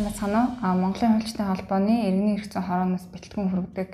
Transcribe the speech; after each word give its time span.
сайн 0.00 0.08
байцгаана 0.08 0.42
уу? 0.64 0.80
Монголын 0.80 1.20
хуульчдын 1.20 1.46
холбооны 1.46 2.08
иргэний 2.08 2.36
эрх 2.40 2.48
зүйн 2.48 2.64
хорооноос 2.64 3.04
бэлтгэн 3.12 3.52
хүргэдэг 3.52 3.88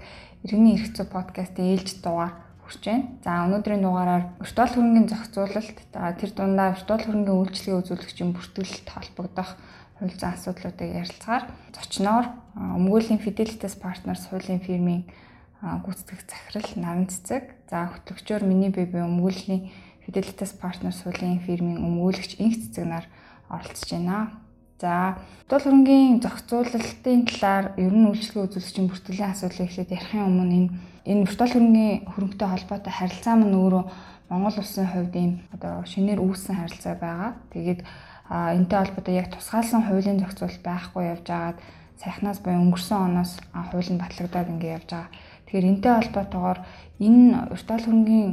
иргэний 0.47 0.79
эрх 0.79 0.95
зүй 0.95 1.07
подкастын 1.11 1.67
ээлж 1.75 1.99
дугаар 1.99 2.33
хүрч 2.63 2.83
байна. 2.87 3.11
За 3.27 3.43
өнөөдрийн 3.51 3.83
дугаараар 3.83 4.25
виртуал 4.39 4.71
хөрөнгөний 4.71 5.11
зохицуулалт, 5.11 5.79
тэр 5.91 6.31
дундаа 6.31 6.79
виртуал 6.79 7.03
хөрөнгөний 7.03 7.39
үйлчлэгээ 7.43 7.81
үзүүлэгчийн 7.83 8.31
бүртгэлэлт 8.39 8.87
холбогдох 8.87 9.51
хууль 9.99 10.15
зүйн 10.15 10.31
асуудлуудыг 10.31 10.91
ярилцгаар 10.95 11.45
зочноор 11.75 12.27
өмгөөлийн 12.55 13.19
Fidelitas 13.19 13.75
Partners 13.75 14.31
хуулийн 14.31 14.63
фирмийн 14.63 15.11
гүйцэтгэх 15.59 16.23
захирал 16.23 16.71
Наран 16.79 17.11
Цэцэг, 17.11 17.51
за 17.67 17.91
хөтлөгчөөр 17.91 18.47
миний 18.47 18.71
бибе 18.71 19.03
өмгөөлийн 19.03 19.75
Fidelitas 20.07 20.55
Partners 20.55 21.03
хуулийн 21.03 21.43
фирмийн 21.43 21.83
өмгөөлөгч 21.83 22.39
Инх 22.39 22.63
Цэцэг 22.63 22.85
нар 22.87 23.07
оролцож 23.51 23.91
байна. 23.91 24.46
За, 24.77 25.17
бодол 25.49 25.65
хөрөнгөний 25.65 26.21
зохицуулалтын 26.21 27.25
талаар 27.25 27.67
ер 27.81 27.93
нь 27.97 28.09
үйлчлэгээ 28.13 28.45
үзүүлэгчийн 28.45 28.89
бүртгэлийн 28.93 29.33
асуудлыг 29.33 29.69
эхлээд 29.73 29.95
ярихын 29.97 30.29
өмнө 30.29 30.53
энэ 30.53 30.71
энэ 31.09 31.25
бодол 31.25 31.53
хөрөнгөний 31.53 31.93
хөрөнгөтэй 32.13 32.49
холбоотой 32.53 32.93
харилцаа 32.93 33.35
мань 33.41 33.57
өөрөө 33.57 33.85
Монгол 34.29 34.59
улсын 34.61 34.87
хувьд 34.91 35.15
ийм 35.17 35.33
одоо 35.55 35.87
шинээр 35.87 36.21
үүссэн 36.21 36.57
харилцаа 36.61 36.95
байгаа. 36.99 37.33
Тэгээд 37.55 37.81
энэтэй 38.29 38.79
холбоотой 38.85 39.15
яг 39.15 39.29
тусгаалсан 39.31 39.83
хуулийн 39.87 40.21
зохицуулалт 40.21 40.63
байхгүй 40.67 41.03
явж 41.15 41.25
байгаад 41.31 41.59
сайхнаас 41.97 42.39
буюу 42.43 42.61
өнгөрсөн 42.67 43.01
оноос 43.07 43.33
хууль 43.71 43.91
нь 43.95 44.03
батлагдаад 44.03 44.51
ингэ 44.51 44.75
явж 44.77 44.89
байгаа. 44.91 45.15
Тэгэхээр 45.47 45.69
энэтэй 45.71 45.93
холбоотойгоор 45.95 46.59
энэ 47.07 47.49
виртуал 47.55 47.85
хөрөнгөний 47.87 48.27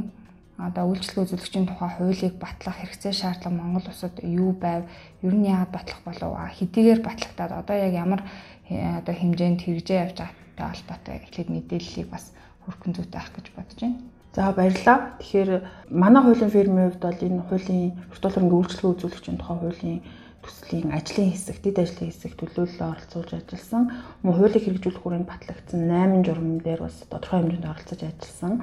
одоо 0.58 0.84
үйлчлэг 0.94 1.26
үзүүлэгчийн 1.26 1.66
тухай 1.66 1.90
хуулийг 1.98 2.34
батлах 2.38 2.78
хэрэгцээ 2.78 3.12
шаардлага 3.12 3.58
Монгол 3.58 3.90
улсад 3.90 4.22
юу 4.22 4.54
байв? 4.54 4.86
Ер 5.22 5.34
нь 5.34 5.50
яагаад 5.50 5.72
батлах 5.74 6.00
болов? 6.06 6.38
Хэдийгээр 6.38 7.00
батлагтаад 7.02 7.52
одоо 7.58 7.76
яг 7.76 7.92
ямар 7.92 8.22
э, 8.70 8.98
одоо 9.02 9.14
хэмжээнд 9.18 9.60
хэрэгжээ 9.66 9.98
явж 9.98 10.18
байгаатай 10.22 10.66
холбоотой 10.70 11.14
эхлээд 11.18 11.50
мэдээллийг 11.50 12.08
бас 12.10 12.30
хүрхэн 12.62 12.94
зүйтэй 12.94 13.18
авах 13.18 13.34
гэж 13.34 13.46
бодож 13.50 13.78
байна. 13.82 13.98
За 14.34 14.52
баярлалаа. 14.54 14.98
Тэгэхээр 15.18 15.50
манай 15.90 16.22
хуулийн 16.22 16.50
фирмийн 16.54 16.86
хувьд 16.90 17.02
бол 17.02 17.22
энэ 17.26 17.42
хуулийн 17.50 17.92
виртуал 18.10 18.34
хөрөнгө 18.34 18.58
үйлчлэг 18.58 18.90
үзүүлэгчийн 18.94 19.38
тухай 19.38 19.56
хуулийн 19.58 20.00
төслийн 20.42 20.90
ажлын 20.92 21.30
хэсэг, 21.32 21.56
дэд 21.62 21.78
ажлын 21.82 22.08
хэсэг 22.10 22.32
төлөөлөлөө 22.38 22.88
оролцуулж 22.94 23.30
ажилласан. 23.32 23.82
Мөн 24.22 24.34
хуулийг 24.34 24.64
хэрэгжүүлэх 24.66 25.02
хүрээнд 25.02 25.30
батлагдсан 25.30 25.80
8 25.88 26.26
журам 26.26 26.58
дээр 26.60 26.80
бас 26.84 26.96
тодорхой 27.08 27.40
хэмжээнд 27.40 27.70
оролцож 27.70 28.00
ажилласан. 28.04 28.54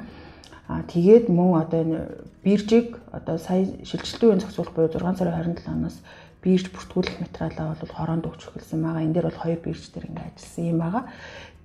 Аа 0.72 0.88
тэгээд 0.88 1.28
мөн 1.28 1.60
одоо 1.60 1.80
энэ 1.84 2.00
биржийг 2.44 2.96
одоо 3.12 3.36
сая 3.38 3.68
шилжилтийн 3.84 4.40
зохицуулах 4.40 4.74
буюу 4.74 4.88
6 4.88 5.20
сарын 5.20 5.36
27 5.36 5.68
оноос 5.68 5.98
бирж 6.42 6.72
бүртгүүлэх 6.72 7.20
материалаа 7.22 7.76
бол 7.76 7.92
хороонд 7.92 8.26
өгч 8.26 8.42
эхэлсэн 8.48 8.80
байгаа. 8.82 9.04
Энэ 9.04 9.16
дээр 9.20 9.28
бол 9.30 9.44
хоёр 9.44 9.60
бирж 9.62 9.84
дээр 9.92 10.10
ингээ 10.10 10.28
ажилласан 10.32 10.66
юм 10.72 10.80
байгаа. 10.80 11.04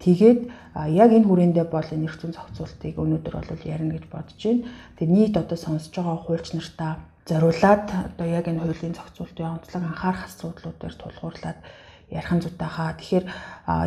Тэгээд 0.02 0.40
яг 0.92 1.10
энэ 1.16 1.28
хүрээндээ 1.28 1.66
бол 1.70 1.88
энэ 1.94 2.10
зүйн 2.12 2.34
зохицуултыг 2.36 2.94
өнөөдөр 2.98 3.34
бол 3.40 3.62
ярина 3.64 3.94
гэж 3.94 4.04
бодож 4.12 4.40
байна. 4.42 4.66
Тэгээд 4.98 5.14
нийт 5.16 5.34
одоо 5.38 5.56
сонсож 5.56 5.94
байгаа 5.96 6.18
хуульч 6.20 6.48
нартаа 6.52 6.92
зориулаад 7.24 7.86
одоо 8.10 8.26
яг 8.26 8.44
энэ 8.50 8.60
хуулийн 8.60 8.94
зохицуултын 8.98 9.54
онцлог 9.56 9.82
анхаарах 9.86 10.28
асуудлууд 10.28 10.76
дээр 10.76 10.94
тулгуурлаад 11.00 11.58
ярих 12.10 12.32
нь 12.32 12.42
зүйтэй 12.42 12.70
хаа. 12.70 12.94
Тэгэхээр 12.94 13.24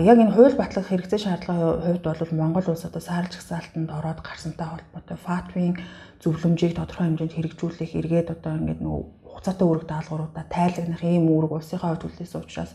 яг 0.04 0.18
энэ 0.20 0.36
хууль 0.36 0.60
батлах 0.60 0.92
хэрэгцээ 0.92 1.20
шаардлагын 1.24 2.04
хувьд 2.04 2.04
бол 2.04 2.32
Монгол 2.36 2.68
улс 2.76 2.84
одоо 2.84 3.00
саарл 3.00 3.32
жагсаалтанд 3.32 3.90
ороод 3.90 4.20
гарсантай 4.20 4.68
холбоотой 4.68 5.18
ФАТВ-ийн 5.24 5.76
зөвлөмжийг 6.20 6.76
тодорхой 6.76 7.08
хэмжээнд 7.08 7.36
хэрэгжүүлэх 7.36 7.92
эргээд 7.96 8.30
одоо 8.36 8.60
ингээд 8.60 8.84
нөгөө 8.84 9.04
хугацаатай 9.24 9.66
үүрэг 9.68 9.86
даалгавруудаа 9.88 10.46
тайлагнах 10.52 11.04
ийм 11.08 11.32
үүрэг 11.32 11.52
улсынхаа 11.56 11.96
хувьд 11.96 12.08
үлдээсэн 12.12 12.44
учраас 12.44 12.72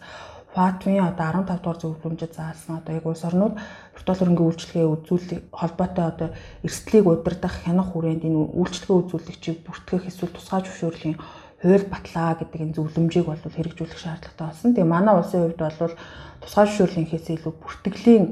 ФАТВ-ийн 0.54 1.04
одоо 1.12 1.44
15 1.44 1.60
дугаар 1.60 1.78
зөвлөмжөд 1.82 2.32
заасан 2.32 2.78
одоо 2.78 2.94
яг 2.94 3.04
улс 3.04 3.26
орнууд 3.26 3.54
виртуал 3.92 4.18
хөрөнгөний 4.22 4.48
үйлчлэгээ 4.48 4.92
үзүүлэх 4.94 5.40
холбоотой 5.50 6.04
одоо 6.08 6.28
эрсдлийг 6.62 7.04
удирдах 7.10 7.54
хянах 7.66 7.90
хүрээнд 7.90 8.22
энэ 8.22 8.40
үйлчлэгээ 8.54 9.00
үзүүлэгчийг 9.02 9.58
бүртгэх 9.66 10.08
эсвэл 10.08 10.30
тусгай 10.30 10.62
зөвшөөрлийн 10.62 11.18
хууль 11.64 11.88
батлаа 11.88 12.36
гэдэг 12.36 12.60
энэ 12.60 12.76
зөвлөмжийг 12.76 13.24
бол 13.24 13.40
хэрэгжүүлэх 13.40 13.96
шаардлагатай 13.96 14.46
болсон. 14.52 14.76
Тэгээ 14.76 14.92
манай 14.92 15.14
улсын 15.16 15.48
хувьд 15.48 15.60
бол 15.64 15.96
тусгай 16.44 16.64
зөвшөөрлийнхээс 16.68 17.26
илүү 17.40 17.52
бүртгэлийн 17.56 18.24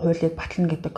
хуулийг 0.00 0.32
батлна 0.32 0.68
гэдэг 0.72 0.92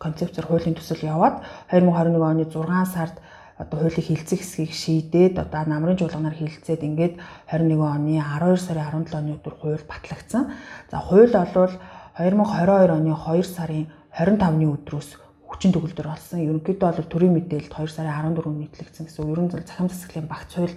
концепцээр 0.00 0.46
хуулийн 0.48 0.72
төсөл 0.80 1.04
яваад 1.04 1.44
2021 1.68 2.16
оны 2.16 2.44
6 2.48 2.96
сард 2.96 3.20
одоо 3.60 3.76
хуулийг 3.84 4.08
хилцэх 4.08 4.40
хэсгийг 4.40 4.72
шийдээд 4.72 5.34
одоо 5.36 5.68
намрын 5.68 6.00
чуулганаар 6.00 6.32
хилцээд 6.32 6.80
ингээд 6.80 7.14
21 7.52 7.76
оны 7.76 8.16
12 8.16 8.56
сарын 8.56 9.04
17 9.04 9.20
оны 9.20 9.36
өдөр 9.36 9.54
хууль 9.60 9.84
батлагдсан. 9.84 10.48
За 10.88 10.96
хууль 11.04 11.28
бол 11.32 11.72
2022 12.16 12.96
оны 12.96 13.12
2 13.12 13.44
сарын 13.44 13.84
25-ны 14.16 14.64
өдрөөс 14.64 15.25
хүчин 15.56 15.72
төгөлдөр 15.72 16.06
болсон. 16.12 16.44
Ерөнхийдөө 16.44 16.92
бол 17.00 17.08
төрийн 17.08 17.32
мэдээлэлд 17.40 17.72
2 17.72 17.88
сарын 17.88 18.12
14-нд 18.36 18.60
нийтлэгдсэн 18.60 19.08
гэсэн. 19.08 19.32
Ерөн 19.32 19.48
зөв 19.48 19.64
захим 19.64 19.88
засаглалын 19.88 20.28
багц 20.28 20.52
хууль 20.52 20.76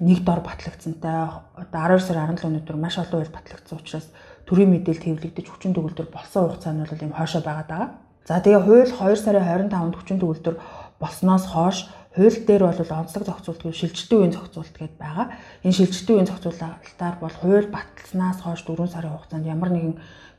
нэг 0.00 0.24
дор 0.24 0.40
батлагдсантай 0.40 1.16
одоо 1.52 1.80
12 1.92 2.08
сарын 2.08 2.32
17-ны 2.32 2.64
өдөр 2.64 2.76
маш 2.80 2.96
олон 2.96 3.20
хууль 3.20 3.36
батлагдсан 3.36 3.76
учраас 3.76 4.08
төрийн 4.48 4.72
мэдээлэлд 4.72 5.04
хэвлэгдэж 5.04 5.46
хүчин 5.52 5.76
төгөлдөр 5.76 6.08
болсон 6.08 6.48
хугацаа 6.48 6.72
нь 6.72 6.88
бол 6.88 7.04
юм 7.04 7.12
хойшоо 7.12 7.42
байгаа. 7.44 8.00
За 8.24 8.40
тэгээ 8.40 8.64
хууль 8.64 8.92
2 8.96 9.16
сарын 9.20 9.68
25-нд 9.68 9.96
хүчин 10.00 10.18
төгөлдөр 10.24 10.56
болсноос 10.96 11.44
хойш 11.52 11.78
хууль 12.16 12.38
дээр 12.48 12.62
бол 12.64 12.80
онцлог 12.80 13.24
зохицуулт 13.28 13.62
гэв 13.62 13.76
шилжилтийн 13.76 14.20
үеийн 14.24 14.34
зохицуулт 14.34 14.74
гэдээ 14.74 14.98
байгаа. 14.98 15.26
Энэ 15.62 15.76
шилжилтийн 15.76 16.16
үеийн 16.16 16.30
зохицуулалтаар 16.32 17.16
бол 17.20 17.36
хууль 17.42 17.68
баталснаас 17.68 18.38
хойш 18.42 18.64
4 18.64 18.88
сарын 18.88 19.12
хугацаанд 19.12 19.46
ямар 19.46 19.70
нэгэн 19.70 19.94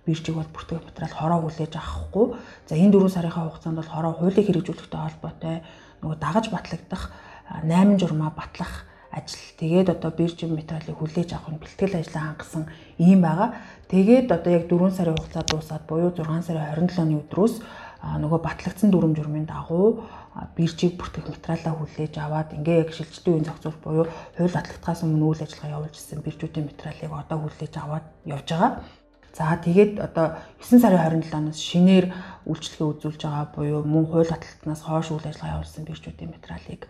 биржиг 0.10 0.36
бол 0.36 0.50
бүртгэх 0.50 0.82
материал 0.90 1.14
хороо 1.14 1.40
хүлээж 1.46 1.74
авахгүй. 1.78 2.26
За 2.66 2.74
энэ 2.74 2.98
4 2.98 3.14
сарынхаа 3.14 3.46
хугацаанд 3.46 3.78
бол 3.78 3.94
хороо 3.94 4.14
хуулийг 4.18 4.46
хэрэгжүүлэхтэй 4.50 5.02
холбоотой 5.06 5.56
нөгөө 6.02 6.18
дагаж 6.18 6.46
батлагдах 6.50 7.14
8 7.62 8.02
журмаа 8.02 8.34
батлах 8.34 8.90
ажил. 9.14 9.42
Тэгээд 9.62 9.90
одоо 9.94 10.12
биржийн 10.12 10.58
материалыг 10.58 10.98
хүлээж 10.98 11.30
авах 11.38 11.54
нь 11.54 11.62
бэлтгэл 11.62 12.02
ажлаа 12.02 12.24
хангасан 12.34 12.66
ийм 12.98 13.22
байгаа. 13.22 13.54
Тэгээд 13.90 14.28
одоо 14.34 14.52
яг 14.54 14.66
4 14.70 14.90
сарын 14.98 15.18
хугацаа 15.18 15.44
дуусаад 15.46 15.84
буюу 15.86 16.10
6 16.14 16.46
сарын 16.46 16.74
27-ны 16.74 17.22
өдрөөс 17.22 17.56
нөгөө 18.00 18.40
батлагдсан 18.40 18.90
дүрм 18.92 19.12
журмын 19.18 19.44
дагуу 19.44 20.08
биржийг 20.56 20.96
бүртгэх 20.96 21.28
материалаа 21.28 21.74
хүлээж 21.76 22.14
аваад 22.16 22.56
ингээ 22.56 22.88
яг 22.88 22.90
шилжилтийн 22.96 23.34
үеийн 23.34 23.48
зохицуулт 23.50 23.82
буюу 23.84 24.06
хууль 24.38 24.56
батлагдахаас 24.56 25.04
өмнө 25.04 25.26
үйл 25.26 25.44
ажиллагаа 25.44 25.76
явуулж 25.84 25.96
ирсэн 26.00 26.24
биржүүдийн 26.24 26.70
материалыг 26.70 27.12
одоо 27.12 27.38
хүлээж 27.44 27.74
аваад 27.76 28.06
явж 28.24 28.48
байгаа. 28.48 28.72
За 29.34 29.56
тэгээд 29.56 30.00
одоо 30.02 30.38
9 30.60 30.82
сарын 30.82 31.22
27-наас 31.22 31.60
шинээр 31.62 32.06
үйлчлэгээ 32.50 32.92
үзүүлж 32.92 33.22
байгаа 33.24 33.48
буюу 33.54 33.82
мөн 33.86 34.06
хууль 34.10 34.34
батлалтнаас 34.34 34.82
хойш 34.84 35.14
үйл 35.14 35.30
ажиллагаа 35.30 35.62
явуулсан 35.62 35.86
биржүүдийн 35.86 36.34
материалыг 36.34 36.82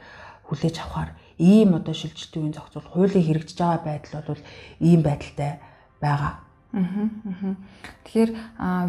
хүлээж 0.50 0.75
авахар 0.81 1.11
ийм 1.38 1.77
одоо 1.77 1.94
шилжилтийн 1.94 2.50
үеийн 2.50 2.57
зохицуул 2.57 2.89
хуулийн 2.89 3.25
хэрэгжиж 3.27 3.57
байгаа 3.59 3.85
байдал 3.85 4.23
бол 4.25 4.44
ийм 4.79 5.01
байдалтай 5.05 5.61
байгаа. 6.01 6.33
Аа. 6.73 7.55
Тэгэхээр 8.05 8.31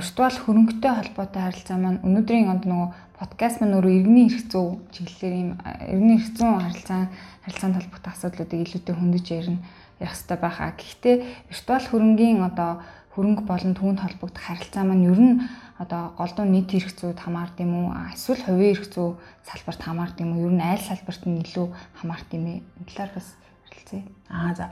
виртуал 0.01 0.37
хөрөнгөтэй 0.37 0.93
холбоотой 0.97 1.43
харилцаа 1.49 1.79
маань 1.81 2.05
өнөөдрийн 2.05 2.53
онд 2.53 2.65
нөгөө 2.69 2.89
подкаст 3.17 3.61
маань 3.61 3.77
өөрөө 3.81 3.93
иргэний 4.05 4.29
эрх 4.29 4.45
зүй 4.53 4.69
чиглэлээр 4.93 5.35
ийм 5.41 5.51
иргэний 5.89 6.17
эрх 6.21 6.29
зүйн 6.37 6.61
харилцаа 6.61 7.03
харилцаанд 7.45 7.77
холбоотой 7.81 8.13
асуудлуудыг 8.13 8.61
илүүтэй 8.61 8.95
хөндөж 8.97 9.27
ярина 9.33 9.61
ярих 9.97 10.13
хэрэгтэй 10.13 10.39
байхаа. 10.41 10.71
Гэхдээ 10.77 11.17
виртуал 11.49 11.87
хөрөнгийн 11.89 12.39
одоо 12.45 12.71
хөрөнгө 13.15 13.43
болон 13.43 13.75
түүнд 13.75 13.99
холбогдох 14.03 14.45
харилцаа 14.47 14.85
маань 14.87 15.07
ер 15.11 15.19
нь 15.19 15.43
одоо 15.83 16.15
голдуу 16.15 16.47
нийт 16.47 16.71
эрх 16.77 16.95
зүйд 16.95 17.19
хамаард 17.19 17.59
юм 17.59 17.73
уу? 17.75 17.87
Эсвэл 18.15 18.45
хувийн 18.47 18.73
эрх 18.77 18.87
зүй 18.87 19.19
салбарт 19.43 19.83
хамаард 19.83 20.17
юм 20.23 20.39
уу? 20.39 20.47
Ер 20.47 20.55
нь 20.55 20.63
аль 20.63 20.79
салбарт 20.79 21.27
нь 21.27 21.43
илүү 21.43 21.67
хамаард 21.99 22.29
юм 22.37 22.45
бэ? 22.47 22.53
Энэ 22.61 22.87
талаар 22.87 23.11
бас 23.17 23.29
ярилцъя. 23.67 24.03
Аа 24.31 24.55
за. 24.55 24.71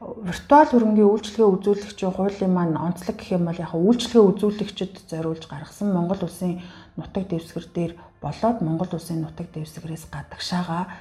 Виртуал 0.00 0.68
хөрөнгийн 0.68 1.08
үйлчлэгээ 1.08 1.52
үзүүлэгчийн 1.56 2.12
хуулийн 2.16 2.52
маань 2.52 2.76
онцлог 2.76 3.16
гэх 3.16 3.32
юм 3.32 3.48
бол 3.48 3.56
яг 3.56 3.72
үйлчлэгээ 3.72 4.28
үзүүлэгчид 4.28 4.94
зориулж 5.08 5.44
гаргасан 5.48 5.88
Монгол 5.92 6.20
улсын 6.20 6.60
нутаг 7.00 7.24
дэвсгэр 7.32 7.66
дээр 7.72 7.92
болоод 8.20 8.60
Монгол 8.60 8.92
улсын 8.92 9.24
нутаг 9.24 9.48
дэвсгэрээс 9.56 10.12
гадагшаага 10.12 10.92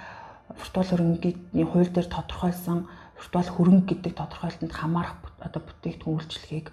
виртуал 0.55 0.89
хөрөнгийн 0.95 1.67
хууль 1.67 1.91
дээр 1.91 2.07
тодорхойлсон 2.07 2.87
виртуал 3.15 3.49
хөрөнгө 3.49 3.87
гэдэг 3.95 4.13
тодорхойлолтод 4.15 4.73
хамаарах 4.75 5.15
одоо 5.39 5.61
бүтээгдэхүүн 5.63 6.15
үйлчлэгийг 6.19 6.67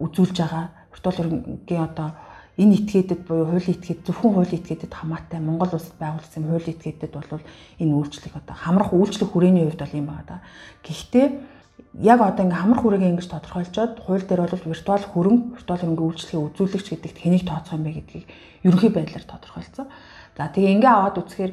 үзүүлж 0.00 0.36
байгаа. 0.36 0.64
Виртуал 0.92 1.16
хөрөнгөний 1.16 1.80
одоо 1.80 2.08
энэ 2.56 2.76
этгээдэд 2.80 3.20
буюу 3.28 3.48
хуулийн 3.52 3.76
этгээд 3.76 4.00
зөвхөн 4.08 4.32
хуулийн 4.32 4.60
этгээдэд 4.60 4.92
хамаатай 4.92 5.40
Монгол 5.40 5.72
улсад 5.76 5.96
байгуулсан 6.00 6.44
хуулийн 6.48 6.76
этгээдэд 6.76 7.12
бол 7.12 7.44
энэ 7.80 7.96
үйлчлэг 7.96 8.32
одоо 8.32 8.56
хамрах 8.56 8.90
үйлчлэг 8.96 9.28
хүрээний 9.28 9.64
хувьд 9.68 9.82
бол 9.84 9.98
юм 10.00 10.06
байна 10.08 10.24
да. 10.24 10.36
Гэхдээ 10.80 11.26
яг 12.00 12.20
одоо 12.24 12.44
ингээм 12.48 12.60
хамрах 12.60 12.80
хүрээгээ 12.80 13.12
ингэж 13.12 13.28
тодорхойлцоод 13.28 13.92
хууль 14.00 14.24
дээр 14.24 14.40
бол 14.48 14.72
виртуал 14.72 15.04
хөрөнгө, 15.04 15.44
виртуал 15.60 15.80
хөрөнгөний 15.84 16.08
үйлчлэгийн 16.08 16.46
үзүүлэгч 16.48 16.86
гэдэгт 16.92 17.18
хэнийг 17.20 17.44
тооцох 17.44 17.76
юм 17.76 17.84
бэ 17.84 17.92
гэдгийг 18.00 18.26
ерөнхий 18.64 18.92
байдлаар 18.92 19.24
тодорхойлцсон. 19.28 19.86
За 20.36 20.48
тэгээ 20.48 20.74
ингээ 20.80 20.92
аваад 20.96 21.16
үзэхээр 21.20 21.52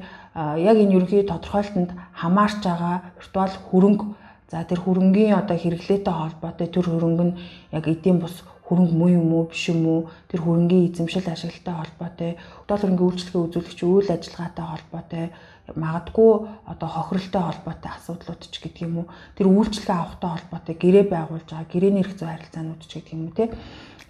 яг 0.63 0.77
энэ 0.79 0.95
ерөнхий 0.95 1.23
тодорхойлолтод 1.27 1.91
хамаарч 2.15 2.59
байгаа 2.63 2.95
виртуал 3.19 3.55
хөрөнгө 3.71 4.05
За 4.53 4.61
тэр 4.69 4.85
хөрөнгөний 4.85 5.33
одоо 5.33 5.57
хэрэглээтэй 5.57 6.13
холбоотой 6.13 6.69
тэр 6.69 6.85
хөрөнгө 6.85 7.25
нь 7.25 7.37
яг 7.73 7.89
эдийн 7.89 8.21
бус 8.21 8.45
хөрөнгө 8.69 8.93
муу 8.93 9.09
юм 9.09 9.33
уу 9.33 9.49
биш 9.49 9.73
юм 9.73 9.81
уу? 9.89 10.01
Тэр 10.29 10.45
хөрөнгөний 10.45 10.93
эзэмшил 10.93 11.25
ашиглалтай 11.25 11.73
холбоотой 11.73 12.31
доллар 12.69 12.85
хөрөнгө 12.85 13.05
үйлчлэгээ 13.09 13.45
үзүүлэгч 13.49 13.79
үйл 13.81 14.13
ажиллагаатай 14.13 14.65
холбоотой 14.69 15.25
магадгүй 15.73 16.31
одоо 16.69 16.89
хохиролтой 16.93 17.43
холбоотой 17.49 17.91
асуудлууд 17.97 18.41
ч 18.45 18.55
гэдэг 18.61 18.85
юм 18.85 18.93
уу? 19.01 19.07
Тэр 19.33 19.47
үйлчлэгээ 19.49 19.97
авахтай 19.97 20.29
холбоотой 20.37 20.75
гэрээ 20.77 21.05
байгуулж 21.09 21.47
байгаа 21.49 21.73
гэрээний 21.73 22.05
зүйн 22.05 22.29
харилцаанууд 22.37 22.81
ч 22.85 22.91
гэдэг 22.93 23.13
юм 23.17 23.25
уу 23.25 23.33
те? 23.33 23.49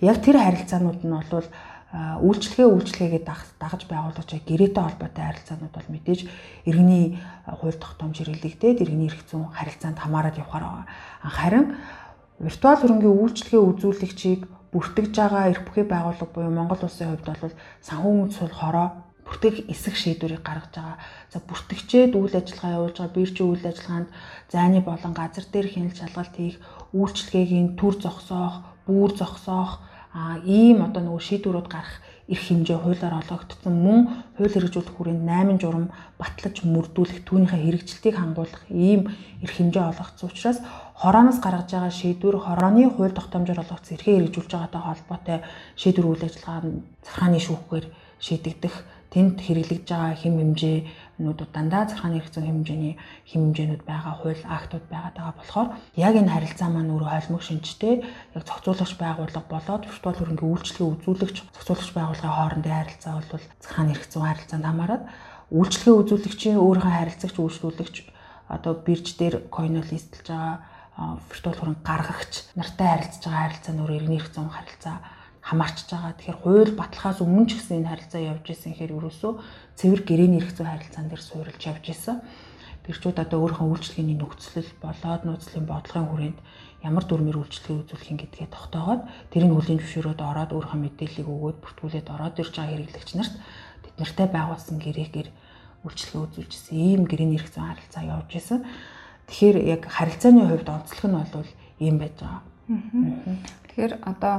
Яг 0.03 0.17
тэр 0.19 0.37
харилцаанууд 0.43 1.01
нь 1.07 1.15
бол 1.31 1.47
үйлчлэгээ 1.93 2.67
үйлчлэгээгээ 2.73 3.23
дагаж 3.61 3.81
байгуулж 3.85 4.17
байгаа 4.17 4.41
гэрээтэй 4.49 4.83
холбоотой 4.83 5.23
харилцаанууд 5.29 5.73
бол 5.77 5.89
мэдээж 5.93 6.21
иргэний 6.65 7.21
хууль 7.45 7.77
тогтоомж 7.77 8.17
хэрэглэгдээд 8.17 8.81
иргэний 8.81 9.13
эрх 9.13 9.21
зүйн 9.29 9.53
харилцаанд 9.53 10.01
хамаарат 10.01 10.41
явахаар. 10.41 10.89
Харин 11.21 11.77
виртуал 12.41 12.81
хөрөнгийн 12.81 13.13
үйлчлэгээ 13.13 13.61
үзүүлэгчийг 13.61 14.41
бүртгэж 14.73 15.13
байгаа 15.13 15.53
эрх 15.53 15.61
бүхий 15.69 15.85
байгууллага 15.85 16.33
буюу 16.33 16.49
Монгол 16.49 16.81
улсын 16.81 17.13
хувьд 17.13 17.29
бол 17.29 17.53
санхүүгийн 17.85 18.31
сул 18.33 18.49
хороо 18.49 18.87
бүртгэх 19.21 19.69
эсэх 19.69 19.93
шийдвэрийг 19.93 20.41
гаргаж 20.41 20.73
байгаа. 20.73 20.97
За 21.29 21.37
бүртгэгчээд 21.45 22.17
үйл 22.17 22.33
ажиллагаа 22.33 22.75
явуулж 22.77 22.97
байгаа 22.97 23.13
биржийн 23.13 23.49
үйл 23.53 23.65
ажиллагаанд 23.69 24.09
зайны 24.49 24.81
болон 24.81 25.13
газар 25.13 25.45
дээр 25.45 25.67
хяналт 25.69 25.97
шалгалт 26.01 26.35
хийх, 26.35 26.57
үйлчлэгээгийн 26.97 27.77
төр 27.77 27.95
зогсоох, 28.01 28.65
бүүр 28.89 29.11
зогсоох 29.13 29.92
а 30.13 30.37
ийм 30.45 30.85
одоо 30.85 31.01
нөгөө 31.01 31.21
шийдвэрүүд 31.27 31.67
гарах 31.73 31.97
эрх 32.29 32.43
хэмжээ 32.47 32.77
хуулиар 32.79 33.19
олгогдсон 33.19 33.75
мөн 33.85 33.99
хууль 34.37 34.53
хэрэгжүүлэх 34.53 34.95
хүрээнд 34.95 35.25
8 35.25 35.59
журам 35.59 35.85
батлаж 36.21 36.55
мөрдүүлэх 36.63 37.25
түүнийхээ 37.27 37.61
хэрэгжилтийг 37.65 38.15
хангуулах 38.15 38.63
ийм 38.69 39.11
эрх 39.43 39.55
хэмжээ 39.57 39.83
олгогдсон 39.91 40.29
учраас 40.31 40.59
хорооноос 41.01 41.39
гаргаж 41.43 41.69
байгаа 41.73 41.91
шийдвэр 41.91 42.37
хорооны 42.39 42.87
хууль 42.93 43.17
тогтоомжоор 43.17 43.59
олгогдсон 43.65 43.95
эрхээ 43.97 44.15
хэрэгжүүлж 44.15 44.51
байгаатай 44.53 44.81
холбоотой 44.85 45.37
шийдвэр 45.81 46.07
үйл 46.07 46.23
ажиллагаа 46.23 46.61
захааны 47.03 47.39
шүүхээр 47.43 47.85
шийдэгдэх 48.23 48.75
тэнд 49.13 49.37
хэрэглэгдэж 49.45 49.89
байгаа 49.93 50.17
хэм 50.17 50.35
хэмжээнүүд 50.41 51.39
дандаа 51.53 51.85
зархааны 51.85 52.25
зүйн 52.33 52.49
хэмжээний 52.49 52.95
хэм 53.29 53.41
хэмжээнүүд 53.53 53.83
байгаа 53.85 54.13
хууль 54.17 54.41
актууд 54.41 54.85
байгаа 54.89 55.33
болохоор 55.37 55.69
яг 55.93 56.13
энэ 56.17 56.33
харилцаа 56.33 56.69
маань 56.73 56.93
өөрөө 56.97 57.11
холимог 57.13 57.43
шинжтэй 57.45 58.01
яг 58.33 58.43
зохицуулагч 58.49 58.93
байгууллага 58.97 59.45
болоод 59.53 59.83
виртуал 59.85 60.17
хөрөнгөний 60.17 60.53
үйлчлэгээ 60.57 60.91
үзүүлэгч 60.97 61.37
зохицуулагч 61.53 61.91
байгууллагын 61.93 62.37
хоорондын 62.37 62.73
харилцаа 62.73 63.13
бол 63.21 63.45
зархааны 63.61 63.93
зүйн 63.93 64.25
харилцаанд 64.25 64.65
хамаарат. 64.65 65.03
Үйлчлэгээ 65.53 65.99
үзүүлэгчийн 66.01 66.57
өөрийнхөө 66.57 66.93
харилцагч 66.97 67.37
үйлчлүүлэгч 67.37 67.95
одоо 68.49 68.73
бирж 68.81 69.07
дээр 69.21 69.35
койнол 69.53 69.87
листлж 69.93 70.25
байгаа 70.25 70.57
виртуал 71.29 71.57
хөрөнгө 71.57 71.85
гаргагч 71.85 72.33
нартай 72.57 72.87
харилцаж 72.89 73.23
байгаа 73.25 73.43
харилцаа 73.45 73.73
нөр 73.77 73.91
иргэний 73.97 74.19
эрх 74.21 74.29
зүйн 74.33 74.49
харилцаа 74.49 74.97
хамаарч 75.43 75.77
байгаа. 75.91 76.15
Тэгэхээр 76.15 76.39
хууль 76.39 76.73
баталгаас 76.79 77.19
өмнө 77.19 77.47
ч 77.51 77.59
гэсэн 77.59 77.83
энэ 77.83 77.91
харилцаа 77.91 78.21
явж 78.23 78.45
исэн 78.47 78.73
хэрэг 78.79 78.95
ерөөсөө 78.95 79.31
цэвэр 79.75 80.01
гэрээний 80.07 80.39
эрх 80.39 80.55
зүй 80.55 80.67
харилцаан 80.67 81.11
дээр 81.11 81.23
суурилж 81.23 81.61
явж 81.67 81.85
исэн. 81.91 82.17
Бирчүүд 82.87 83.19
одоо 83.19 83.39
өөрийнхөө 83.43 83.67
үйлчлэгээний 83.75 84.17
нөхцөл 84.19 84.71
болоод 84.83 85.23
нууцлын 85.23 85.67
бодлогын 85.67 86.07
хүрээнд 86.11 86.39
ямар 86.83 87.03
дүрмээр 87.07 87.39
үйлчлэгээ 87.39 87.79
үзүүлэх 87.79 88.11
юм 88.11 88.19
гэдгээ 88.19 88.47
тогтоогоод 88.51 89.01
тэрийг 89.31 89.51
хөлийн 89.55 89.79
зөвшөөрөөд 89.79 90.19
ороод 90.19 90.51
өөрийнхөө 90.51 90.79
мэдээллийг 90.83 91.27
өгөөд 91.31 91.57
бүртгүүлээд 91.63 92.07
ороод 92.11 92.35
ирж 92.43 92.53
байгаа 92.59 92.75
хэрэглэгч 92.75 93.09
нарт 93.15 93.35
тэд 93.87 93.95
нартай 94.03 94.27
байгуулсан 94.27 94.77
гэрээгээр 94.83 95.29
үйлчлэгээ 95.87 96.23
үзүүлжсэн 96.27 96.75
ийм 96.75 97.03
гэрээний 97.07 97.39
эрх 97.39 97.47
зүйн 97.55 97.71
харилцаа 97.71 98.03
явж 98.03 98.31
исэн. 98.35 98.59
Тэгэхээр 99.31 99.57
яг 99.63 99.81
харилцааны 99.87 100.43
хувьд 100.43 100.67
онцлог 100.67 101.03
нь 101.07 101.15
бол 101.15 101.51
ийм 101.79 101.95
байж 102.03 102.15
байгаа. 102.19 102.43
Тэгэхээр 103.63 103.93
одоо 104.03 104.35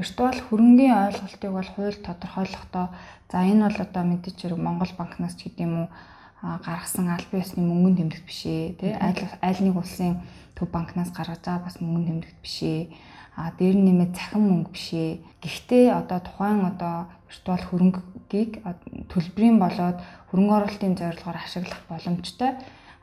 виртуал 0.00 0.38
хөрөнгийн 0.48 0.96
ойлголтыг 1.06 1.50
бол 1.52 1.68
хууль 1.76 1.98
тодорхойлохдоо 2.06 2.86
за 3.30 3.38
энэ 3.44 3.68
бол 3.68 3.78
одоо 3.84 4.04
мэдээж 4.08 4.36
хэрэг 4.40 4.60
Монгол 4.60 4.92
банкнаас 4.96 5.36
ч 5.36 5.52
гэдэм 5.52 5.72
үү 5.76 5.86
гаргасан 6.40 7.12
аль 7.12 7.28
биесны 7.28 7.60
мөнгөнд 7.60 7.98
тэмдэгт 8.00 8.24
биш 8.24 8.42
ээ 8.48 8.64
тий 8.80 8.92
аль 8.96 9.20
аль 9.44 9.60
нэг 9.60 9.76
улсын 9.76 10.24
төв 10.56 10.72
банкнаас 10.72 11.12
гаргаж 11.12 11.44
байгаа 11.44 11.64
бас 11.68 11.76
мөнгөнд 11.80 12.08
тэмдэгт 12.08 12.40
биш 12.40 12.58
ээ. 12.64 12.88
А 13.36 13.52
дээр 13.56 13.76
нэмээд 13.76 14.16
цахим 14.16 14.44
мөнгө 14.48 14.72
биш 14.72 14.88
ээ. 14.92 15.20
Гэхдээ 15.44 15.84
одоо 15.92 16.18
тухайн 16.20 16.60
одоо 16.64 16.96
виртуал 17.28 17.64
хөрөнгийг 17.68 18.52
төлбөрийн 19.12 19.56
болоод 19.60 19.98
хөрөнгө 20.32 20.56
оруулалтын 20.56 20.96
зорилгоор 20.96 21.38
ашиглах 21.40 21.80
боломжтой. 21.88 22.56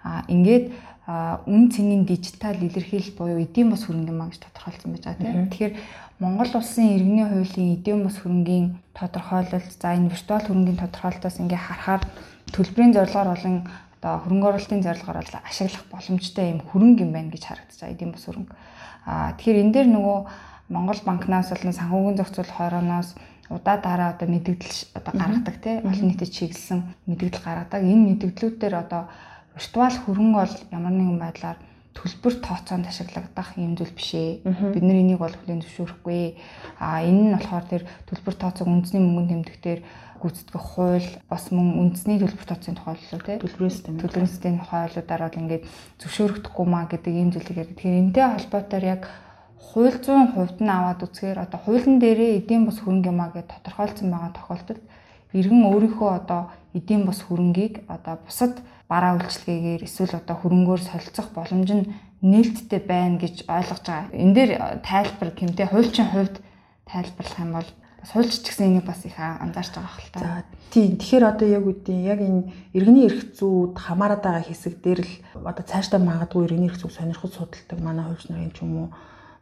А 0.04 0.26
ингээд 0.28 0.74
үн 1.08 1.72
цэнийн 1.72 2.04
дижитал 2.04 2.60
илэрхийлэл 2.60 3.16
буюу 3.16 3.40
эдийн 3.40 3.72
бас 3.72 3.88
хөрөнгө 3.88 4.12
маа 4.12 4.28
гэж 4.28 4.44
тодорхойлсон 4.44 4.92
байж 4.92 5.04
байгаа 5.08 5.24
тийм. 5.24 5.48
Тэгэхээр 5.48 5.74
Монгол 6.20 6.52
улсын 6.60 7.00
иргэний 7.00 7.28
хуулийн 7.32 7.70
эдийн 7.80 8.04
бас 8.04 8.20
хөрөнгийн 8.20 8.66
тодорхойлолт 8.92 9.72
за 9.72 9.96
энэ 9.96 10.12
виртуал 10.12 10.44
хөрөнгийн 10.44 10.82
тодорхойлолтоос 10.84 11.40
ингээ 11.40 11.62
харахаар 11.64 12.04
төлбөрийн 12.52 12.92
зорилгоор 12.92 13.30
болон 13.32 13.56
одоо 13.96 14.14
хөрөнгө 14.20 14.48
оруулалтын 14.52 14.84
зорилгоор 14.84 15.18
бол 15.24 15.36
ашиглах 15.48 15.86
боломжтой 15.88 16.46
юм 16.52 16.60
хөрөнгө 16.68 17.04
юм 17.08 17.12
байна 17.16 17.32
гэж 17.32 17.44
харагдаж 17.48 17.78
байгаа 17.80 17.96
эдийн 17.96 18.12
бас 18.12 18.24
хөрөнгө. 18.28 18.54
Аа 19.08 19.32
тэгэхээр 19.40 19.62
энэ 19.64 19.74
дээр 19.74 19.88
нөгөө 19.96 20.20
Монгол 20.76 21.02
банкнаас 21.08 21.50
болон 21.56 21.72
санхүүгийн 21.72 22.20
зохицуулах 22.20 22.58
хорооноос 22.60 23.10
удаа 23.48 23.78
дараа 23.80 24.12
одоо 24.12 24.28
мэдээлэл 24.28 24.92
одоо 25.00 25.14
гаргадаг 25.16 25.56
тийм 25.64 25.88
олон 25.88 26.08
нийтэд 26.12 26.36
чиглэсэн 26.36 26.80
мэдээлэл 27.08 27.46
гаргадаг. 27.48 27.80
Энэ 27.80 28.04
мэдээллүүдээр 28.12 28.76
одоо 28.76 29.08
виртуал 29.58 29.98
хөрөнгө 30.06 30.38
бол 30.38 30.56
ямар 30.72 30.94
нэгэн 30.94 31.20
байдлаар 31.20 31.58
төлбөр 31.98 32.36
тооцоонд 32.46 32.86
ашиглагдах 32.86 33.58
юм 33.58 33.74
зүйл 33.74 33.90
биш 33.98 34.14
ээ. 34.14 34.46
Бид 34.46 34.86
нар 34.86 35.02
энийг 35.02 35.18
бол 35.18 35.34
хүлээн 35.34 35.66
зөвшөөрөхгүй. 35.66 36.38
А 36.78 37.02
энэ 37.02 37.22
нь 37.26 37.34
болохоор 37.34 37.66
тэр 37.66 37.84
төлбөр 38.06 38.36
тооцоог 38.38 38.70
үндэсний 38.70 39.02
мөнгөнд 39.02 39.32
тэмдэгтэр 39.34 39.80
гүйцэтгэх 40.22 40.66
хууль 40.78 41.10
бас 41.30 41.50
мөн 41.50 41.68
үндэсний 41.82 42.22
төлбөр 42.22 42.46
тооцооны 42.46 42.78
тухайлбал 42.78 43.26
тий 43.26 43.38
төлбөрийн 43.42 43.74
систем 43.74 43.98
төлбөрийн 43.98 44.30
системийн 44.30 44.62
тухайлбалаар 44.62 45.22
бол 45.26 45.42
ингээд 45.42 45.64
зөвшөөрөгдөхгүй 46.02 46.66
маа 46.70 46.86
гэдэг 46.90 47.14
ийм 47.18 47.30
зүйлийг 47.34 47.58
ярьдаг. 47.58 47.78
Тэгэхээр 47.78 48.02
энтэй 48.02 48.26
холбоотойгоор 48.26 48.86
яг 48.94 49.02
хууль 49.58 49.98
зүйн 50.02 50.28
хувьд 50.34 50.58
нь 50.62 50.74
аваад 50.74 51.02
үзэхээр 51.06 51.38
одоо 51.46 51.60
хуулийн 51.62 51.98
дээрээ 52.02 52.38
эдийн 52.42 52.66
бус 52.66 52.78
хөрөнгө 52.82 53.10
юмаа 53.14 53.30
гэж 53.34 53.46
тодорхойлсон 53.46 54.10
байгаа 54.10 54.32
тохиолдолд 54.34 54.84
иргэн 55.38 55.64
өөрийнхөө 55.70 56.10
одоо 56.18 56.42
эдийн 56.74 57.04
бус 57.06 57.20
хөрөнгийг 57.26 57.86
одоо 57.86 58.16
бусад 58.26 58.58
бараа 58.88 59.20
үйлчлэгээр 59.20 59.84
эсвэл 59.84 60.16
одоо 60.16 60.36
хөрөнгөөр 60.40 60.82
солилцох 60.82 61.28
боломж 61.36 61.70
нь 61.76 61.92
нээлттэй 62.24 62.82
байна 62.82 63.20
гэж 63.20 63.46
ойлгож 63.46 63.84
байгаа. 63.84 64.16
Энэ 64.16 64.34
дээр 64.34 64.52
тайлбар 64.82 65.30
гэмтэй 65.36 65.68
хуульчин 65.70 66.08
хувьд 66.10 66.36
тайлбарлах 66.88 67.40
юм 67.44 67.52
бол 67.54 67.70
бас 68.02 68.12
хуульч 68.16 68.42
гэсэн 68.42 68.68
энийг 68.72 68.86
бас 68.88 69.04
их 69.04 69.20
анзаарч 69.20 69.74
байгаа 69.76 69.94
хэл 69.94 70.12
та. 70.16 70.20
За 70.20 70.44
тийм. 70.72 70.98
Тэгэхээр 70.98 71.26
одоо 71.28 71.48
яг 71.48 71.64
үгүй 71.68 72.00
яг 72.08 72.20
энэ 72.24 72.48
иргэний 72.74 73.06
эрх 73.12 73.36
зүйд 73.36 73.76
хамаарат 73.76 74.24
байгаа 74.24 74.48
хэсэг 74.48 74.80
дээр 74.82 75.04
л 75.04 75.14
одоо 75.44 75.64
цаашдаа 75.68 76.00
магадгүй 76.00 76.48
иргэний 76.48 76.72
эрх 76.72 76.80
зүйг 76.80 76.96
сонирхол 76.96 77.30
судалдаг 77.36 77.80
манай 77.84 78.06
хуульч 78.08 78.32
нарын 78.32 78.56
ч 78.56 78.64
юм 78.64 78.74
уу 78.78 78.90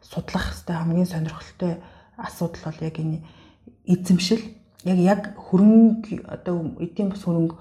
судлах 0.02 0.52
хэвээр 0.52 0.80
хамгийн 0.82 1.06
сонирхолтой 1.06 1.72
асуудал 2.18 2.62
бол 2.66 2.80
яг 2.82 2.96
энэ 2.98 3.22
эзэмшил 3.86 4.42
яг 4.84 4.98
яг 4.98 5.22
хөрөнгө 5.38 6.26
одоо 6.26 6.76
эдийн 6.82 7.10
бас 7.10 7.22
хөрөнгө 7.22 7.56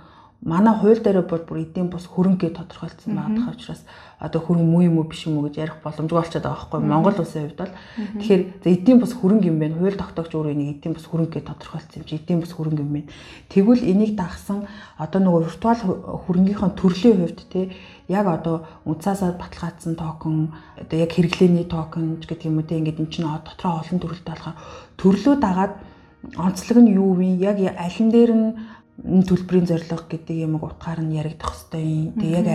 манай 0.46 0.78
хууль 0.78 1.02
дээр 1.02 1.26
бол 1.26 1.42
бүр 1.42 1.66
эдийн 1.66 1.90
бус 1.90 2.06
хөрөнгө 2.06 2.46
гэж 2.46 2.54
тодорхойлцсон 2.54 3.18
байгаа 3.18 3.50
учраас 3.50 3.82
одоо 4.22 4.42
хөрөнгө 4.46 4.70
муу 4.70 4.86
юм 4.86 4.98
уу 5.02 5.10
биш 5.10 5.26
юм 5.26 5.42
уу 5.42 5.50
гэж 5.50 5.58
ярих 5.58 5.82
боломжгүй 5.82 6.22
болчиход 6.22 6.46
байгаа 6.46 6.70
байхгүй 6.70 6.82
Монгол 6.86 7.18
улсын 7.18 7.50
хувьд 7.50 7.58
бол 7.58 7.74
тэгэхээр 8.22 8.44
эдийн 8.62 9.00
бус 9.02 9.14
хөрөнгө 9.18 9.50
юм 9.50 9.58
байна. 9.58 9.76
Хууль 9.82 9.98
тогтоогч 9.98 10.32
өөрөө 10.38 10.54
энийг 10.54 10.70
эдийн 10.78 10.94
бус 10.94 11.06
хөрөнгө 11.10 11.34
гэж 11.34 11.46
тодорхойлцсон 11.50 11.98
юм 11.98 12.06
чи 12.06 12.16
эдийн 12.22 12.40
бус 12.46 12.54
хөрөнгө 12.54 12.84
юм 12.86 12.94
байна. 12.94 13.10
Тэгвэл 13.50 13.90
энийг 13.90 14.12
дагсан 14.14 14.60
одоо 15.02 15.20
нөгөө 15.26 15.42
виртуал 15.50 15.82
хөрөнгөхийн 16.30 16.74
төрлийн 16.78 17.18
хувьд 17.26 17.42
те 17.50 17.62
яг 18.06 18.26
одоо 18.30 18.56
унцаасаа 18.86 19.34
баталгаажсан 19.34 19.98
токен 19.98 20.54
одоо 20.78 20.98
яг 21.02 21.10
хэрэглээний 21.10 21.66
токен 21.66 22.22
гэдэг 22.22 22.46
юм 22.46 22.62
уу 22.62 22.70
те 22.70 22.78
ингээд 22.78 23.02
эн 23.02 23.10
чинь 23.10 23.26
дотроо 23.26 23.82
олон 23.82 23.98
төрөлтэй 23.98 24.30
болохоор 24.30 24.56
төрлөө 25.02 25.36
дагаад 25.42 25.74
онцлог 26.38 26.78
нь 26.82 26.94
юу 26.94 27.14
вэ? 27.18 27.38
Яг 27.42 27.58
аль 27.62 28.00
нь 28.02 28.14
дээр 28.14 28.32
нь 28.34 28.50
төлбөрийн 29.04 29.68
зорилго 29.68 30.08
гэдэг 30.08 30.36
юм 30.40 30.56
утгаар 30.56 31.04
нь 31.04 31.20
яригдах 31.20 31.52
хэвээр. 31.52 32.16
Тэг 32.16 32.32
яг 32.32 32.48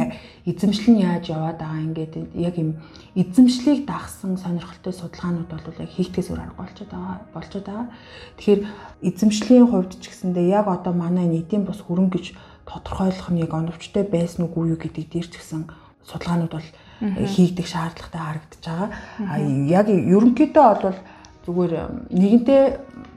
эзэмшил 0.49 0.97
нь 0.97 1.05
яаж 1.05 1.29
яваад 1.29 1.61
байгаа 1.61 1.85
ингээд 1.85 2.15
яг 2.33 2.55
юм 2.57 2.81
эзэмшлийг 3.13 3.85
дагсан 3.85 4.41
сонирхолтой 4.41 4.97
судалгаанууд 4.97 5.53
бол 5.53 5.83
яг 5.85 5.91
хийгдгээс 5.93 6.33
өөр 6.33 6.41
арга 6.41 6.65
болчиход 6.65 6.91
байгаа 6.97 7.17
болчиход 7.37 7.67
байгаа. 7.69 7.89
Тэгэхээр 8.41 8.61
эзэмшлийн 9.05 9.67
хувьд 9.69 9.93
ч 10.01 10.05
гэсэндээ 10.09 10.47
яг 10.49 10.67
одоо 10.73 10.97
манай 10.97 11.29
нийтийн 11.29 11.69
бус 11.69 11.85
хөрөнгө 11.85 12.17
гэж 12.17 12.27
тодорхойлох 12.65 13.29
нь 13.37 13.43
яг 13.45 13.53
оновчтой 13.53 14.05
байсан 14.09 14.49
уу 14.49 14.65
юу 14.65 14.81
гэдэг 14.81 15.13
дээр 15.13 15.29
ч 15.29 15.37
гэсэн 15.37 15.69
судалгаанууд 16.09 16.53
бол 16.57 16.69
хийгдэх 17.05 17.69
шаардлагатай 17.69 18.21
харагдаж 18.21 18.63
байгаа. 18.65 18.89
Яг 19.69 19.87
ерөнхийдөө 19.93 20.69
бол 20.89 20.99
зүгээр 21.45 21.73
нэгэнтээ 22.13 22.63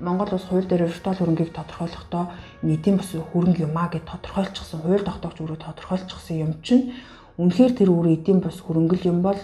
Монгол 0.04 0.36
улс 0.36 0.46
хууль 0.52 0.68
дээр 0.68 0.92
виртуал 0.92 1.16
хөрөнгийг 1.16 1.56
тодорхойлохдоо 1.56 2.36
нийтийн 2.62 3.00
бас 3.00 3.16
хөрөнгө 3.16 3.64
юмаа 3.64 3.88
гэж 3.88 4.04
тодорхойлчихсан 4.04 4.80
хууль 4.84 5.08
тогтоогч 5.08 5.38
өөрөө 5.40 5.60
тодорхойлчихсан 5.64 6.36
юм 6.44 6.52
чинь 6.60 6.92
үнэхээр 7.40 7.74
тэр 7.80 7.90
үр 7.90 8.12
эдийн 8.12 8.44
бус 8.44 8.60
хөрөнгөл 8.62 9.10
юм 9.10 9.24
бол 9.24 9.40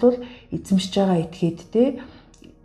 эзэмшиж 0.52 0.92
байгаа 0.94 1.24
этгээд 1.24 1.60
те 1.72 1.82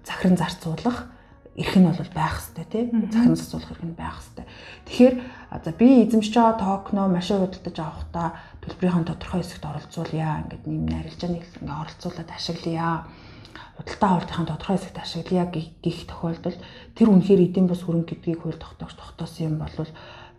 захиран 0.03 0.37
зарцуулах 0.37 1.09
эрх 1.55 1.75
нь 1.79 1.87
бол 1.87 2.11
байх 2.13 2.35
хэвээр 2.43 2.67
тий 2.67 2.83
захиран 2.91 3.39
зарцуулах 3.39 3.71
эрх 3.71 3.83
нь 3.87 3.95
байх 3.95 4.19
хэвээр. 4.21 4.49
Тэгэхээр 4.85 5.15
за 5.63 5.71
би 5.71 5.87
эзэмшиж 6.03 6.33
байгаа 6.35 6.59
токно 6.59 7.07
машин 7.07 7.39
худалдаж 7.39 7.77
авахдаа 7.79 8.27
төлбөрийн 8.59 9.07
тодорхой 9.07 9.39
хэсэгт 9.41 9.65
оролцуулъя. 9.65 10.43
Ингээд 10.43 10.63
нэм 10.67 10.85
арилжааны 10.99 11.39
ингээ 11.39 11.79
оролцуулаад 11.79 12.29
ашиглая. 12.35 13.07
Худалдаа 13.75 14.09
авалтын 14.15 14.47
тодорхой 14.47 14.77
хэсэгт 14.77 14.97
ашиглая 15.03 15.45
гэх 15.51 15.99
тохиолдолд 16.07 16.59
тэр 16.95 17.07
үнэхээр 17.11 17.45
эдийн 17.45 17.67
бас 17.67 17.83
хөрөнгө 17.83 18.15
гэдгийг 18.15 18.39
хууль 18.41 18.59
тогтоогч 18.59 18.95
тогтоосон 18.95 19.45
юм 19.45 19.55
бол 19.59 19.71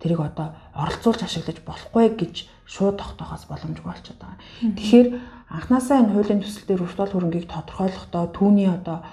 тэрийг 0.01 0.21
одоо 0.21 0.57
оролцуулж 0.73 1.21
ашиглаж 1.25 1.59
болохгүй 1.65 2.17
гэж 2.17 2.35
шууд 2.65 2.97
тогтоохоос 2.97 3.45
боломжгүй 3.49 3.87
болчиход 3.93 4.21
байгаа. 4.21 4.41
Тэгэхээр 4.77 5.09
анханасаа 5.49 5.97
энэ 6.01 6.13
хуулийн 6.13 6.43
төсөл 6.43 6.67
дээр 6.67 6.85
уртуул 6.85 7.13
хөрөнгийг 7.13 7.47
тодорхойлохдоо 7.49 8.25
түүний 8.37 8.69
одоо 8.69 9.05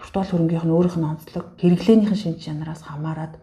уртуул 0.00 0.28
хөрөнгийнх 0.30 0.66
нь 0.66 0.74
өөрийнх 0.76 0.98
нь 0.98 1.10
онцлог 1.10 1.44
хэрэглээнийхэн 1.60 2.20
шинж 2.22 2.38
чанараас 2.44 2.82
хамаарат 2.86 3.34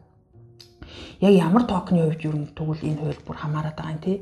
яг 1.19 1.33
ямар 1.36 1.63
токны 1.67 2.00
хувьд 2.00 2.24
юу 2.24 2.48
тэгвэл 2.55 2.88
энэ 2.88 3.01
хууль 3.03 3.21
бүр 3.27 3.38
хамаарат 3.38 3.75
байгаа 3.75 3.93
юм 3.95 4.01
тий. 4.01 4.17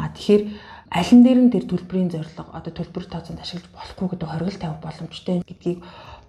А 0.00 0.08
тэгэхээр 0.08 0.42
алин 0.90 1.20
дээр 1.22 1.40
нь 1.44 1.52
тэр 1.52 1.64
төлбөрийн 1.68 2.12
зорилго 2.12 2.48
одоо 2.56 2.72
төлбөр 2.72 3.04
тооцоонд 3.08 3.44
ашиглаж 3.44 3.68
болохгүй 3.76 4.08
гэдэг 4.08 4.28
хоригл 4.28 4.58
тавих 4.60 4.80
боломжтой 4.80 5.36
гэдгийг 5.44 5.78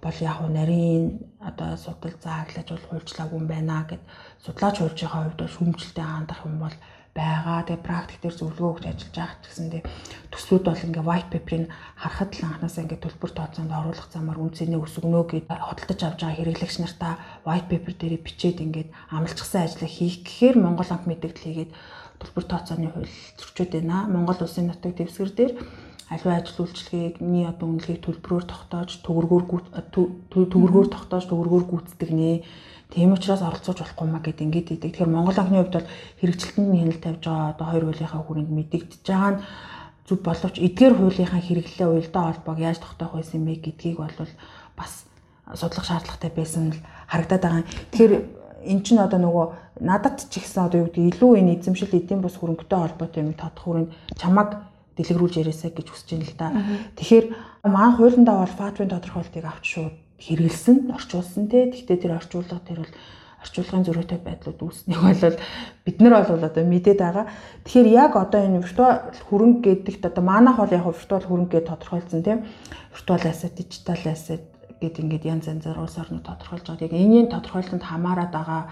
бол 0.04 0.18
яг 0.20 0.38
уу 0.40 0.50
нарийн 0.52 1.04
одоо 1.40 1.76
судал 1.80 2.16
зааглаж 2.20 2.68
бол 2.68 2.88
хуульчлаагүй 2.88 3.38
юм 3.40 3.48
байна 3.48 3.88
гэд 3.88 4.02
судлаач 4.44 4.76
хуульчийн 4.80 5.12
хувьд 5.12 5.40
шүүмжлэлтэй 5.48 6.04
хандах 6.04 6.44
юм 6.44 6.60
бол 6.60 6.76
байгаа. 7.14 7.66
Тэгээ 7.66 7.86
практик 7.88 8.18
дээр 8.22 8.36
зөвлөгөө 8.38 8.70
өгч 8.70 8.84
ажиллаж 8.86 9.16
байгаа 9.16 9.38
ч 9.42 9.44
гэсэн 9.50 9.66
тэгээ 9.70 9.90
төслүүд 10.30 10.64
бол 10.64 10.84
ингээ 10.86 11.08
white 11.08 11.30
paper-ыг 11.34 11.64
харахад 11.98 12.30
л 12.38 12.46
анханасаа 12.46 12.82
ингээ 12.84 13.00
төлбөр 13.02 13.30
тооцоонд 13.34 13.72
оруулах 13.74 14.08
замаар 14.14 14.38
үнцэнээ 14.44 14.78
өсгөнө 14.78 15.22
гэд 15.26 15.46
хөдөлж 15.50 16.00
авч 16.06 16.20
байгаа 16.22 16.38
хэрэглэгч 16.38 16.76
нартаа 16.80 17.14
white 17.42 17.68
paper 17.72 17.92
дээрээ 17.98 18.22
бичээд 18.22 18.58
ингээд 18.62 18.88
амлчихсан 19.10 19.62
ажлыг 19.66 19.90
хийх 19.90 20.22
гэхээр 20.22 20.56
Монгол 20.62 20.90
анх 20.94 21.04
мэдээлэл 21.10 21.44
хийгээд 21.44 21.72
төлбөр 22.20 22.44
тооцооны 22.44 22.92
хууль 22.92 23.10
зөрчөөд 23.40 23.70
байна. 23.80 24.06
Монгол 24.06 24.38
улсын 24.44 24.68
нутаг 24.68 24.94
дэвсгэр 24.94 25.30
дээр 25.34 25.52
аливаа 26.12 26.36
ажил 26.38 26.62
үйлчлэгийгний 26.68 27.48
одоо 27.48 27.66
үнэлгийг 27.72 28.04
төлбөрөөр 28.04 28.44
тогтоож 28.44 28.90
төгрөгөөр 29.02 29.44
төгрөгөөр 30.52 30.88
тогтоож 30.92 31.24
төгрөгөөр 31.30 31.64
гүйцэтгэх 31.70 32.12
нэ 32.12 32.30
Тийм 32.90 33.14
учраас 33.14 33.38
оролцож 33.38 33.78
болохгүй 33.78 34.06
маа 34.10 34.18
гэд 34.18 34.42
ингээд 34.42 34.74
идэг. 34.74 34.90
Тэгэхээр 34.98 35.14
Монгол 35.14 35.38
анхны 35.38 35.62
хувьд 35.62 35.78
бол 35.78 35.90
хэрэгжилтэнд 36.18 36.74
хяналт 36.74 37.02
тавьж 37.06 37.22
байгаа 37.22 37.54
одоо 37.54 37.66
хоёр 37.70 37.84
хуулийнхаа 37.86 38.22
хүрээнд 38.26 38.50
мэдэгдэж 38.50 39.02
байгаа 39.06 39.30
нь 39.30 39.42
зүг 40.10 40.20
боловч 40.26 40.56
эдгээр 40.58 40.94
хуулийнхаа 40.98 41.38
хэрэглээ 41.38 41.86
уялдаа 41.86 42.22
холбоог 42.34 42.58
яаж 42.58 42.78
тогтоох 42.82 43.14
байсан 43.14 43.46
бэ 43.46 43.62
гэдгийг 43.62 44.02
бол 44.02 44.10
бас 44.74 45.06
судлах 45.54 45.86
шаардлагатай 45.86 46.30
байсан 46.34 46.74
л 46.74 46.82
харагдаад 47.06 47.42
байгаа. 47.46 47.62
Тэгэхээр 47.94 48.12
эн 48.64 48.80
чинь 48.84 49.00
одоо 49.00 49.20
нөгөө 49.20 49.46
надад 49.80 50.20
ч 50.28 50.40
ихсэн 50.40 50.68
одоо 50.68 50.84
юу 50.84 50.88
гэдэг 50.92 51.16
илүү 51.16 51.30
энэ 51.40 51.52
эзэмшил 51.60 51.96
эдийн 51.96 52.20
бус 52.20 52.36
хөрөнгөтэй 52.36 52.78
холбоотой 52.78 53.20
юм 53.24 53.32
тодох 53.32 53.64
хүрээнд 53.64 53.90
чамаг 54.20 54.48
дэлгэрүүлж 54.96 55.34
яриасаа 55.40 55.70
гэж 55.72 55.86
хүсэж 55.88 56.08
байна 56.12 56.28
л 56.28 56.36
да. 56.36 56.48
Тэгэхээр 57.00 57.26
маань 57.64 57.96
хуулиндаа 57.96 58.36
бол 58.44 58.58
фатвын 58.60 58.92
тодорхойлтыг 58.92 59.44
авч 59.48 59.64
шууд 59.64 59.96
хэрэгэлсэн, 60.20 60.92
орчуулсан 60.92 61.48
те. 61.48 61.72
Гэхдээ 61.72 61.98
тэр 62.04 62.12
орчуулга 62.20 62.60
тэр 62.60 62.84
бол 62.84 62.92
орчуулгын 63.40 63.84
зөрүүтэй 63.88 64.20
байдлууд 64.20 64.60
үүснэг 64.60 65.00
бол 65.00 65.36
бид 65.88 65.96
нар 66.04 66.14
бол 66.20 66.44
одоо 66.44 66.64
мэдээд 66.68 67.00
байгаа. 67.00 67.26
Тэгэхээр 67.64 67.88
яг 67.88 68.12
одоо 68.20 68.40
энэ 68.44 68.60
виртуал 68.60 69.00
хөрөнгө 69.32 69.64
гэдэгт 69.64 70.04
одоо 70.12 70.24
манайх 70.24 70.60
бол 70.60 70.76
яг 70.76 70.84
виртуал 70.84 71.24
хөрөнгө 71.24 71.56
гэж 71.56 71.64
тодорхойлсон 71.72 72.20
тийм. 72.20 72.44
Виртуал 72.92 73.24
asset, 73.24 73.56
digital 73.56 74.00
asset 74.04 74.44
гэд 74.80 75.00
ингээд 75.00 75.28
янз 75.28 75.44
янзаар 75.46 75.78
улс 75.78 75.96
орнууд 76.00 76.24
тодорхойлж 76.26 76.66
байгаа. 76.66 76.88
Яг 76.88 76.94
энэний 76.96 77.28
тодорхойлолтод 77.28 77.84
хамаарат 77.84 78.32
байгаа 78.32 78.62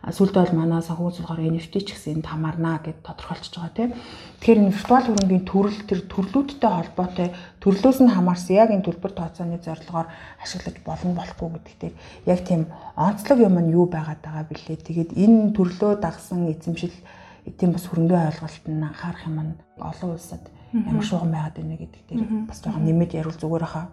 сүүлд 0.00 0.32
бол 0.32 0.56
манай 0.56 0.80
санхүү 0.80 1.12
зөвлөгөөр 1.12 1.52
NFT 1.52 1.74
ч 1.84 1.88
гэсэн 1.92 2.24
энд 2.24 2.26
хамаарна 2.32 2.80
гэд 2.80 3.04
тодорхойлчихж 3.04 3.52
байгаа 3.60 3.76
тийм. 3.76 3.92
Тэгэхээр 4.40 4.60
энэ 4.64 4.72
виртуал 4.72 5.04
хөрөнгийн 5.04 5.44
төрөл 5.44 5.80
тэр 5.84 6.00
төрлүүдтэй 6.08 6.72
холбоотой 6.72 7.28
төрлөөс 7.60 7.98
нь 8.00 8.14
хамаарсан 8.16 8.56
яг 8.56 8.72
энэ 8.72 8.86
төлбөр 8.88 9.12
тооцооны 9.12 9.60
зорилгоор 9.60 10.08
ашиглаж 10.40 10.76
болно 10.88 11.12
болохгүй 11.20 11.48
гэдэгтэй 11.52 11.92
яг 12.32 12.40
тийм 12.48 12.72
онцлог 12.96 13.38
юм 13.44 13.60
нь 13.60 13.76
юу 13.76 13.84
байгаад 13.92 14.24
байгаа 14.24 14.48
бэлээ. 14.48 14.80
Тэгээд 14.88 15.10
энэ 15.20 15.52
төрлөө 15.52 16.00
дагсан 16.00 16.48
эзэмшил 16.48 16.96
тийм 17.58 17.72
бас 17.72 17.84
хөрөнгөний 17.88 18.26
ойлголт 18.30 18.64
нь 18.68 18.84
анхаарах 18.84 19.24
юм 19.26 19.38
нь 19.40 19.52
олон 19.78 20.10
улсад 20.16 20.44
ямар 20.72 21.04
шугам 21.04 21.30
байгаад 21.34 21.56
байна 21.56 21.76
гэдэг 21.76 22.02
дээр 22.08 22.22
бас 22.46 22.58
жоохон 22.62 22.84
нэмэд 22.86 23.12
ярил 23.18 23.36
зүгээр 23.36 23.66
хаа. 23.66 23.86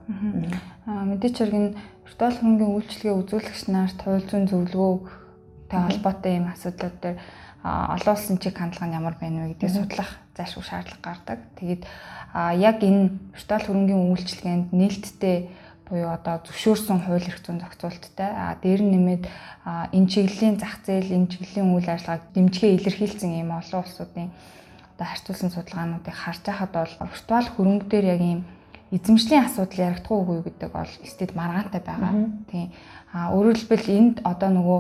Аа 0.86 1.04
мэдээч 1.10 1.36
хэрэг 1.38 1.56
энэ 1.58 1.75
виртуал 2.06 2.38
хөрөнгөний 2.38 2.74
үйлчлэгээ 2.75 3.20
үзүүлэгч 3.20 3.63
нарт 3.74 4.00
хууль 4.04 4.27
зүйн 4.30 4.46
зөвлөгөө 4.46 4.94
Тэг 5.68 5.80
холбоотой 5.84 6.32
ийм 6.39 6.48
асуудлууд 6.48 6.98
дээр 7.04 7.18
олон 7.63 8.16
улсын 8.16 8.39
чиг 8.39 8.56
хандлага 8.56 8.88
нь 8.88 8.96
ямар 8.96 9.16
байна 9.20 9.44
вэ 9.44 9.60
гэдгийг 9.60 9.75
судлах 9.75 10.10
зайлшгүй 10.39 10.63
шаардлага 10.63 11.04
гардаг. 11.04 11.39
Тэгээд 11.60 11.84
яг 12.56 12.77
энэ 12.80 13.12
виртуал 13.36 13.66
хөрөнгөний 13.68 14.08
үйлчилгээнд 14.16 14.68
нээлттэй 14.72 15.38
буюу 15.89 16.12
одоо 16.12 16.44
зөвшөөрсөн 16.44 17.08
хууль 17.08 17.24
эрх 17.24 17.39
зүйн 17.44 17.63
зохицуулттай 17.63 18.32
а 18.32 18.56
дээр 18.62 18.82
нь 18.84 18.91
нэмээд 18.94 19.24
энэ 19.96 20.12
чиглэлийн 20.12 20.60
зах 20.60 20.84
зээл 20.84 21.15
энэ 21.15 21.32
чиглэлийн 21.32 21.72
үйл 21.72 21.88
ажиллагааг 21.88 22.24
дэмжихээ 22.36 22.75
илэрхийлсэн 22.75 23.32
ийм 23.39 23.51
олон 23.56 23.82
улсуудын 23.84 24.29
одоо 24.94 25.08
харьцуулсан 25.08 25.51
судалгаануудыг 25.56 26.15
харж 26.15 26.41
байхад 26.44 26.72
бол 26.75 26.94
виртуал 27.08 27.48
хөрөнгө 27.56 27.88
дээр 27.88 28.06
яг 28.15 28.22
ийм 28.22 28.41
эзэмшлийн 28.91 29.46
асуудал 29.46 29.84
яригдах 29.88 30.12
уугүй 30.12 30.39
гэдэг 30.48 30.70
бол 30.72 30.91
эстэд 31.03 31.32
маргаантай 31.36 31.82
байгаа. 31.84 32.13
Тийм. 32.51 32.72
А 33.12 33.32
өөрөөр 33.36 33.58
хэлбэл 33.60 33.88
энд 34.00 34.15
одоо 34.24 34.50
нөгөө 34.56 34.79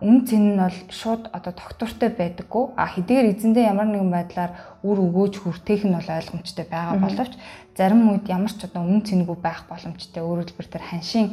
үн 0.00 0.26
цэн 0.26 0.54
нь 0.54 0.60
бол 0.60 0.78
шууд 0.90 1.30
одоо 1.32 1.52
тогтвортой 1.52 2.10
байдаггүй. 2.10 2.64
А 2.76 2.86
хэдийгээр 2.88 3.30
эзэндээ 3.34 3.70
ямар 3.70 3.88
нэгэн 3.90 4.10
байдлаар 4.10 4.52
үр 4.82 4.98
өгөөж 5.06 5.34
хүртээх 5.42 5.82
нь 5.86 5.96
бол 5.96 6.08
ойлгомжтой 6.08 6.66
байгаа 6.70 6.96
боловч 6.98 7.34
зарим 7.78 8.10
үед 8.10 8.26
ямар 8.26 8.50
ч 8.50 8.66
одоо 8.66 8.82
үн 8.82 9.02
цэнгүй 9.06 9.36
байх 9.38 9.66
боломжтой. 9.70 10.22
Өөрөөр 10.22 10.50
хэлбэл 10.50 10.74
тэр 10.74 10.84
ханшийн 10.86 11.28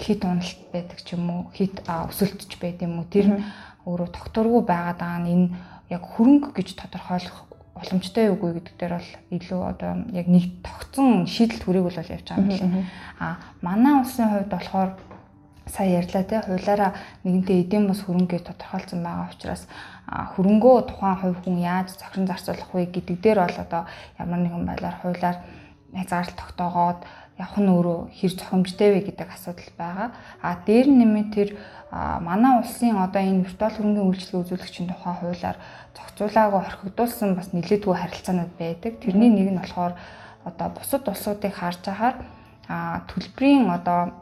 хит 0.00 0.24
уналт 0.24 0.60
байдаг 0.72 0.98
ч 1.04 1.12
юм 1.12 1.28
уу, 1.28 1.42
хит 1.52 1.76
өсөлтч 1.84 2.56
байд 2.56 2.80
юм 2.80 3.04
уу. 3.04 3.06
Тэр 3.12 3.44
өөрөө 3.84 4.08
тогтворгүй 4.08 4.62
байгаад 4.64 4.98
байгаа 5.00 5.20
нь 5.20 5.30
энэ 5.32 5.46
яг 5.92 6.02
хөрөнгө 6.04 6.56
гэж 6.56 6.78
тодорхойлох 6.80 7.50
боломжтой 7.74 8.32
үгүй 8.32 8.50
гэдэг 8.60 8.74
дээр 8.76 8.94
бол 8.96 9.10
илүү 9.36 9.60
одоо 9.64 9.92
яг 10.12 10.26
нэг 10.28 10.44
тогтсон 10.64 11.24
шийдэл 11.24 11.64
төрийг 11.64 11.84
бол 11.88 11.96
явж 11.96 12.26
байгаа 12.28 12.44
юм 12.44 12.48
байна. 12.48 12.84
А 13.20 13.26
манай 13.64 13.94
улсын 14.00 14.28
хувьд 14.28 14.50
болохоор 14.52 14.90
сая 15.70 16.02
ярьлаа 16.02 16.24
тий 16.26 16.40
хуулаараа 16.42 16.92
нэгэнтээ 17.24 17.62
эдийн 17.62 17.86
бус 17.86 18.02
хөрөнгөийг 18.04 18.44
тодорхойлсон 18.46 19.00
байгаа 19.06 19.30
учраас 19.30 19.62
хөрөнгөө 20.10 20.76
тухайн 20.90 21.16
хувь 21.22 21.38
хүн 21.46 21.56
яаж 21.62 21.88
зохион 21.94 22.26
зарцуулах 22.26 22.70
вэ 22.74 22.90
гэдэг 22.90 23.16
дээр 23.22 23.38
бол 23.46 23.58
одоо 23.64 23.82
ямар 24.18 24.40
нэгэн 24.42 24.66
байдлаар 24.66 24.96
хуулаар 24.98 25.36
хязгаарлалт 25.94 26.38
тогтоогоод 26.38 27.00
явах 27.40 27.56
нь 27.56 27.72
өөрөө 27.72 27.98
хэр 28.18 28.32
зохимжтой 28.36 28.88
вэ 28.92 29.00
гэдэг 29.08 29.28
асуудал 29.32 29.70
байгаа. 29.78 30.08
А 30.44 30.60
дээр 30.66 30.86
нэмээ 30.92 31.26
тэр 31.32 31.48
манай 32.20 32.60
улсын 32.60 33.00
одоо 33.00 33.22
энэ 33.22 33.48
виртуал 33.48 33.74
хөрөнгөний 33.74 34.06
үйлчлэгээ 34.12 34.42
үзүүлэгчийн 34.44 34.88
тухай 34.92 35.14
хуулаар 35.18 35.58
зохицуулаагүй 35.96 36.60
орхигдуулсан 36.60 37.30
бас 37.34 37.48
нэлээдгүй 37.56 37.94
харилцаанууд 37.96 38.52
байдаг. 38.60 38.92
Тэрний 39.00 39.30
нэг 39.32 39.48
нь 39.50 39.60
болохоор 39.60 39.94
одоо 40.44 40.68
бусад 40.76 41.08
улсуудыг 41.08 41.54
харж 41.56 41.80
байхаар 41.86 42.16
төлбөрийн 43.08 43.66
одоо 43.72 44.12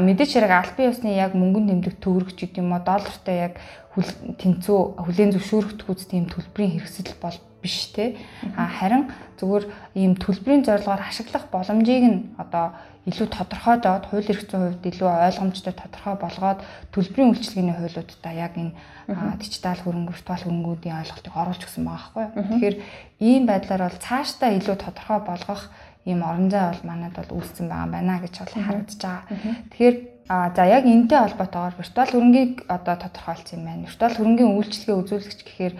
мэдээч 0.00 0.30
хэрэг 0.32 0.52
албан 0.52 0.88
ёсны 0.88 1.12
яг 1.12 1.36
мөнгөнд 1.36 1.68
тэмдэг 1.68 1.94
төгрөгч 2.00 2.38
гэдэг 2.40 2.64
юм 2.64 2.72
уу 2.72 2.80
доллартай 2.80 3.36
яг 3.52 3.54
тэнцүү 4.40 4.78
хүлэн 5.04 5.36
зөвшөөрөгдөхүүц 5.36 6.02
тийм 6.08 6.24
төлбөрийн 6.32 6.80
хэрэгсэл 6.80 7.12
бол 7.20 7.36
биш 7.60 7.92
те. 7.94 8.16
А 8.56 8.66
харин 8.66 9.12
зүгээр 9.36 9.64
ийм 9.94 10.16
төлбөрийн 10.16 10.64
зорилгоор 10.64 11.04
ашиглах 11.04 11.46
боломжийг 11.52 12.04
нь 12.08 12.18
одоо 12.40 12.72
илүү 13.06 13.28
тодорхойлоод 13.34 14.04
хууль 14.06 14.30
эрх 14.30 14.46
зүйн 14.46 14.78
хувьд 14.78 14.86
илүү 14.86 15.10
ойлгомжтой 15.26 15.74
тодорхой 15.74 16.14
болгоод 16.22 16.60
төлбөрийн 16.94 17.30
үйлчилгээний 17.34 17.74
хуулиудаа 17.74 18.34
яг 18.34 18.54
энэ 18.54 18.74
дижитал 19.42 19.78
хөрөнгө 19.82 20.14
виртуал 20.14 20.42
хөрөнгүүдийн 20.46 20.98
ойлголтыг 21.02 21.34
оруулж 21.34 21.62
өгсөн 21.66 21.82
байгаа 21.82 22.10
байхгүй. 22.14 22.46
Тэгэхээр 22.46 22.76
ийм 23.26 23.42
байдлаар 23.50 23.82
бол 23.90 24.04
цаашдаа 24.06 24.50
илүү 24.54 24.76
тодорхой 24.78 25.20
болгох 25.26 25.62
ийм 26.04 26.20
орон 26.22 26.50
зай 26.50 26.70
бол 26.70 26.82
манад 26.88 27.14
бол 27.14 27.38
үүссэн 27.38 27.66
байгаа 27.68 27.86
юм 27.86 27.92
байна 27.92 28.18
гэж 28.18 28.34
бол 28.38 28.54
харагдаж 28.66 29.00
байгаа. 29.02 29.24
Тэгэхээр 29.70 29.96
а 30.28 30.50
за 30.54 30.64
яг 30.66 30.84
энтэй 30.86 31.18
холбоотойгоор 31.18 31.74
виртуал 31.78 32.10
хөрөнгийг 32.10 32.54
одоо 32.68 32.96
тодорхойлсон 32.96 33.58
юм 33.58 33.66
байна. 33.66 33.86
Виртуал 33.86 34.16
хөрөнгийн 34.16 34.54
үйлчлэгээ 34.56 35.00
үзүүлэгч 35.02 35.40
гэхээр 35.44 35.74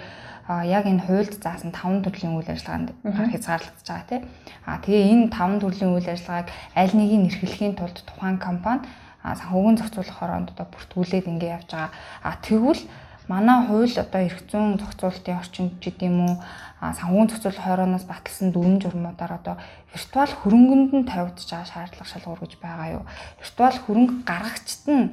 а 0.48 0.66
яг 0.66 0.84
энэ 0.86 1.06
хуульд 1.06 1.38
заасан 1.38 1.70
5 1.70 2.02
төрлийн 2.02 2.34
үйл 2.34 2.50
ажиллагаанд 2.50 2.90
хязгаарлагдаж 3.06 3.86
байгаа 3.86 4.10
тийм. 4.10 4.22
А 4.66 4.78
тэгээ 4.82 5.10
энэ 5.14 5.26
5 5.30 5.62
төрлийн 5.62 5.94
үйл 5.94 6.08
ажиллагааг 6.10 6.48
аль 6.74 6.94
нэгийг 6.98 7.22
эрхлэхийн 7.30 7.74
тулд 7.78 7.98
тухайн 8.02 8.38
компани 8.42 8.82
санхүүгийн 9.22 9.78
зохицуулах 9.78 10.18
хороонд 10.18 10.50
одоо 10.50 10.66
бүртгүүлээд 10.66 11.30
ингэ 11.30 11.46
явж 11.46 11.70
байгаа. 11.70 11.90
А 12.26 12.30
тэгвэл 12.42 12.82
манай 13.28 13.66
хууль 13.66 13.94
одоо 13.98 14.20
эрх 14.26 14.40
зүйн 14.50 14.78
зохицуулалтын 14.78 15.38
орчинд 15.38 15.72
ч 15.78 15.90
гэдэм 15.90 16.16
үү 16.26 16.34
санхүүгийн 16.82 17.30
зохицуулалт 17.30 17.62
хорооноос 17.62 18.04
баталсан 18.10 18.48
дүрм 18.50 18.82
журмуудаар 18.82 19.32
одоо 19.38 19.54
виртуал 19.94 20.32
хөрөнгөнд 20.42 20.90
нь 20.96 21.08
тавигдж 21.10 21.46
байгаа 21.46 21.68
шаардлага 21.70 22.10
шалгуур 22.10 22.40
гэж 22.42 22.52
байгаа 22.58 22.88
юу? 22.98 23.04
Виртуал 23.38 23.78
хөрөнгө 23.78 24.14
гаргагчд 24.26 24.84
нь 24.90 25.04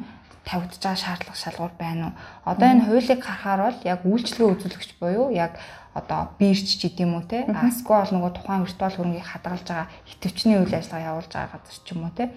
тавигдж 0.50 0.82
байгаа 0.82 1.04
шаардлага 1.06 1.38
шалгуур 1.38 1.74
байна 1.78 2.04
уу? 2.10 2.14
Одоо 2.50 2.68
энэ 2.74 2.86
хуулийг 2.90 3.22
харахаар 3.22 3.62
бол 3.70 3.80
яг 3.86 4.00
үйлчлэгээ 4.02 4.52
үзүүлэгч 4.58 4.92
буюу 4.98 5.30
яг 5.30 5.54
одоо 5.94 6.34
бирч 6.40 6.66
ч 6.66 6.82
гэдэм 6.86 7.12
үү 7.18 7.24
те 7.30 7.38
асгүй 7.50 7.98
бол 7.98 8.14
нөгөө 8.14 8.32
тухайн 8.38 8.66
виртуал 8.66 8.96
хөрөнгийг 8.98 9.28
хадгалж 9.30 9.66
байгаа 9.66 9.88
идэвчний 10.10 10.58
үйл 10.58 10.74
ажиллагаа 10.74 11.10
явуулж 11.12 11.32
байгаа 11.34 11.54
газар 11.54 11.78
ч 11.86 11.88
юм 11.94 12.02
уу 12.06 12.14
те 12.14 12.30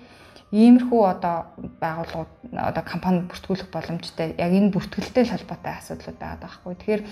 иймэрхүү 0.53 1.01
одоо 1.09 1.37
байгууллагууд 1.81 2.31
одоо 2.53 2.85
компани 2.85 3.25
бүртгүүлэх 3.25 3.73
боломжтой 3.73 4.37
яг 4.37 4.53
энэ 4.53 4.73
бүртгэлтэй 4.77 5.25
холбоотой 5.25 5.73
асуудлууд 5.81 6.19
байгаа 6.21 6.45
байхгүй. 6.45 6.77
Тэгэхээр 6.77 7.03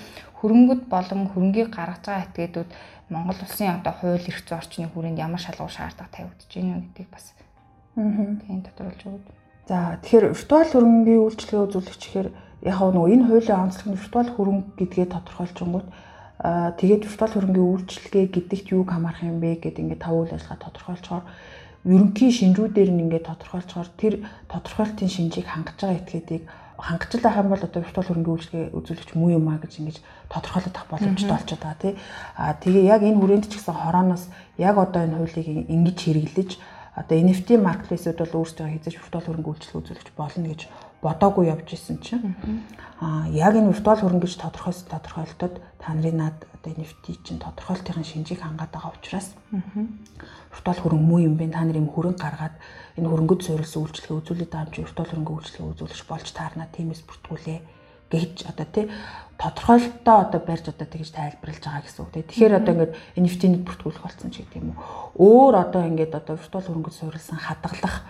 хөрөнгөд 0.44 0.82
болон 0.92 1.20
хөрөнгийг 1.32 1.72
гаргаж 1.72 2.04
байгаа 2.04 2.24
этгээдүүд 2.28 2.70
Монгол 3.08 3.40
улсын 3.40 3.80
одоо 3.80 3.94
хууль 3.96 4.28
эрх 4.28 4.44
зүйн 4.44 4.60
орчны 4.60 4.86
хүрээнд 4.92 5.22
ямар 5.24 5.40
шалгуур 5.40 5.72
шаардлагатай 5.72 6.28
тавигдаж 6.28 6.52
байна 6.52 6.84
гэдгийг 6.84 7.10
бас 7.10 7.26
тийм 7.96 8.60
тодорхойлж 8.60 9.02
өгөөд. 9.08 9.26
За 9.72 9.96
тэгэхээр 10.04 10.24
виртуал 10.36 10.70
хөрөнгийн 10.70 11.24
үйлчлэгээ 11.24 11.64
үзүүлэгч 11.64 12.02
гэхээр 12.04 12.28
яг 12.68 12.76
нөгөө 12.76 13.08
энэ 13.08 13.24
хуулийн 13.24 13.62
онцлог 13.64 13.88
нь 13.88 13.98
виртуал 13.98 14.30
хөрөнгө 14.36 14.68
гэдгээ 14.76 15.08
тодорхойлж 15.16 15.56
Аа 16.40 16.72
тэгээд 16.72 17.04
виртуал 17.04 17.34
хөрөнгөний 17.36 17.68
үйлчлэгээ 17.68 18.26
гэдэгт 18.32 18.72
юу 18.72 18.88
хамаарах 18.88 19.28
юм 19.28 19.44
бэ 19.44 19.60
гэдэг 19.60 19.84
ингээд 19.84 20.00
тав 20.00 20.16
үйл 20.16 20.32
ажиллагаа 20.32 20.64
тодорхойлцохоор 20.64 21.24
ерөнхий 21.84 22.30
шинжүүдээр 22.32 22.90
нь 22.92 23.02
ингээд 23.08 23.28
тодорхойлцохоор 23.28 23.88
тэр 23.96 24.14
тодорхойлтын 24.52 25.08
шинжийг 25.08 25.48
хангаж 25.48 25.80
байгаа 25.80 26.00
этгээдийг 26.00 26.44
хангаж 26.80 27.10
л 27.16 27.24
байх 27.24 27.36
юм 27.40 27.48
бол 27.52 27.64
одоо 27.64 27.80
виртуал 27.80 28.08
хөрөнгөний 28.08 28.36
үйлчлэгээ 28.36 28.76
үзүүлэгч 28.76 29.10
муу 29.16 29.30
юм 29.32 29.48
а 29.48 29.60
гэж 29.60 29.72
ингэж 29.80 29.96
тодорхойлох 30.32 30.72
тах 30.72 30.86
боломжтой 30.88 31.36
болчиход 31.36 31.64
байгаа 31.64 31.80
тий. 31.80 31.94
Аа 32.36 32.52
тэгээ 32.56 32.84
яг 32.88 33.02
энэ 33.04 33.20
хүрээнд 33.20 33.46
ч 33.48 33.60
гэсэн 33.60 33.76
хорооноос 33.76 34.24
яг 34.56 34.76
одоо 34.76 35.00
энэ 35.04 35.16
хуулийг 35.20 35.48
ингэж 35.68 35.98
хэрэглэж 36.00 36.50
одоо 36.96 37.16
NFT 37.18 37.58
маркетплейсүүд 37.62 38.18
бол 38.18 38.42
өөрсдөө 38.42 38.66
хийж 38.66 38.98
виртуал 38.98 39.26
хөрөнгө 39.26 39.50
үйлчлэгээ 39.50 39.80
үзүүлэгч 39.80 40.08
болно 40.18 40.46
гэж 40.50 40.60
бодоогүй 41.00 41.46
явж 41.46 41.68
исэн 41.72 41.98
чинь. 42.02 42.34
Аа 42.98 43.30
яг 43.30 43.54
энэ 43.54 43.70
виртуал 43.70 44.02
хөрөнгө 44.02 44.26
гэж 44.26 44.34
тодорхойлсон 44.42 44.88
тодорхойлолтод 44.90 45.54
та 45.78 45.94
нарын 45.94 46.18
над 46.18 46.36
одоо 46.50 46.70
NFT 46.74 47.22
чинь 47.22 47.38
тодорхойлтын 47.38 48.04
шинжийг 48.04 48.42
хангаад 48.42 48.74
байгаа 48.74 48.92
учраас 48.98 49.32
виртуал 50.50 50.80
хөрөнгө 50.82 51.06
муу 51.06 51.20
юм 51.22 51.38
бэ? 51.38 51.54
Та 51.54 51.62
нар 51.64 51.78
юм 51.78 51.88
хөрөнгө 51.94 52.20
гаргаад 52.20 52.54
энэ 52.98 53.08
хөрөнгөд 53.08 53.40
суурилсан 53.46 53.80
үйлчлэгээ 53.86 54.18
үзүүлээд 54.20 54.50
байгаа 54.50 54.68
юм 54.68 54.74
чи 54.74 54.82
виртуал 54.82 55.10
хөрөнгө 55.14 55.34
үйлчлэгээ 55.38 55.70
үзүүлж 55.72 56.00
болж 56.10 56.26
таарна 56.34 56.66
тиймээс 56.74 57.06
бүртгүүлээ 57.06 57.58
гэж 58.10 58.50
одоо 58.50 58.66
тий 58.66 58.86
тодорхойлолтоо 59.40 60.16
одоо 60.20 60.40
барьж 60.44 60.68
одоо 60.68 60.84
тэгж 60.84 61.10
тайлбарлаж 61.16 61.64
байгаа 61.64 61.82
гэсэн 61.86 62.02
үг 62.04 62.12
тий. 62.12 62.24
Тэгэхээр 62.28 62.58
одоо 62.60 62.72
ингээд 62.76 62.96
NFT-ний 63.16 63.60
бүртгүүлэх 63.64 64.04
болсон 64.04 64.28
ч 64.28 64.44
гэдэг 64.44 64.60
юм 64.60 64.76
уу. 64.76 65.16
Өөр 65.16 65.54
одоо 65.64 65.82
ингээд 65.88 66.12
одоо 66.12 66.36
виртуал 66.36 66.66
хөрөнгөд 66.68 66.96
суурилсан 67.00 67.38
хадгалах 67.40 68.04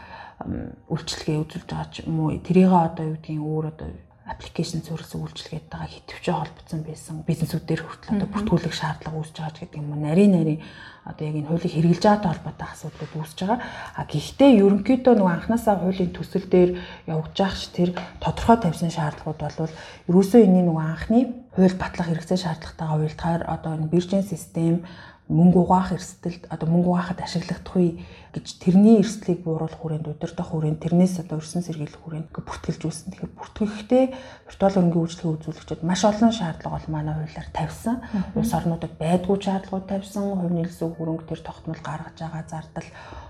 үйлчлэгээ 0.91 1.39
үзүүлж 1.39 1.69
байгаа 1.71 1.89
ч 1.95 2.03
юм 2.03 2.19
уу 2.19 2.35
тэрийг 2.43 2.73
одоо 2.75 3.05
юу 3.07 3.15
гэдгийг 3.15 3.45
өөр 3.47 3.67
одоо 3.71 3.89
аппликейшн 4.31 4.87
суурилсан 4.87 5.21
үйлчлэгээтэйгээ 5.27 5.91
хитвчээ 5.91 6.35
холбогдсон 6.39 6.81
байсан. 6.87 7.15
Бизнесүүдээр 7.27 7.83
хүртэл 7.83 8.15
одоо 8.15 8.29
бүртгүүлэх 8.31 8.75
шаардлага 8.75 9.19
үүсэж 9.19 9.37
байгаа 9.43 9.55
ч 9.55 9.59
гэдэг 9.67 9.79
юм 9.83 9.91
уу? 9.91 10.01
Нарийн 10.07 10.33
нарийн 10.39 10.61
одоо 11.03 11.25
яг 11.27 11.37
энэ 11.37 11.49
хуулийг 11.51 11.75
хэрэгжилж 11.75 12.05
байгаатай 12.07 12.31
холбоотой 12.31 12.69
асуудлууд 12.71 13.15
үүсэж 13.19 13.39
байгаа. 13.43 13.61
А 13.99 14.03
гэхдээ 14.07 14.51
ерөнхийдөө 14.63 15.15
нөгөө 15.19 15.35
анханасаа 15.35 15.75
хуулийн 15.81 16.13
төсөл 16.15 16.47
дээр 16.47 16.71
явагдаж 17.11 17.39
байгаа 17.41 17.59
ш 17.59 17.65
тэр 17.75 17.91
тодорхой 18.23 18.59
тавьсан 18.61 18.91
шаардлагууд 18.95 19.41
бол 19.41 19.75
ерөөсөө 20.11 20.41
энэний 20.45 20.65
нөгөө 20.69 20.85
анхны 20.87 21.21
хууль 21.57 21.77
батлах 21.81 22.07
хэрэгцээ 22.07 22.39
шаардлагатайгаа 22.45 22.99
уялдахаар 23.01 23.43
одоо 23.51 23.73
энэ 23.75 23.91
биржийн 23.91 24.23
систем 24.23 24.87
мөнгө 25.31 25.63
угаах 25.63 25.95
эрсдэлд 25.95 26.51
одоо 26.51 26.67
мөнгө 26.67 26.91
угаахад 26.91 27.23
ашиглагдах 27.23 27.79
үе 27.79 28.03
гэж 28.35 28.47
тэрний 28.59 28.99
эрсдлийг 28.99 29.47
бууруулах 29.47 29.79
хүрээнд 29.79 30.11
удирдах 30.11 30.51
хүрээнд 30.51 30.83
тэрнээс 30.83 31.23
одоо 31.23 31.39
өрсөн 31.39 31.63
сэргийлэх 31.63 32.03
хүрээнд 32.03 32.35
бүртгэлж 32.35 32.83
үүсэн. 32.83 33.15
Тэгэхээр 33.15 33.39
бүртгэхдээ 33.39 34.05
виртуал 34.51 34.75
хөрөнгөний 34.75 35.03
үйлчлэгээ 35.07 35.35
үзүүлэгчид 35.39 35.83
маш 35.87 36.03
олон 36.03 36.33
шаардлага 36.35 36.75
бол 36.75 36.89
манай 36.91 37.15
хуулиар 37.15 37.49
тавьсан. 37.55 37.97
Улс 38.35 38.53
орнуудад 38.55 38.95
байдгүй 38.99 39.37
шаардлагууд 39.39 39.87
тавьсан. 39.87 40.23
Хувь 40.35 40.55
нийлсэн 40.55 40.91
хөрөнгө 40.99 41.27
төр 41.31 41.41
тогтмол 41.47 41.83
гаргаж 41.83 42.17
байгаа 42.19 42.45
зардал 42.51 42.89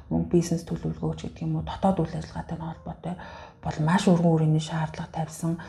мөнгө 0.08 0.32
бизнес 0.32 0.64
төлөвлөгөөч 0.68 1.20
гэдэг 1.20 1.44
юм 1.44 1.60
уу 1.60 1.68
дотоод 1.68 2.00
үйл 2.00 2.16
ажиллагаатай 2.16 2.58
холбоотой 2.60 3.14
бол 3.60 3.78
маш 3.84 4.04
өргөн 4.08 4.34
үрийн 4.36 4.60
шаардлага 4.60 5.12
тавьсан. 5.12 5.60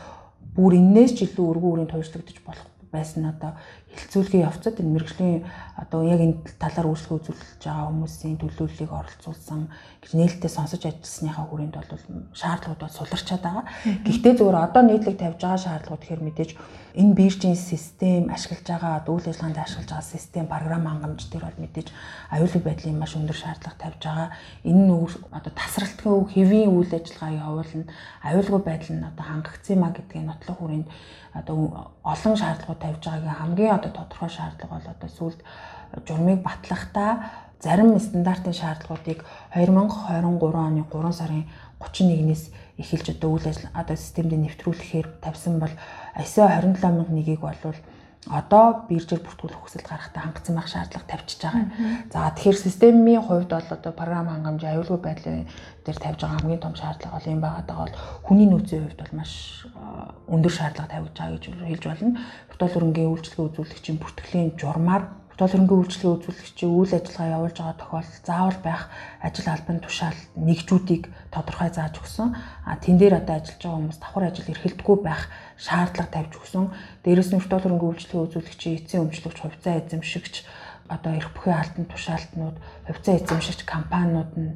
Бүр 0.55 0.75
энээс 0.79 1.11
ч 1.15 1.19
илүү 1.29 1.45
өргөн 1.45 1.71
үрийн 1.71 1.91
туйлшлагдаж 1.91 2.39
болох 2.43 2.67
байсан 2.91 3.25
одоо 3.31 3.55
хилцүүлгийн 3.95 4.47
явцад 4.47 4.79
энэ 4.79 4.93
мэрэгжлийн 4.95 5.43
одоо 5.79 6.03
яг 6.07 6.19
энэ 6.19 6.43
талаар 6.59 6.87
үйлчлэг 6.91 7.17
үзүүлж 7.23 7.63
байгаа 7.63 7.87
хүмүүсийн 7.91 8.39
төлөвлөлийг 8.39 8.91
оролцуулсан 8.91 9.67
гэж 10.03 10.11
нээлттэй 10.15 10.51
сонсож 10.51 10.83
ажилласныхаа 10.87 11.45
хүрээнд 11.47 11.75
бол 11.75 11.91
шаардлагууд 12.35 12.81
бол 12.83 12.97
суларчаад 12.99 13.43
байгаа. 13.43 13.65
Гэхдээ 14.07 14.33
зөвөр 14.39 14.57
одоо 14.59 14.83
нийтлэг 14.87 15.15
тавьж 15.19 15.39
байгаа 15.43 15.59
шаардлагууд 15.59 16.03
гэхээр 16.03 16.23
мэдээж 16.23 16.51
энэ 16.99 17.15
биржийн 17.15 17.55
систем 17.55 18.27
ашиглаж 18.31 18.67
байгаа 18.67 19.07
үйл 19.07 19.27
ажиллагаанд 19.27 19.59
ашиглаж 19.59 19.89
байгаа 19.91 20.11
систем 20.11 20.45
програм 20.47 20.83
хангамж 20.87 21.21
төр 21.31 21.43
бол 21.47 21.59
мэдээж 21.63 21.87
аюулгүй 22.35 22.61
байдлын 22.63 22.99
маш 22.99 23.15
өндөр 23.15 23.37
шаардлага 23.39 23.79
тавьж 23.79 24.01
байгаа. 24.03 24.29
Энэ 24.67 24.83
нь 24.87 24.91
одоо 25.31 25.51
тасралтгүй 25.55 26.15
хэвийн 26.35 26.71
үйл 26.75 26.91
ажиллагаа 26.91 27.31
явуулна. 27.47 27.87
Аюулгүй 28.27 28.61
байдал 28.63 28.91
нь 28.95 29.07
одоо 29.07 29.25
хангагдсан 29.27 29.79
маа 29.79 29.91
гэдгийг 29.95 30.27
нотлох 30.27 30.59
хүрээнд 30.59 30.87
одоо 31.33 31.91
олон 32.03 32.35
шаардлагууд 32.35 32.79
тавьж 32.81 33.03
байгаагийн 33.05 33.39
хамгийн 33.39 33.75
одоо 33.75 33.91
тодорхой 33.91 34.29
шаардлага 34.29 34.73
бол 34.75 34.91
одоо 34.93 35.09
сүүлд 35.09 35.39
журмыг 36.07 36.39
батлахдаа 36.43 37.11
зарим 37.63 37.99
стандартын 37.99 38.53
шаардлагуудыг 38.53 39.23
2023 39.53 40.67
оны 40.67 40.83
3 40.91 41.11
сарын 41.13 41.45
31-ээс 41.79 42.43
эхэлж 42.81 43.07
одоо 43.15 43.29
үйл 43.37 43.47
ажил 43.47 43.69
одоо 43.73 43.95
системд 43.95 44.33
нэвтрүүлэхээр 44.33 45.07
тавьсан 45.21 45.59
бол 45.59 45.73
ISO 46.17 46.43
27001-ийг 46.47 47.39
болвол 47.39 47.77
одоо 48.29 48.85
биржээр 48.85 49.25
бүртгүүлэх 49.25 49.65
хүсэлт 49.65 49.87
гаргахтаа 49.89 50.29
хангацсан 50.29 50.53
байх 50.53 50.69
шаардлага 50.69 51.09
тавьчихж 51.09 51.41
байгаа. 51.41 51.65
За 52.13 52.29
тэгэхээр 52.29 52.57
системийн 52.61 53.21
хувьд 53.25 53.49
бол 53.49 53.65
одоо 53.73 53.91
програм 53.97 54.29
хангамж 54.29 54.61
аюулгүй 54.61 54.99
байдлын 55.01 55.49
дээр 55.81 55.97
тавьж 55.97 56.19
байгаа 56.21 56.37
хамгийн 56.37 56.61
том 56.61 56.75
шаардлага 56.77 57.17
бол 57.17 57.33
юм 57.33 57.41
байгаа 57.41 57.63
даа 57.65 57.79
бол 57.81 57.97
хүний 58.21 58.45
нөөцийн 58.45 58.85
хувьд 58.85 59.01
бол 59.01 59.17
маш 59.17 59.33
өндөр 60.29 60.53
шаардлага 60.53 60.93
тавьж 60.93 61.13
байгаа 61.17 61.33
гэж 61.33 61.43
хэлж 61.65 61.83
болно. 61.89 62.17
Виртуал 62.49 62.73
хөрөнгөний 62.77 63.09
үйлчлэгээ 63.09 63.47
үзүүлэгчийн 63.49 63.97
бүртгэлийн 63.97 64.49
журмаар 64.53 65.03
виртуал 65.41 65.57
хөрөнгөний 65.57 65.81
үйлчлэгээ 65.89 66.13
үзүүлэгчийн 66.21 66.69
үйл 66.69 66.93
ажиллагаа 66.93 67.33
явуулж 67.33 67.57
байгаа 67.57 67.77
тохиолдолд 67.81 68.25
заавал 68.29 68.59
байх 68.61 68.81
ажил 69.25 69.47
албан 69.49 69.79
тушаал 69.81 70.19
нэгжүүдийг 70.37 71.03
тодорхой 71.33 71.69
зааж 71.73 71.97
өгсөн. 71.97 72.29
А 72.69 72.77
тэн 72.77 73.01
дээр 73.01 73.25
одоо 73.25 73.41
ажиллаж 73.41 73.57
байгаа 73.57 73.77
хүмүүс 73.81 73.97
давхар 73.97 74.25
ажил 74.29 74.51
эрхэлдэггүй 74.53 74.97
байх 75.01 75.21
шаардлага 75.57 76.13
тавьж 76.13 76.33
өгсөн. 76.37 76.65
Дээрээс 77.01 77.29
нь 77.33 77.39
виртуал 77.41 77.63
хөрөнгөний 77.65 77.89
үйлчлэгээ 77.89 78.21
үзүүлэгчийн 78.21 78.77
эцсийн 78.85 79.03
өмчлөгч, 79.09 79.37
хувьцаа 79.41 79.73
эзэмшигч 79.81 80.35
одоо 80.93 81.11
эрх 81.17 81.33
бүхий 81.33 81.55
албан 81.57 81.85
тушаалтнууд, 81.89 82.57
хувьцаа 82.85 83.13
эзэмшигч 83.17 83.65
компаниуд 83.65 84.31
нь 84.37 84.53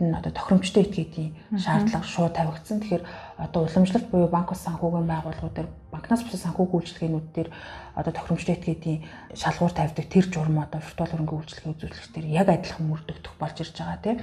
нь 0.00 0.16
одоо 0.16 0.32
тохиромжтой 0.32 0.84
этгээдийн 0.88 1.30
шаардлага 1.60 2.04
шууд 2.04 2.34
тавигдсан. 2.34 2.80
Тэгэхээр 2.80 3.04
одоо 3.38 3.60
уламжлалт 3.68 4.08
буюу 4.10 4.28
банк 4.28 4.52
ус 4.52 4.64
санхүүгийн 4.64 5.08
байгууллагууд 5.08 5.54
дээр 5.56 5.68
банкнаас 5.92 6.22
бус 6.24 6.40
санхүүгийн 6.40 6.76
үйлчилгээнүүд 6.80 7.28
дээр 7.34 7.48
одоо 7.96 8.12
тохиромжтой 8.12 8.54
этгээдийн 8.56 8.98
шалгуур 9.34 9.72
тавьдаг 9.74 10.06
тэр 10.08 10.26
журам 10.32 10.58
одоо 10.64 10.80
виртуал 10.80 11.12
хөрөнгө 11.12 11.36
үйлчилгээ 11.36 11.72
үзүүлэгчдэр 11.74 12.26
яг 12.30 12.48
адилхан 12.48 12.84
мөрдөгдөх 12.88 13.34
болж 13.36 13.56
ирж 13.60 13.74
байгаа 13.76 14.00
тийм. 14.00 14.18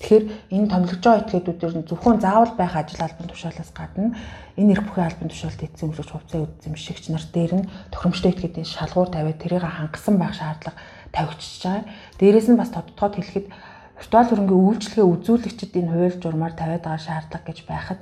Тэгэхээр 0.00 0.24
энэ 0.52 0.70
томилж 0.72 1.00
байгаа 1.00 1.22
этгээдүүдээр 1.22 1.74
нь 1.78 1.88
зөвхөн 1.88 2.18
заавал 2.20 2.54
байх 2.58 2.74
ажил 2.76 3.02
албан 3.02 3.28
тушаалаас 3.30 3.70
гадна 3.72 4.16
энэ 4.58 4.72
эрх 4.74 4.84
бүхий 4.84 5.04
албан 5.06 5.30
тушаалд 5.30 5.60
эзэн 5.62 5.88
үлгэж 5.88 6.08
хувьцаа 6.12 6.40
эзэмшигч 6.60 7.04
нар 7.08 7.24
дээр 7.30 7.52
нь 7.62 7.68
тохиромжтой 7.94 8.30
этгээдийн 8.34 8.68
шалгуур 8.68 9.08
тавиад 9.08 9.38
тэрийг 9.40 9.64
хангасан 9.64 10.16
байх 10.18 10.34
шаардлага 10.36 10.76
тавигдчихж 11.12 11.62
байгаа. 11.62 11.84
Дээрээс 12.18 12.48
нь 12.50 12.60
бас 12.60 12.70
тодтогод 12.72 13.16
хэлэхэд 13.16 13.46
виртуал 14.02 14.26
хөрөнгөний 14.26 14.66
үйлчлэгээ 14.66 15.06
үзүүлэгчид 15.06 15.78
энэ 15.78 15.92
хууль 15.94 16.18
журмаар 16.18 16.54
тавиад 16.58 16.82
байгаа 16.82 17.06
шаардлага 17.06 17.46
гэж 17.46 17.58
байхад 17.70 18.00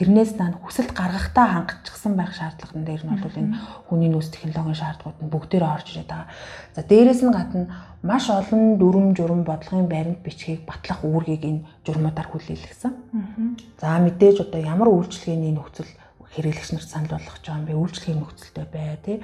тэрнээс 0.00 0.32
дан 0.40 0.56
хүсэлт 0.56 0.96
гаргахтаа 0.96 1.46
хангацчихсан 1.52 2.16
байх 2.16 2.32
шаардлаган 2.32 2.84
дээр 2.88 3.04
нь 3.04 3.20
бол 3.20 3.36
энэ 3.36 3.52
хүний 3.84 4.08
нөөц 4.08 4.32
технологийн 4.32 4.80
шаардлагууд 4.80 5.20
нь 5.20 5.28
бүгдээр 5.28 5.64
орж 5.68 5.86
ирээд 5.92 6.08
байгаа. 6.08 6.32
За 6.72 6.80
дээрэс 6.80 7.20
нь 7.20 7.36
гадна 7.36 7.68
маш 8.00 8.32
олон 8.32 8.80
дүрм 8.80 9.12
журм 9.12 9.44
бодлогын 9.44 9.92
баримт 9.92 10.24
бичгийг 10.24 10.64
батлах 10.64 11.04
үүргийг 11.04 11.44
энэ 11.44 11.64
журмуудаар 11.84 12.28
хүлээлгсэн. 12.32 12.92
За 13.76 14.00
мэдээж 14.00 14.48
одоо 14.48 14.60
ямар 14.64 14.88
үйлчлэгээний 14.88 15.52
нөхцөл 15.52 15.92
хэрэглэгч 16.32 16.70
нарт 16.72 16.88
санал 16.88 17.12
болгох 17.12 17.36
гэж 17.36 17.44
байгаа 17.44 17.60
юм 17.60 17.68
бэ? 17.68 17.80
Үйлчлэгийн 17.80 18.20
нөхцөлтэй 18.24 18.66
бай, 18.72 18.96
тий. 19.04 19.16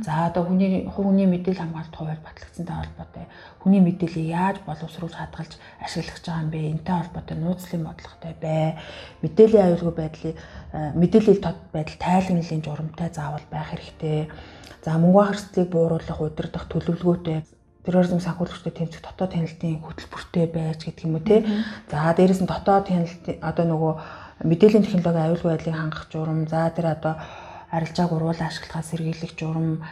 За 0.00 0.32
одоо 0.32 0.48
хүний 0.48 0.88
хувийн 0.88 1.28
мэдээлэл 1.28 1.60
хамгаалалт 1.60 1.96
хууль 1.96 2.24
батлагдсантай 2.24 2.76
холбоотой 2.80 3.24
хүний 3.60 3.80
мэдээллийг 3.84 4.28
яаж 4.32 4.56
боловсруулж 4.64 5.12
хадгалж 5.16 5.52
ашиглах 5.84 6.16
гэж 6.16 6.24
байгаа 6.24 6.44
юм 6.44 6.50
бэ? 6.52 6.60
Энтэй 6.72 6.96
холбоотой 6.96 7.36
нууцлын 7.36 7.82
бодлоготой 7.84 8.34
бай. 8.40 8.66
Мэдээллийн 9.20 9.66
аюулгүй 9.68 9.94
байдлыг 9.96 10.34
мэдээлэл 10.72 11.44
тод 11.44 11.58
байдал 11.72 11.98
тайлагналын 12.00 12.64
журамтай 12.64 13.08
заавал 13.12 13.46
байх 13.52 13.68
хэрэгтэй. 13.72 14.28
За 14.84 14.96
мөнгө 14.96 15.20
хэрэгслийг 15.20 15.68
бууруулах, 15.68 16.20
удирдах 16.20 16.64
төлөвлөгөөтэй 16.68 17.38
терроризм 17.84 18.20
санхүүлагчтай 18.20 18.72
тэмцэх 18.72 19.04
дотоод 19.04 19.36
танилтын 19.36 19.84
хөтөлбөртэй 19.84 20.48
байж 20.48 20.88
гэдэг 20.88 21.04
юм 21.04 21.20
уу 21.20 21.24
те. 21.24 21.44
За 21.92 22.12
дээрэс 22.16 22.40
нь 22.40 22.48
дотоод 22.48 22.88
танилт 22.88 23.24
одоо 23.44 23.64
нөгөө 23.68 23.92
мэдээллийн 24.42 24.82
технологи 24.82 25.22
аюулгүй 25.22 25.50
байдлыг 25.54 25.76
хангах 25.76 26.06
журам. 26.10 26.48
За 26.48 26.70
тэр 26.74 26.96
одоо 26.96 27.14
арилжааг 27.70 28.10
уруулан 28.12 28.48
ашиглахаас 28.48 28.90
сэргийлэх 28.90 29.34
журам 29.38 29.82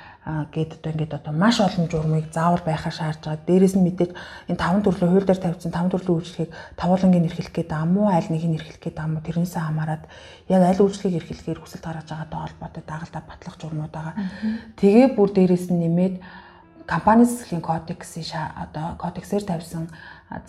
гээд 0.55 0.79
одоо 0.79 0.91
ингээд 0.93 1.15
одоо 1.19 1.33
маш 1.35 1.59
олон 1.59 1.91
журмыг 1.91 2.31
заавар 2.31 2.63
байхаар 2.63 2.95
шаардж 2.95 3.27
байгаа. 3.27 3.43
Дээрээс 3.47 3.75
нь 3.75 3.83
мэдээж 3.83 4.11
энэ 4.47 4.63
таван 4.63 4.83
төрлийн 4.87 5.11
хууль 5.11 5.27
дээр 5.27 5.43
тавьсан 5.43 5.75
таван 5.75 5.91
төрлийн 5.91 6.15
үйлчлэгийг 6.15 6.53
тавуулангийн 6.79 7.27
эрхлэх 7.27 7.51
гээд 7.51 7.71
амуу 7.75 8.07
аль 8.07 8.31
нэг 8.31 8.47
нь 8.47 8.55
эрхлэх 8.55 8.79
гээд 8.79 9.03
амуу 9.03 9.19
тэрнээсээ 9.27 9.63
хамаарат 9.67 10.07
яг 10.47 10.63
аль 10.63 10.79
үйлчлэгийг 10.79 11.27
эрхлэхээр 11.27 11.59
хүсэлт 11.59 11.83
гаргаж 11.83 12.07
байгаатай 12.07 12.39
холбоотой 12.39 12.83
дагалдаа 12.87 13.23
батлах 13.27 13.57
журмууд 13.59 13.91
байгаа. 13.91 14.15
Тэгээ 14.79 15.07
бүр 15.19 15.31
дээрээс 15.35 15.67
нь 15.75 15.81
нэмээд 15.83 16.15
компани 16.87 17.27
засгийн 17.27 17.63
кодексийн 17.67 18.47
одоо 18.63 18.95
кодексээр 19.03 19.43
тавьсан 19.43 19.91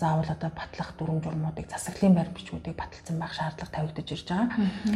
заавал 0.00 0.30
одоо 0.30 0.50
батлах 0.50 0.90
дүрм 0.98 1.18
журмуудыг 1.24 1.66
засаглалын 1.68 2.14
байр 2.16 2.30
бичгүүдийг 2.34 2.76
баталсан 2.76 3.16
байх 3.18 3.32
шаардлага 3.34 3.74
тавигдаж 3.74 4.08
ирж 4.12 4.26
байгаа. 4.28 4.48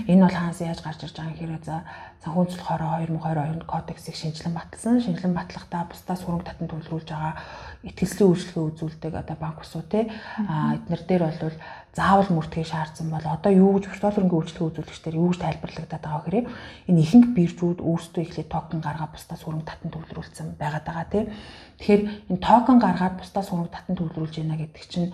Энэ 0.08 0.22
бол 0.24 0.36
хаанаас 0.36 0.60
яаж 0.60 0.80
гарч 0.82 1.00
ирж 1.04 1.16
байгаа 1.16 1.36
хэрэг 1.38 1.64
за 1.64 1.76
санхүүжилт 2.24 2.62
хороо 2.64 2.94
2022 3.04 3.66
кодексыг 3.68 4.16
шинжилэн 4.16 4.54
баталсан. 4.56 5.00
Шинжилэн 5.04 5.34
батлахдаа 5.36 5.82
бусдаас 5.86 6.22
хөрөнгө 6.24 6.48
татан 6.48 6.68
төлөвлөж 6.68 7.08
байгаа 7.08 7.34
итгэлцлийн 7.86 8.30
үйлчлэгээ 8.32 8.68
үзүүлдэг 8.68 9.12
одоо 9.14 9.36
банк 9.38 9.62
усуу 9.62 9.82
те 9.86 10.10
а 10.48 10.74
эднэр 10.74 11.02
дээр 11.06 11.22
бол 11.30 11.56
заавал 11.98 12.30
мөрдөхийг 12.30 12.68
шаардсан 12.70 13.10
бол 13.10 13.26
одоо 13.26 13.52
юу 13.52 13.70
гэж 13.74 13.84
виртуал 13.90 14.14
хөрөнгөний 14.14 14.38
үйлчлэгээ 14.38 14.68
үзүүлэгчдэр 14.70 15.18
юу 15.18 15.28
гэж 15.34 15.38
тайлбарлагдаад 15.42 16.04
байгаа 16.06 16.22
хэрэг 16.26 16.46
энэ 16.88 17.02
ихэнх 17.02 17.28
биржүүд 17.34 17.78
өөрсдөө 17.82 18.22
эхлээд 18.22 18.50
токен 18.54 18.80
гаргаад 18.86 19.12
бусдаас 19.14 19.42
хөрөнгө 19.42 19.66
татан 19.66 19.90
төлөвлөрүүлсэн 19.90 20.46
байгаад 20.62 20.84
байгаа 20.86 21.06
тийм 21.10 21.26
тэгэхээр 21.78 22.02
энэ 22.30 22.44
токен 22.46 22.78
гаргаад 22.78 23.14
бусдаас 23.18 23.48
хөрөнгө 23.50 23.74
татан 23.74 23.94
төлөвлөрүүлж 23.98 24.34
байна 24.38 24.60
гэдэг 24.62 24.84
чинь 24.86 25.10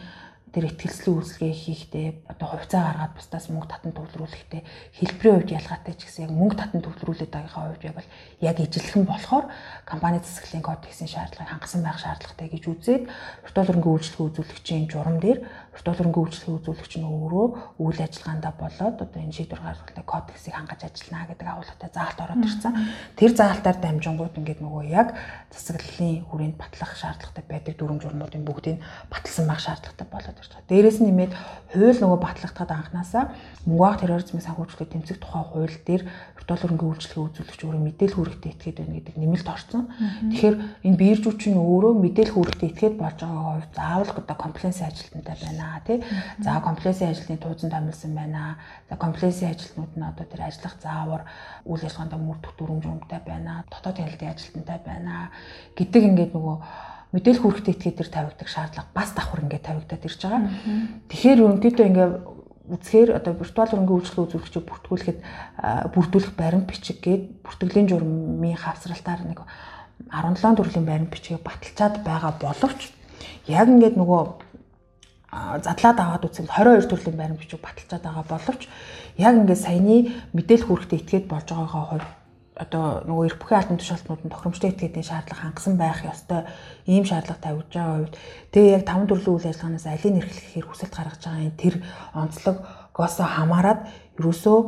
тэр 0.54 0.70
ихтгэлцлийн 0.70 1.18
үйлчлэгээ 1.18 1.54
хийхдээ 1.66 2.06
одоо 2.30 2.48
хувьцаа 2.54 2.82
гаргаад 2.86 3.14
бусдаас 3.18 3.50
мөнгө 3.50 3.74
татан 3.74 3.90
төвлөрүүлэхдээ 3.90 4.62
хэлбэрийн 5.02 5.34
хувьд 5.42 5.50
ялгаатай 5.58 5.94
ч 5.98 6.06
гэсэн 6.06 6.30
яг 6.30 6.32
мөнгө 6.38 6.56
татан 6.62 6.80
төвлөрүүлээд 6.86 7.32
байгаагаа 7.34 7.74
хувьд 7.74 7.86
яг 7.90 7.94
бол 7.98 8.10
яг 8.38 8.56
ижилхэн 8.62 9.02
болохоор 9.02 9.44
компани 9.82 10.22
засаглалын 10.22 10.62
кодексийн 10.62 11.10
шаардлагыг 11.10 11.50
хангасан 11.50 11.82
байх 11.82 11.98
шаардлагатай 11.98 12.48
гэж 12.54 12.64
үзээд 12.70 13.04
виртуал 13.42 13.66
хөрөнгөний 13.66 13.94
үйлчлэгээ 13.98 14.28
үзүүлэгчийн 14.30 14.86
журам 14.86 15.18
дээр 15.18 15.38
виртуал 15.74 15.98
хөрөнгөний 15.98 16.24
үйлчлэгээ 16.30 16.58
үзүүлэгч 16.62 16.92
нь 17.02 17.08
өөрөө 17.10 17.46
үйл 17.82 17.98
ажиллагаандаа 17.98 18.54
болоод 18.54 18.96
одоо 19.02 19.20
энэ 19.20 19.34
шийдвэр 19.34 19.60
гаргахтай 19.60 20.04
кодексийг 20.06 20.54
хангаж 20.54 20.80
ажиллана 20.86 21.26
гэдэг 21.26 21.48
агуулгатай 21.50 21.90
заалт 21.90 22.18
ороод 22.22 22.44
ирсэн. 22.46 22.72
Тэр 23.18 23.32
заалтаар 23.34 23.78
дамжингууд 23.82 24.38
ингээд 24.38 24.60
нөгөө 24.62 24.82
яг 24.94 25.08
засаглалын 25.50 26.22
хүрээнд 26.30 26.56
батлах 26.56 26.92
шаардлагатай 26.94 27.44
байдаг 27.50 27.74
дүрм 27.74 27.98
журмуудын 27.98 28.46
бүгдийг 28.46 28.78
баталсан 29.10 29.50
байх 29.50 29.60
шаардлагатай 29.66 30.06
болоод 30.06 30.38
ирж 30.38 30.50
байгаа. 30.54 30.70
Дээрээс 30.70 30.98
нь 31.02 31.08
нэмээд 31.10 31.32
хууль 31.74 32.00
нөгөө 32.00 32.20
батлагдахад 32.22 32.70
анханасаа 32.70 33.24
мөнгө 33.66 33.98
терроризмын 33.98 34.46
санхүүжилтийг 34.46 34.90
тэмцэх 34.94 35.18
тухай 35.18 35.42
хууль 35.42 35.78
дээр 35.82 36.02
виртуал 36.38 36.62
хөрөнгөний 36.62 36.92
үйлчлэгээ 36.94 37.26
үзүүлэгч 37.34 37.60
өөрөө 37.66 37.82
мэдээлэл 37.82 38.16
хүргэхдээ 38.20 38.52
итгээд 38.54 38.78
байна 38.78 38.96
гэдэг 39.00 39.16
нэмэлт 39.18 39.48
орсон. 39.48 39.82
Тэгэхээр 40.30 40.56
энэ 40.86 41.00
биржүүч 41.00 41.42
нь 41.50 41.58
өөрөө 41.58 41.92
мэдээлэл 42.04 42.34
хүргэхдээ 42.36 42.70
итгээд 42.70 42.96
болж 43.00 43.18
байгаа 43.24 43.42
хувьд 43.58 43.72
заавал 43.74 44.12
одоо 44.12 44.36
комплайенс 44.36 44.80
ажилтнтай 44.84 45.36
байна 45.40 45.63
тий. 45.86 46.02
За 46.38 46.60
комплайенсын 46.60 47.10
ажилтны 47.10 47.36
тууцан 47.36 47.70
томилсон 47.70 48.14
байна. 48.14 48.58
За 48.90 48.96
комплайенсын 48.96 49.50
ажилтнууд 49.50 49.92
нь 49.96 50.04
одоо 50.04 50.26
тэр 50.26 50.42
ажиллах 50.46 50.74
заавар 50.82 51.22
үйл 51.64 51.84
ажиллагаанд 51.84 52.18
мөрдөх 52.18 52.52
дүрм 52.58 52.82
журмтай 52.82 53.20
байна. 53.24 53.64
Дотоод 53.70 53.96
танилтын 53.96 54.34
ажилтнтай 54.34 54.78
байна 54.84 55.30
гэдэг 55.76 56.02
ингээд 56.02 56.32
нөгөө 56.34 56.56
мэдээлэл 57.14 57.42
хүрэхтэй 57.46 57.74
этгээд 57.74 57.98
төр 58.02 58.10
тавигдах 58.10 58.50
шаардлага 58.50 58.90
бас 58.90 59.14
давхар 59.14 59.46
ингээд 59.46 59.66
тавигдаад 59.66 60.02
ирж 60.02 60.18
байгаа. 60.18 60.50
Тэгэхээр 61.08 61.40
өнөөдөө 61.46 61.86
ингээд 61.86 62.14
үзэхээр 62.64 63.10
одоо 63.20 63.32
виртуал 63.36 63.68
хөрөнгөний 63.68 63.98
үйлчлэгээ 64.00 64.24
үзүүлэгчийг 64.24 64.64
бүртгүүлэхэд 64.64 65.18
бүрдүүлэх 65.92 66.32
баримт 66.32 66.66
бичиг 66.72 66.98
гээд 67.04 67.44
бүртгэлийн 67.44 67.88
журмын 67.92 68.56
хавсралтаар 68.56 69.20
нэг 69.28 69.44
17 70.08 70.56
төрлийн 70.56 70.88
баримт 70.88 71.12
бичгийг 71.12 71.44
баталчаад 71.44 72.00
байгаа 72.00 72.32
боловч 72.40 72.88
яг 73.46 73.68
ингээд 73.68 74.00
нөгөө 74.00 74.43
задлаад 75.62 75.98
аваад 75.98 76.26
үзсэн 76.30 76.46
22 76.46 76.90
төрлийн 76.90 77.18
баримт 77.18 77.40
бичиг 77.42 77.60
баталчаад 77.62 78.02
байгаа 78.02 78.26
боловч 78.28 78.62
яг 79.18 79.34
ингээд 79.34 79.64
саяны 79.64 79.96
мэдээлэл 80.32 80.68
хүрэхтэй 80.68 80.98
этгээд 81.02 81.26
болж 81.26 81.48
байгаагаа 81.50 81.84
хувьд 81.90 82.08
одоо 82.54 83.02
нөгөө 83.02 83.26
эрх 83.26 83.38
бүхий 83.42 83.58
албан 83.58 83.78
тушаалтнууд 83.82 84.22
нь 84.22 84.30
тохиромжтой 84.30 84.70
этгээдийн 84.70 85.08
шаардлага 85.10 85.42
хангасан 85.42 85.74
байх 85.74 86.06
ёстой 86.06 86.46
ийм 86.86 87.02
шаардлага 87.02 87.42
тавьж 87.42 87.66
байгаа 87.74 87.98
үед 87.98 88.14
тэгээ 88.54 88.74
яг 88.78 88.84
таван 88.86 89.06
төрлийн 89.10 89.34
үйл 89.34 89.50
ажиллагаанаас 89.50 89.86
алийг 89.90 90.14
эрхлэхээр 90.22 90.66
хүсэлт 90.70 90.94
гаргаж 90.94 91.22
байгаа 91.26 91.42
энэ 91.50 91.58
тэр 91.58 91.74
онцлогоос 92.14 93.16
хамаарат 93.18 93.80
ерөөсөө 94.22 94.58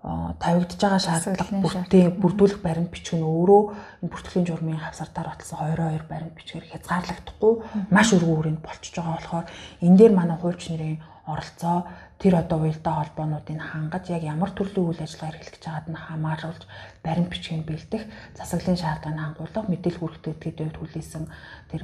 тавигдж 0.00 0.80
байгаа 0.80 1.02
шаардлага 1.04 1.60
бүртээ 1.60 2.04
бүрдүүлэх 2.24 2.60
баримт 2.64 2.88
бичиг 2.88 3.20
нь 3.20 3.26
өөрөө 3.26 3.62
энэ 4.00 4.12
бүртгэлийн 4.12 4.48
журмын 4.48 4.80
хавсартаар 4.80 5.28
баталсан 5.28 5.60
22 5.76 6.08
баримт 6.08 6.34
бичгээр 6.40 6.70
хязгаарлагдахгүй 6.72 7.52
маш 7.92 8.08
өргөн 8.16 8.36
хүрээнд 8.36 8.64
болчихж 8.64 8.96
байгаа 8.96 9.16
болохоор 9.20 9.46
энэ 9.84 9.98
дээр 10.00 10.12
манай 10.16 10.38
хуульч 10.40 10.62
нарын 10.72 10.96
оролцоо 11.28 11.78
тэр 12.16 12.34
одоо 12.40 12.58
уялдаа 12.64 12.94
холбоонуудыг 12.96 13.60
хангаж 13.60 14.04
яг 14.08 14.22
ямар 14.24 14.50
төрлийн 14.56 14.88
үйл 14.88 15.04
ажиллагаа 15.04 15.36
эрхлэж 15.36 15.62
байгааг 15.68 15.86
нь 15.92 16.02
хамааруулж 16.08 16.62
баримт 17.04 17.28
бичгийг 17.28 17.64
бэлдэх 17.68 18.02
засаглалын 18.40 18.80
шаардлагыг 18.80 19.20
хангуулах 19.20 19.66
мэдээлэл 19.68 20.00
хүргэдэг 20.00 20.32
этгээдийн 20.32 20.68
хувьд 20.72 20.80
хүлээсэн 20.80 21.24
тэр 21.68 21.82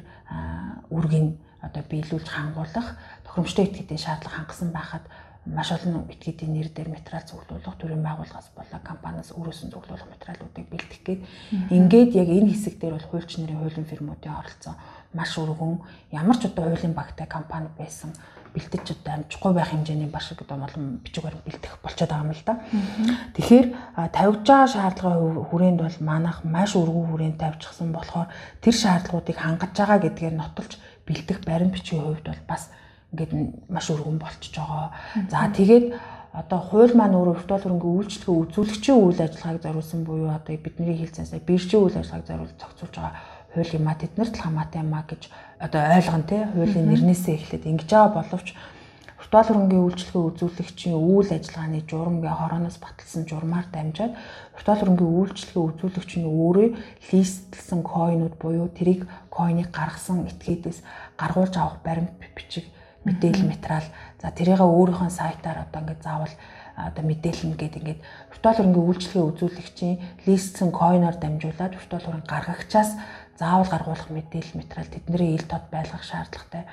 үргийг 0.89 1.37
одоо 1.61 1.83
биелүүлж 1.85 2.29
хангуулах 2.33 2.89
тохиромжтой 3.25 3.65
этгээдийн 3.69 4.01
шаардлага 4.01 4.37
хангасан 4.41 4.71
байхад 4.73 5.05
маш 5.47 5.71
олон 5.71 6.11
этгээдийн 6.11 6.53
нэр 6.53 6.69
дээр 6.75 6.91
материал 6.91 7.23
зөвлөх 7.23 7.79
төрийн 7.79 8.03
байгууллагаас 8.03 8.51
болоо 8.59 8.81
компаниас 8.83 9.31
өөрөөс 9.31 9.61
нь 9.67 9.73
зөвлөх 9.73 10.03
материалуудыг 10.11 10.67
бэлтгэх 10.67 11.03
гээд 11.07 11.21
ингээд 11.71 12.11
яг 12.19 12.29
энэ 12.29 12.51
хэсэг 12.51 12.75
дээр 12.83 12.99
бол 12.99 13.09
хуульч 13.11 13.31
нарын 13.39 13.63
хуулийн 13.63 13.87
фирмуудын 13.87 14.35
оролцоо 14.35 14.75
маш 15.15 15.39
өргөн 15.39 15.81
ямар 16.11 16.37
ч 16.37 16.51
одоо 16.51 16.67
хуулийн 16.67 16.95
багтай 16.99 17.27
компани 17.31 17.71
байсан 17.79 18.11
бэлтэж 18.57 18.87
одоо 18.97 19.13
амжихгүй 19.21 19.53
байх 19.53 19.71
хэмжээний 19.71 20.11
баш 20.11 20.33
гэдэг 20.33 20.49
болон 20.49 20.85
бичиг 21.05 21.23
баримт 21.23 21.45
бэлтэх 21.45 21.73
болчиход 21.85 22.11
байгаа 22.11 22.25
юм 22.25 22.33
л 22.33 22.45
да. 22.49 22.55
Тэгэхээр 23.37 23.67
тавьж 24.17 24.41
байгаа 24.49 24.67
шаардлагын 24.73 25.45
хүрээнд 25.53 25.81
бол 25.85 25.99
манайх 26.01 26.39
маш 26.43 26.73
өргөн 26.73 27.07
хүрээнд 27.13 27.39
тавьчихсан 27.39 27.93
болохоор 27.93 28.29
тэр 28.65 28.75
шаардлагуудыг 28.75 29.37
хангаж 29.37 29.73
байгаа 29.77 29.99
гэдгээр 30.01 30.35
нотолж 30.41 30.73
бэлтэх 31.05 31.39
баримт 31.45 31.77
бичгийн 31.77 32.03
хувьд 32.03 32.27
бол 32.27 32.43
бас 32.49 32.73
ингээд 33.17 33.33
маш 33.73 33.89
өргөн 33.89 34.21
болчихж 34.21 34.61
байгаа. 34.61 34.93
За 35.33 35.49
тэгээд 35.49 35.97
одоо 36.37 36.61
хууль 36.61 36.93
маань 36.93 37.17
өөрөө 37.17 37.35
виртуал 37.41 37.65
хөрөнгө 37.65 37.89
үйлчлэгээ 37.97 38.41
үзүүлэгчийн 38.45 39.01
үйл 39.01 39.21
ажиллагааг 39.25 39.65
зориулсан 39.65 40.01
буюу 40.05 40.29
одоо 40.29 40.53
бидний 40.61 40.93
хэлсэнсээ 41.01 41.41
биржийн 41.49 41.81
үйл 41.81 41.97
ажиллагааг 41.97 42.29
зориулж 42.29 42.55
зохицуулж 42.61 42.93
байгаа 42.93 43.15
хууль 43.57 43.73
юм 43.73 43.89
а 43.89 43.97
тэд 43.97 44.13
нарт 44.21 44.37
л 44.37 44.45
хамаатай 44.45 44.81
юм 44.85 44.93
а 44.93 45.03
гэж 45.09 45.23
одоо 45.65 45.81
ойлгон 45.97 46.25
тий 46.29 46.43
хуулийн 46.45 46.89
нэрнээсээ 46.93 47.35
эхлээд 47.41 47.65
ингэж 47.73 47.89
байгаа 47.89 48.13
боловч 48.21 48.49
виртуал 49.17 49.49
хөрөнгөний 49.49 49.81
үйлчлэгээ 49.81 50.29
үзүүлэгчийн 50.29 50.97
үйл 51.01 51.31
ажиллагааны 51.33 51.81
журамгийн 51.89 52.37
хорооноос 52.37 52.77
баталсан 52.85 53.25
журмаар 53.25 53.67
дамжаад 53.73 54.13
виртуал 54.53 54.81
хөрөнгөний 54.85 55.17
үйлчлэгээ 55.25 55.65
үзүүлэгч 55.73 56.11
нь 56.21 56.29
өөрөө 56.29 56.69
листлсэн 57.17 57.81
койнууд 57.81 58.35
буюу 58.37 58.69
тэрийг 58.77 59.09
койныг 59.33 59.73
гаргасан 59.73 60.29
этгээдээс 60.29 60.85
гаргуулж 61.17 61.55
авах 61.57 61.81
баримт 61.81 62.13
бичиг 62.37 62.69
мэдээлэл 63.07 63.47
материал. 63.47 63.87
За 64.21 64.35
тэрийг 64.35 64.61
өөрийнхөө 64.61 65.11
сайтаар 65.11 65.63
одоо 65.65 65.81
ингээд 65.87 66.03
заавал 66.03 66.35
одоо 66.77 67.05
мэдээлнэ 67.07 67.57
гэдэг 67.57 67.81
ингээд 67.81 68.01
виртуал 68.35 68.59
хөрөнгөний 68.59 68.89
үйлчлэгээ 68.91 69.29
үзүүлэгчийн 69.31 69.97
листсэн 70.27 70.69
койноор 70.75 71.17
дамжуулаад 71.17 71.73
виртуал 71.73 72.05
хөрөнгө 72.05 72.29
гаргагчаас 72.29 72.91
заавал 73.39 73.69
гаргуулах 73.71 74.11
мэдээлэл 74.11 74.61
материал 74.61 74.89
тэдний 74.91 75.37
ил 75.37 75.47
тод 75.49 75.65
байлгах 75.73 76.05
шаардлагатай. 76.05 76.65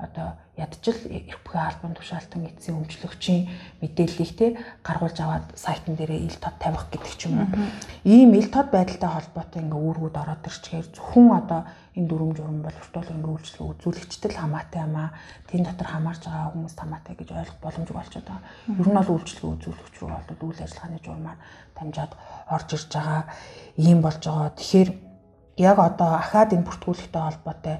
Одоо 0.00 0.32
ядчил 0.56 0.96
бүхий 1.44 1.60
албан 1.60 1.92
тушаалтан 1.92 2.48
эцсийн 2.48 2.80
өмчлөгчийн 2.80 3.52
мэдээллийг 3.84 4.32
те 4.32 4.46
гаргуулж 4.80 5.20
аваад 5.20 5.52
сайтн 5.60 5.92
дээрээ 5.92 6.24
ил 6.24 6.38
тод 6.40 6.56
тавих 6.56 6.88
гэдэг 6.88 7.12
ч 7.20 7.28
юм 7.28 7.44
уу. 7.44 7.48
Ийм 8.08 8.32
ил 8.32 8.48
тод 8.48 8.72
байдалтай 8.72 9.12
холбоотой 9.12 9.60
ингээ 9.60 9.76
үүргүүд 9.76 10.16
ороод 10.16 10.48
ирчихээр 10.48 10.88
зөвхөн 10.96 11.28
одоо 11.36 11.60
энэ 12.00 12.08
дүрм 12.08 12.32
журм 12.32 12.64
бол 12.64 12.72
виртуал 12.72 13.12
ингээ 13.12 13.34
үйлчлэг 13.36 13.68
үзүүлэгчтэй 13.76 14.30
л 14.32 14.40
хамаатай 14.40 14.80
юм 14.88 14.96
аа. 14.96 15.12
Тэн 15.52 15.68
дотор 15.68 15.88
хамаарж 15.92 16.22
байгаа 16.24 16.52
хүмүүс 16.56 16.74
хамаатай 16.80 17.14
гэж 17.20 17.28
ойлгох 17.36 17.58
боломжгүй 17.60 17.96
болчиход 18.00 18.24
байгаа. 18.24 18.48
Ер 18.80 18.88
нь 18.88 18.96
бол 18.96 19.12
үйлчлэг 19.12 19.44
үзүүлэгч 19.44 19.94
рүү 20.00 20.08
бол 20.08 20.44
үйл 20.48 20.64
ажиллагааны 20.64 20.98
журмаар 21.04 21.38
дамжаад 21.76 22.12
орж 22.48 22.68
ирж 22.72 22.88
байгаа 22.88 23.22
ийм 23.76 23.98
болж 24.00 24.22
байгаа. 24.24 24.56
Тэгэхээр 24.56 24.90
яг 25.60 25.76
одоо 25.76 26.10
ахаад 26.16 26.56
энэ 26.56 26.64
бүртгүүлэгтэй 26.64 27.20
холбоотой 27.20 27.76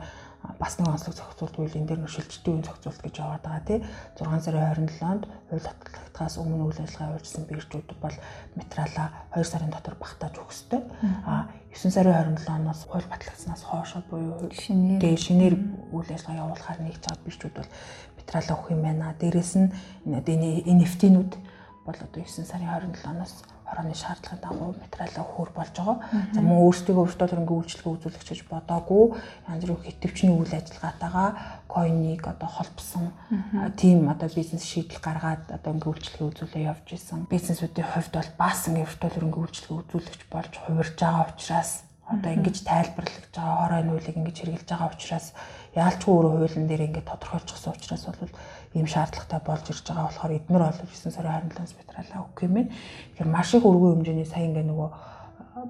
бас 0.61 0.77
нэг 0.77 0.93
онцлог 0.93 1.17
зохицуулт 1.17 1.57
үйл 1.57 1.79
энэ 1.81 1.89
дээр 1.89 2.05
шилжилтийн 2.05 2.61
үйл 2.61 2.69
зохицуулт 2.69 3.01
гэж 3.01 3.15
яваад 3.17 3.45
байгаа 3.49 3.65
тий 3.65 3.81
6 4.21 4.45
сарын 4.45 4.85
27-нд 4.93 5.25
хууль 5.49 5.65
батлагдахаас 5.65 6.37
өмнө 6.37 6.69
үйл 6.69 6.81
ажиллагаа 6.85 7.17
явуулсан 7.17 7.45
биржүүд 7.49 7.89
бол 7.97 8.17
материалаа 8.61 9.09
2 9.33 9.41
сарын 9.49 9.73
дотор 9.73 9.97
багтааж 9.97 10.35
өгөх 10.37 10.53
ёстой. 10.53 10.85
А 11.25 11.49
9 11.73 11.97
сарын 11.97 12.37
27-оноос 12.37 12.81
хууль 12.93 13.09
батлагдсанаас 13.09 13.65
хойш 13.65 13.93
буюу 14.13 14.53
шинээр 14.53 15.17
шинээр 15.17 15.55
үйл 15.97 16.13
ажиллагаа 16.13 16.45
явуулахаар 16.45 16.81
нэгж 16.85 17.01
байгаа 17.09 17.25
биржүүд 17.25 17.57
бол 17.57 17.71
материалаа 18.21 18.57
өгөх 18.61 18.71
юм 18.77 18.83
байна. 18.85 19.17
Дээрээс 19.17 19.53
нь 19.57 19.73
NFT-нүүд 20.05 21.33
бол 21.89 21.99
одоо 22.05 22.21
9 22.21 22.45
сарын 22.45 22.69
27-оноос 22.69 23.35
хорооны 23.71 23.95
шаардлагын 23.95 24.43
дагуу 24.43 24.75
материалаа 24.75 25.23
өгөхөр 25.23 25.51
болж 25.55 25.75
байгаа. 25.79 25.97
За 26.35 26.41
мөн 26.43 26.59
өөрсдөө 26.67 26.97
өртөө 27.07 27.29
төрөнгийн 27.31 27.59
үйлчлэгээ 27.63 27.95
үзүүлэх 27.95 28.25
гэж 28.27 28.41
бодоогүй 28.51 29.05
янз 29.47 29.63
бүрийн 29.63 29.87
хэвтөвчний 29.87 30.35
үйл 30.35 30.55
ажиллагаатайгаа 30.59 31.29
койныг 31.71 32.23
одоо 32.27 32.51
холбосон. 32.51 33.07
Тийм 33.79 34.11
одоо 34.11 34.29
бизнес 34.35 34.67
шийдэл 34.67 34.99
гаргаад 34.99 35.47
одоо 35.55 35.71
ингээ 35.79 35.91
үйлчлэгээ 35.95 36.31
үзүүлээ 36.35 36.69
явж 36.69 36.87
исэн. 36.99 37.31
Бизнесүүдийн 37.31 37.87
хувьд 37.87 38.13
бол 38.19 38.31
бас 38.35 38.67
ингээ 38.67 38.87
өртөө 38.91 39.11
төрөнгийн 39.15 39.45
үйлчлэгээ 39.47 39.81
үзүүлэгч 39.87 40.23
болж 40.35 40.53
хувирж 40.67 40.97
байгаа 40.99 41.31
учраас 41.31 41.73
одоо 42.11 42.31
ингэж 42.35 42.57
тайлбарлаж 42.67 43.25
байгаа 43.31 43.57
хорой 43.63 43.83
нүүлийг 43.87 44.17
ингэж 44.19 44.37
хэрэгжилж 44.43 44.67
байгаа 44.67 44.91
учраас 44.91 45.27
яалчгүй 45.79 46.11
өөрөө 46.11 46.33
хуулийн 46.43 46.67
дээр 46.67 46.87
ингэ 46.91 47.03
тодорхойлчихсан 47.07 47.75
учраас 47.79 48.05
бол 48.11 48.35
ийм 48.75 48.87
шаардлагатай 48.87 49.41
болж 49.43 49.67
ирж 49.71 49.83
байгаа 49.83 50.07
болохоор 50.07 50.37
эднэр 50.39 50.63
бол 50.63 50.79
9 50.79 51.11
сарын 51.11 51.51
27-наас 51.51 51.75
материалаа 51.75 52.21
өгөх 52.23 52.43
юм 52.47 52.55
байна. 52.55 52.71
Тэгэхээр 52.71 53.35
маш 53.35 53.51
их 53.55 53.65
өргөн 53.67 53.93
хэмжээний 53.99 54.29
сая 54.31 54.47
ингээ 54.47 54.67
нөгөө 54.71 54.89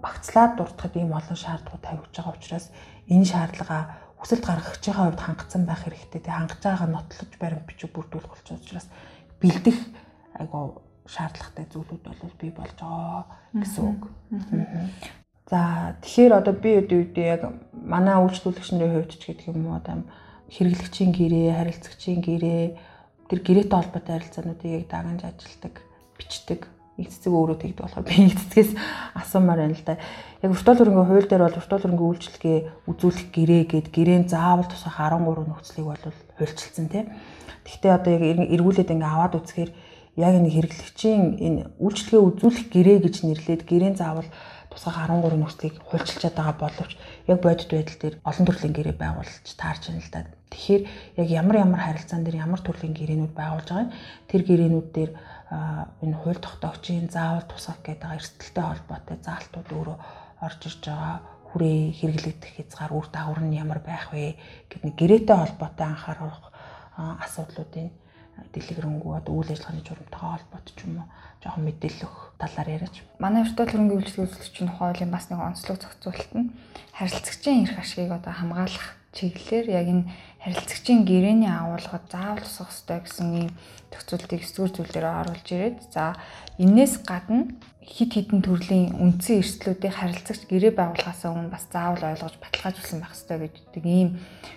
багцлаад 0.04 0.52
дуртахад 0.56 0.94
ийм 1.00 1.12
олон 1.16 1.38
шаардлагууд 1.40 1.80
тавьж 1.80 2.12
байгаа 2.12 2.36
учраас 2.36 2.66
энэ 3.08 3.24
шаардлага 3.24 3.80
хүсэлт 4.20 4.44
гаргагчийн 4.44 4.96
хувьд 4.96 5.20
хангацсан 5.20 5.64
байх 5.64 5.80
хэрэгтэй. 5.80 6.20
Тэгээ 6.20 6.36
хангаж 6.36 6.60
байгаа 6.60 6.88
нотлож 6.92 7.32
баримт 7.40 7.64
бичиг 7.64 7.90
бүрдүүлэх 7.96 8.30
болчих 8.36 8.60
учраас 8.60 8.86
бэлдэх 9.40 9.78
айгу 10.36 10.84
шаардлагатай 11.08 11.66
зүйлүүд 11.72 12.02
бол 12.04 12.36
бий 12.36 12.52
болж 12.52 12.76
байгаа 12.76 13.24
гэсэн 13.56 13.84
үг. 13.88 14.02
За 15.48 15.96
тэгэхээр 16.04 16.32
одоо 16.36 16.54
би 16.54 16.70
өдөө 16.84 16.98
үедээ 17.00 17.28
яг 17.34 17.42
манай 17.72 18.14
үйлчлүүлэгч 18.20 18.68
нарын 18.76 18.94
хувьд 18.94 19.16
ч 19.18 19.32
гэдэг 19.32 19.50
юм 19.50 19.66
уу 19.66 19.80
одоо 19.80 20.06
хэрэглэгчийн 20.54 21.10
гэрээ, 21.10 21.56
харилцагчийн 21.58 22.20
гэрээ 22.22 22.64
тэр 23.30 23.40
гэрээтэй 23.46 23.78
холбоотой 23.78 24.14
харилцаануудыг 24.18 24.70
яг 24.74 24.84
дагнж 24.90 25.22
ажилтдаг, 25.22 25.74
бичдэг. 26.18 26.66
Нэг 26.98 27.08
цэцэг 27.14 27.32
өөрөө 27.32 27.58
тэгдэг 27.62 27.80
болохоор 27.86 28.04
би 28.04 28.14
нэг 28.26 28.34
цэцгээс 28.34 28.70
асуумаар 29.14 29.62
байна 29.62 29.78
л 29.78 29.86
да. 29.86 29.96
Яг 30.42 30.50
уртуул 30.50 30.78
хөрөнгө 30.82 31.06
хууль 31.06 31.30
дээр 31.30 31.46
бол 31.46 31.60
уртуул 31.62 31.82
хөрөнгө 31.86 32.08
үйлчлэгээ 32.10 32.58
үзүүлэх 32.90 33.28
гэрээ 33.30 33.62
гэд 33.70 33.86
гэрээн 33.94 34.26
заавал 34.26 34.66
тусах 34.66 34.98
13 34.98 35.22
нөхцөлийг 35.22 35.86
бол 35.86 36.04
хуульчилсан 36.36 36.86
тийм. 36.90 37.06
Гэхдээ 37.64 37.92
одоо 37.94 38.12
яг 38.18 38.22
эргүүлээд 38.50 38.92
ингээ 38.92 39.08
аваад 39.14 39.38
үзэхээр 39.38 39.70
яг 40.18 40.34
энэ 40.36 40.50
хэрэглэгчийн 40.50 41.22
энэ 41.38 41.60
үйлчлэгээ 41.80 42.26
үзүүлэх 42.26 42.66
гэрээ 42.68 42.98
гэж 43.06 43.14
нэрлээд 43.24 43.62
гэрээн 43.64 43.96
заавал 43.96 44.28
тусгай 44.68 44.92
13 45.06 45.38
нөхцөлийг 45.38 45.74
хуульчилчаад 45.88 46.34
байгаа 46.36 46.56
боловч 46.58 46.92
яг 47.30 47.38
бодит 47.40 47.70
байдал 47.70 47.98
дээр 48.02 48.14
олон 48.26 48.44
төрлийн 48.46 48.74
гэрээ 48.74 48.96
байгуулж 48.98 49.46
таарч 49.56 49.82
байна 49.88 50.02
л 50.02 50.12
да. 50.12 50.39
Тэгэхээр 50.50 50.82
яг 51.22 51.28
ямар 51.30 51.56
ямар 51.62 51.80
харилцаан 51.86 52.26
дээр 52.26 52.42
ямар 52.42 52.60
төрлийн 52.60 52.94
гэрээнүүд 52.94 53.32
байгуулж 53.38 53.68
байгаа 53.70 53.88
тэр 54.26 54.42
гэрээнүүд 54.44 54.88
дээр 54.90 55.10
энэ 56.02 56.16
хууль 56.20 56.42
тогтоогчийн 56.42 57.06
заавал 57.10 57.46
тусгах 57.46 57.78
гэдэг 57.86 58.10
эрсдэлтэй 58.18 58.64
холбоотой 58.66 59.16
заалтууд 59.22 59.68
өөрөө 59.70 59.98
орж 60.42 60.60
ирж 60.66 60.82
байгаа 60.86 61.16
хүрээ 61.50 61.78
хэрэглэгдэх 61.98 62.52
хязгаар 62.56 62.92
үр 62.94 63.06
дагавар 63.10 63.42
нь 63.46 63.58
ямар 63.58 63.80
байх 63.82 64.14
вэ 64.14 64.38
гэдэг 64.70 64.82
нэг 64.86 64.94
гэрээтэй 64.98 65.36
холбоотой 65.38 65.86
анхаарах 65.86 66.38
асуудлуудын 66.98 67.90
дэлгэрэнгүй 68.54 69.12
одоо 69.18 69.34
үйл 69.34 69.50
ажиллагааны 69.52 69.84
журамтайгаа 69.84 70.32
холбоотой 70.38 70.74
ч 70.74 70.80
юм 70.86 71.02
уу 71.02 71.08
жоохон 71.42 71.64
мэдээлэл 71.66 72.06
өгөх 72.06 72.24
талаар 72.40 72.68
яриач. 72.70 72.96
Манай 73.18 73.42
өртөө 73.44 73.64
хөрөнгөний 73.68 73.98
үйлчлэг 74.00 74.24
үзүүлэгчийн 74.28 74.70
хуулийн 74.76 75.12
бас 75.12 75.24
нэг 75.28 75.40
онцлог 75.40 75.76
зохицуулалт 75.80 76.32
нь 76.36 76.52
харилцагчийн 76.96 77.64
эрх 77.68 77.76
ашгийг 77.80 78.12
одоо 78.12 78.32
хамгаалах 78.32 78.86
чиглэлээр 79.12 79.66
яг 79.74 79.86
энэ 79.92 80.04
харилцагчийн 80.40 81.04
гэрээний 81.04 81.52
агуулгад 81.52 82.04
заавал 82.08 82.40
тусах 82.40 82.72
ёстой 82.72 82.98
гэсэн 83.04 83.28
ийм 83.44 83.50
зохицуултыг 83.92 84.40
9 84.40 84.72
зүйл 84.72 84.92
дээр 84.92 85.06
оруулж 85.20 85.46
ирээд 85.52 85.78
за 85.92 86.16
энээс 86.56 87.04
гадна 87.04 87.52
хит 87.84 88.10
хитэн 88.16 88.40
төрлийн 88.40 88.96
үндсэн 88.96 89.44
эрсдлүүдийг 89.44 89.94
харилцагч 89.96 90.48
гэрээ 90.48 90.72
байгуулахаас 90.78 91.22
өмнө 91.28 91.52
бас 91.52 91.68
заавал 91.68 92.08
ойлгож 92.08 92.34
баталгаажуулсан 92.40 92.98
байх 93.04 93.12
ёстой 93.12 93.36
гэдэг 93.44 93.84
ийм 93.84 94.08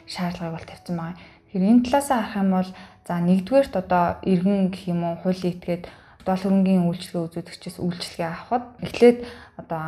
шаардлагыг 0.07 0.55
бол 0.55 0.69
тавьсан 0.69 0.95
байгаа. 0.95 1.17
Тэгэхээр 1.51 1.69
энэ 1.71 1.83
талаасаа 1.83 2.21
харах 2.21 2.39
юм 2.39 2.49
бол 2.55 2.69
за 3.07 3.13
нэгдүгээрт 3.19 3.73
одоо 3.81 4.05
иргэн 4.23 4.71
гэх 4.71 4.83
юм 4.93 5.01
уу 5.03 5.15
хуулийн 5.19 5.53
этгээд 5.57 5.83
дол 6.25 6.39
хөрөнгөний 6.39 6.83
үйлчлэгээ 6.87 7.23
үзүүлэгчээс 7.27 7.77
үйлчлэгээ 7.83 8.29
авахд 8.31 8.65
эхлээд 8.83 9.17
одоо 9.59 9.83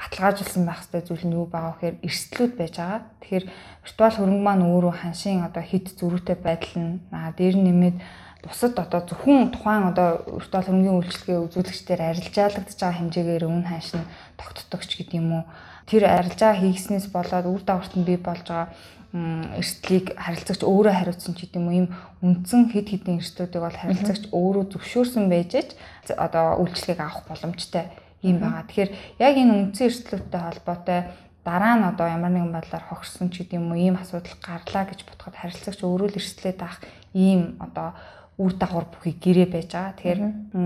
баталгаажуулсан 0.00 0.62
байх 0.66 0.80
хэрэгтэй 0.82 1.02
зүйл 1.04 1.24
нь 1.28 1.36
юу 1.36 1.46
байгаа 1.46 1.76
вэ 1.78 1.78
гэхээр 1.78 1.96
эрсдлүүд 2.08 2.52
байж 2.58 2.74
байгаа. 2.80 3.00
Тэгэхээр 3.20 3.44
виртуал 3.84 4.16
хөрөнгө 4.18 4.44
маань 4.44 4.64
өөрөө 4.64 4.94
ханшийн 5.00 5.46
одоо 5.46 5.62
хит 5.62 5.86
зөрүүтэй 6.00 6.36
байдал 6.40 6.74
нь 6.80 6.92
аа 7.12 7.30
дээр 7.36 7.56
нэмээд 7.60 7.96
бусад 8.44 8.74
одоо 8.76 9.00
зөвхөн 9.08 9.52
тухайн 9.52 9.84
одоо 9.92 10.08
виртуал 10.28 10.66
хөрөнгөний 10.66 10.96
үйлчлэгээ 10.98 11.38
үзүүлэгчдээр 11.46 12.02
арилжаалагдж 12.10 12.78
байгаа 12.80 12.98
хэмжээгээр 12.98 13.46
өвн 13.48 13.64
ханш 13.68 13.88
нь 13.96 14.08
тогтдогч 14.40 14.90
гэдэг 14.98 15.16
юм 15.20 15.30
уу. 15.32 15.44
Тэр 15.88 16.08
арилжаа 16.08 16.52
хийгснээс 16.56 17.12
болоод 17.12 17.46
үр 17.48 17.62
дагаварт 17.64 17.94
нь 17.96 18.08
бий 18.08 18.16
болж 18.20 18.44
байгаа 18.48 18.68
эрсдлийг 19.14 20.18
харилцагч 20.18 20.66
өөрөө 20.66 20.94
хариуцсан 20.98 21.38
ч 21.38 21.46
гэдэг 21.46 21.62
юм 21.62 21.70
ийм 21.70 21.86
үндсэн 22.18 22.74
хэд 22.74 22.88
хэдэн 22.90 23.22
эрсдлүүдийг 23.22 23.62
бол 23.62 23.78
харилцагч 23.78 24.34
өөрөө 24.34 24.64
зөвшөөрсөн 24.74 25.30
байж 25.30 25.52
ч 25.54 26.08
одоо 26.18 26.58
үйлчлэгийг 26.58 26.98
авах 26.98 27.22
боломжтой 27.30 27.94
юм 28.26 28.42
байгаа. 28.42 28.66
Тэгэхээр 28.66 28.90
яг 29.22 29.34
энэ 29.38 29.54
үндсэн 29.54 29.86
эрсдлүүдтэй 29.86 30.40
холбоотой 30.42 31.00
дараа 31.46 31.74
нь 31.78 31.88
одоо 31.94 32.06
ямар 32.10 32.32
нэгэн 32.34 32.50
байдлаар 32.50 32.84
хогссон 32.90 33.30
ч 33.30 33.46
гэдэг 33.46 33.62
юм 33.62 33.70
уу 33.70 33.78
ийм 33.78 33.94
асуудал 34.00 34.34
гарлаа 34.42 34.84
гэж 34.90 35.00
бодоход 35.06 35.36
харилцагч 35.38 35.80
өөрөө 35.86 36.08
л 36.10 36.18
эрсдлээд 36.18 36.58
авах 36.58 36.80
ийм 37.14 37.54
одоо 37.62 37.94
үр 38.34 38.52
дагавар 38.58 38.90
бүхий 38.90 39.14
гэрээ 39.14 39.46
байж 39.46 39.70
байгаа. 39.70 39.94
Тэгэхээр 39.94 40.20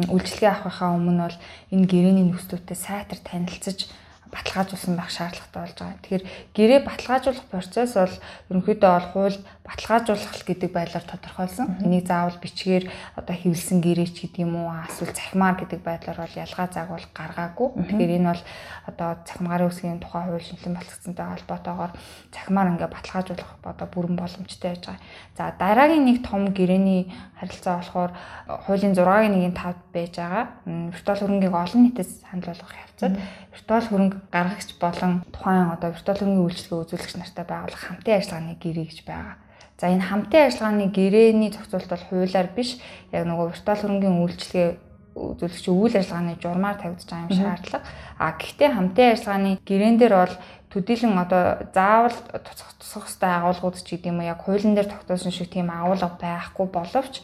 үйлчлэгээ 0.09 0.51
авахынхаа 0.57 0.91
өмнө 0.97 1.23
бол 1.29 1.39
энэ 1.75 1.85
гэрээний 1.85 2.27
нөхцлөлтөд 2.33 2.79
сайтар 2.81 3.21
танилцж 3.21 3.93
баталгаажуулсан 4.33 4.95
байх 4.97 5.11
шаардлагатай 5.11 5.61
болж 5.63 5.77
байгаа. 5.79 6.01
Тэгэхээр 6.03 6.25
гэрээ 6.57 6.81
баталгаажуулах 6.85 7.47
процесс 7.53 7.93
бол 7.97 8.15
ерөнхийдөө 8.51 8.91
бол 8.93 9.09
хууль 9.13 9.39
баталгаажуулах 9.69 10.45
гэдэг 10.49 10.71
байдлаар 10.73 11.05
тодорхойлсон. 11.05 11.85
Энийг 11.85 12.09
заавал 12.09 12.41
бичгээр 12.41 12.89
одоо 13.21 13.35
хэвлсэн 13.37 13.85
гэрээч 13.85 14.17
гэдэг 14.25 14.41
юм 14.49 14.57
уу 14.57 14.73
эсвэл 14.89 15.13
цахимаар 15.13 15.61
гэдэг 15.61 15.81
байдлаар 15.85 16.19
бол 16.25 16.41
ялгаа 16.41 16.69
загвал 16.73 17.07
гаргаагүй. 17.13 17.69
Тэгэхээр 17.77 18.17
энэ 18.17 18.31
бол 18.33 18.43
одоо 18.89 19.11
цахимгаарын 19.29 19.69
үсгийн 19.69 20.01
тухай 20.01 20.25
хууль 20.25 20.41
шинжилэн 20.41 20.77
болцсонтой 20.81 21.27
холбоотойгоор 21.29 21.93
цахимаар 22.33 22.69
ингээ 22.73 22.91
баталгаажуулах 22.97 23.51
одоо 23.63 23.89
бүрэн 23.93 24.17
боломжтой 24.17 24.73
байж 24.73 24.83
байгаа. 24.89 25.05
За 25.37 25.53
дараагийн 25.61 26.05
нэг 26.09 26.19
том 26.25 26.49
гэрээний 26.57 27.13
харилцаа 27.37 27.85
болохоор 27.85 28.13
хуулийн 28.65 28.97
6-гийн 28.97 29.37
1-ийн 29.37 29.55
5-д 29.55 29.85
байж 29.93 30.15
байгаа. 30.17 30.45
Виртуал 30.65 31.21
хөрөнгийг 31.21 31.55
олон 31.55 31.81
нийтэд 31.85 32.09
санал 32.09 32.49
болгох 32.49 32.73
явцад 32.73 33.15
виртуал 33.53 33.87
хөрөнгө 33.87 34.19
гаргагч 34.33 34.71
болон 34.81 35.13
тухайн 35.35 35.71
одоо 35.75 35.91
виртуал 35.93 36.19
хөрөнгөний 36.19 36.47
үйлчлэгээ 36.47 36.83
үзүүлэгч 36.83 37.15
нартай 37.19 37.45
байгуулах 37.47 37.83
хамтын 37.85 38.17
ажиллагааны 38.19 38.57
гэрээ 38.59 38.87
гэж 38.89 39.01
байгаа. 39.05 39.37
За 39.79 39.87
энэ 39.87 40.03
хамтын 40.11 40.51
ажиллагааны 40.51 40.91
гэрээний 40.91 41.51
зохицуулт 41.55 41.87
бол 41.87 42.05
хуулиар 42.11 42.51
биш 42.51 42.83
яг 43.15 43.25
нөгөө 43.31 43.47
виртуал 43.55 43.79
хөрөнгөний 43.79 44.23
үйлчлэгээ 44.27 44.69
үзүүлэгч 45.15 45.67
үйл 45.71 45.95
ажиллагааны 45.95 46.35
журмаар 46.43 46.77
тавьж 46.83 47.07
байгаа 47.07 47.27
юм 47.27 47.39
шаардлага. 47.39 47.87
А 48.19 48.35
гэхдээ 48.35 48.71
хамтын 48.75 49.13
ажиллагааны 49.15 49.51
гэрээн 49.63 49.97
дээр 49.99 50.15
бол 50.19 50.37
төдийлөн 50.75 51.17
одоо 51.19 51.43
заавал 51.71 52.19
тусах 52.43 52.71
тусах 52.79 53.07
хэвээр 53.07 53.39
агуулгууд 53.39 53.77
ч 53.79 53.87
гэдэг 53.95 54.11
юм 54.11 54.19
уу 54.19 54.31
яг 54.31 54.41
хуулийн 54.43 54.75
дээр 54.75 54.91
тогтоосон 54.91 55.33
шиг 55.33 55.49
тийм 55.51 55.71
агуулга 55.71 56.11
байхгүй 56.19 56.67
боловч 56.67 57.15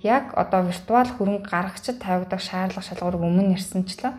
яг 0.00 0.32
одоо 0.32 0.60
виртуал 0.64 1.10
хөрөнгө 1.12 1.44
гаргагчид 1.44 2.00
тавигдах 2.00 2.40
шаардлага 2.40 2.88
шалгуурыг 2.88 3.22
өмнө 3.22 3.52
нэрсэнчлээ 3.52 4.12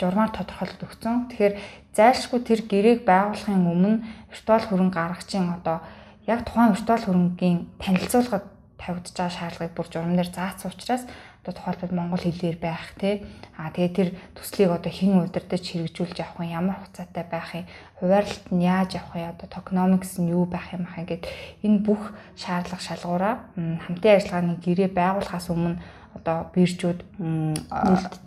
журмаар 0.00 0.32
тодорхойлолт 0.32 0.82
өгсөн. 0.84 1.32
Тэгэхээр 1.32 1.54
зайлшгүй 1.96 2.40
тэр 2.44 2.60
гэрээг 2.68 3.00
байгуулахын 3.08 3.64
өмнө 3.64 4.04
виртуал 4.28 4.64
хөрөнгө 4.68 4.96
гаргагчийн 4.96 5.48
одоо 5.56 5.80
яг 6.26 6.44
тухайн 6.44 6.74
виртуал 6.74 7.04
хөрөнгийн 7.06 7.58
танилцуулгад 7.78 8.44
тавигдж 8.78 9.16
байгаа 9.16 9.32
шаардлагыг 9.32 9.74
бүр 9.74 9.88
журам 9.90 10.16
дээр 10.16 10.30
заасан 10.30 10.70
учраас 10.70 11.04
одоо 11.46 11.54
тухайлбал 11.54 11.94
монгол 11.94 12.22
хэлээр 12.26 12.58
байх 12.58 12.94
тий. 12.98 13.22
А 13.56 13.70
тэгээ 13.70 13.94
тэр 13.94 14.08
төслийг 14.34 14.70
одоо 14.74 14.92
хэн 14.92 15.22
удирдах 15.22 15.62
хэрэгжүүлж 15.62 16.18
явах 16.18 16.42
юм 16.42 16.50
ямар 16.50 16.76
хугацаатай 16.82 17.24
байх 17.30 17.54
юм 17.54 17.66
хуваарлалт 18.02 18.46
нь 18.50 18.66
яаж 18.66 18.98
явах 18.98 19.14
юм 19.14 19.30
одоо 19.30 19.48
токеномикс 19.48 20.18
нь 20.18 20.30
юу 20.34 20.44
байх 20.44 20.74
юм 20.74 20.84
хаа 20.90 21.06
гэд 21.06 21.24
энэ 21.62 21.86
бүх 21.86 22.10
шаардлага 22.34 22.82
шалгуураа 22.82 23.34
хамтын 23.54 24.16
ажиллагааны 24.18 24.58
гэрээ 24.58 24.90
байгуулахаас 24.90 25.46
өмнө 25.54 25.78
одоо 26.18 26.50
биржүүд 26.50 27.00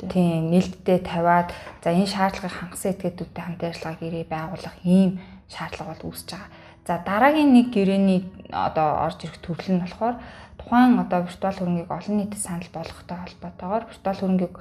тийм 0.08 0.50
нээлттэй. 0.54 1.00
тавиад. 1.04 1.52
За 1.84 1.92
энэ 1.92 2.08
шаардлагыг 2.08 2.56
хангасан 2.56 2.96
этгээдүүдтэй 2.96 3.44
хамт 3.44 3.62
ажиллагаа 3.68 4.00
гэрээ 4.00 4.26
байгуулах 4.32 4.76
ийм 4.88 5.20
шаардлага 5.52 5.92
бол 5.92 6.08
үүсэж 6.08 6.30
байгаа. 6.32 6.50
За 6.90 6.98
дараагийн 7.06 7.54
нэг 7.54 7.70
гэрээний 7.70 8.26
одоо 8.50 9.06
орж 9.06 9.22
ирэх 9.22 9.38
төрөл 9.46 9.78
нь 9.78 9.84
болохоор 9.86 10.18
тухайн 10.58 10.98
одоо 10.98 11.22
виртуал 11.22 11.54
хөрөнгийг 11.54 11.86
олон 11.86 12.16
нийтэд 12.18 12.42
санал 12.42 12.66
болгохтой 12.74 13.18
холбоотойгоор 13.30 13.84
виртуал 13.86 14.18
хөрөнгийг 14.18 14.56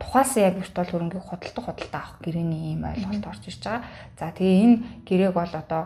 тухаас 0.00 0.32
яг 0.40 0.56
виртуал 0.56 0.88
хөрөнгийг 0.88 1.20
худалдах 1.28 1.64
худалдаа 1.68 2.00
авах 2.08 2.24
гэрээний 2.24 2.72
ийм 2.72 2.88
ойлголт 2.88 3.28
орж 3.28 3.42
ирж 3.52 3.60
байгаа. 3.68 3.84
За 4.16 4.32
тэгээ 4.32 4.64
энэ 4.64 4.76
гэрээг 5.04 5.34
бол 5.36 5.52
одоо 5.52 5.82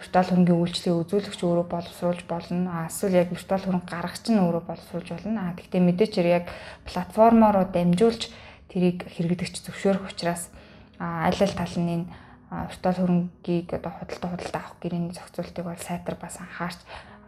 виртуал 0.00 0.28
хөрөнгийн 0.32 0.60
үйлчлэгийг 0.64 1.00
үзүүлэгч 1.04 1.40
өөрөө 1.44 1.66
боловсруулж 1.68 2.20
болно. 2.24 2.88
Эсвэл 2.88 3.20
яг 3.20 3.28
виртуал 3.28 3.60
хөрөнгө 3.60 3.92
гаргагч 3.92 4.24
нь 4.32 4.40
өөрөө 4.40 4.64
боловсруулж 4.64 5.08
болно. 5.20 5.52
Гэхдээ 5.52 5.82
мэдээч 5.84 6.14
яг 6.24 6.48
платформороо 6.88 7.68
дамжуулж 7.68 8.32
тэрийг 8.72 9.04
хэрэглэгч 9.04 9.68
зөвшөөрөх 9.68 10.16
учраас 10.16 10.48
аль 10.96 11.36
аль 11.44 11.56
тал 11.60 11.76
нь 11.76 12.08
энэ 12.08 12.08
виртуал 12.50 12.98
хөрөнгийг 12.98 13.68
одоо 13.78 13.92
худалдаа 13.94 14.30
худалдаа 14.30 14.60
авах 14.62 14.76
гэрээний 14.82 15.14
зохицуултыг 15.14 15.64
бол 15.64 15.78
сайтар 15.78 16.16
бас 16.18 16.36
анхаарч 16.42 16.78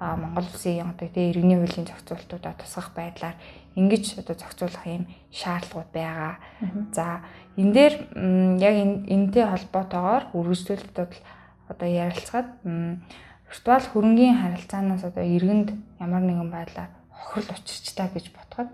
Монгол 0.02 0.50
Улсын 0.50 0.82
одоо 0.82 1.06
тэгээ 1.06 1.30
иргэний 1.30 1.58
хуулийн 1.62 1.86
зохицуултуудаа 1.86 2.58
тусгах 2.58 2.90
байдлаар 2.90 3.36
ингэж 3.78 4.18
одоо 4.18 4.34
зохицуулах 4.34 4.84
юм 4.86 5.06
шаардлагууд 5.30 5.90
байгаа. 5.94 6.34
За 6.90 7.22
энэ 7.54 7.72
дээр 7.72 7.94
яг 8.58 8.74
энэтэй 9.06 9.46
холбоотойгоор 9.46 10.24
үргэлжлүүлэлтүүд 10.34 11.12
одоо 11.70 11.88
ярилцгаад 11.88 12.48
виртуал 13.46 13.86
хөрөнгийн 13.94 14.42
харилцаанаас 14.42 15.06
одоо 15.06 15.22
иргэнд 15.22 15.70
ямар 16.02 16.22
нэгэн 16.26 16.50
байдлаар 16.50 16.90
хохирол 17.14 17.62
учирч 17.62 17.86
та 17.94 18.10
гэж 18.10 18.34
бодоход 18.34 18.70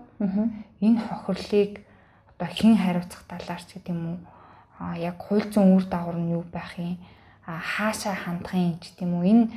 энэ 0.81 0.97
хохирлыг 0.97 1.85
одоо 2.33 2.49
хэн 2.49 2.73
хариуцах 2.73 3.21
талаарч 3.29 3.69
гэдэг 3.77 3.93
юм 3.93 4.01
уу? 4.17 4.19
Яг 4.79 5.17
хууль 5.19 5.43
зүйн 5.51 5.75
үр 5.75 5.85
дагавар 5.85 6.17
нь 6.19 6.31
юу 6.33 6.43
байх 6.47 6.79
юм? 6.79 6.97
Хаашаа 7.43 8.15
хандах 8.15 8.55
юм 8.55 8.79
гэдэг 8.79 9.03
юм 9.03 9.13
уу? 9.19 9.27
Энэ 9.27 9.51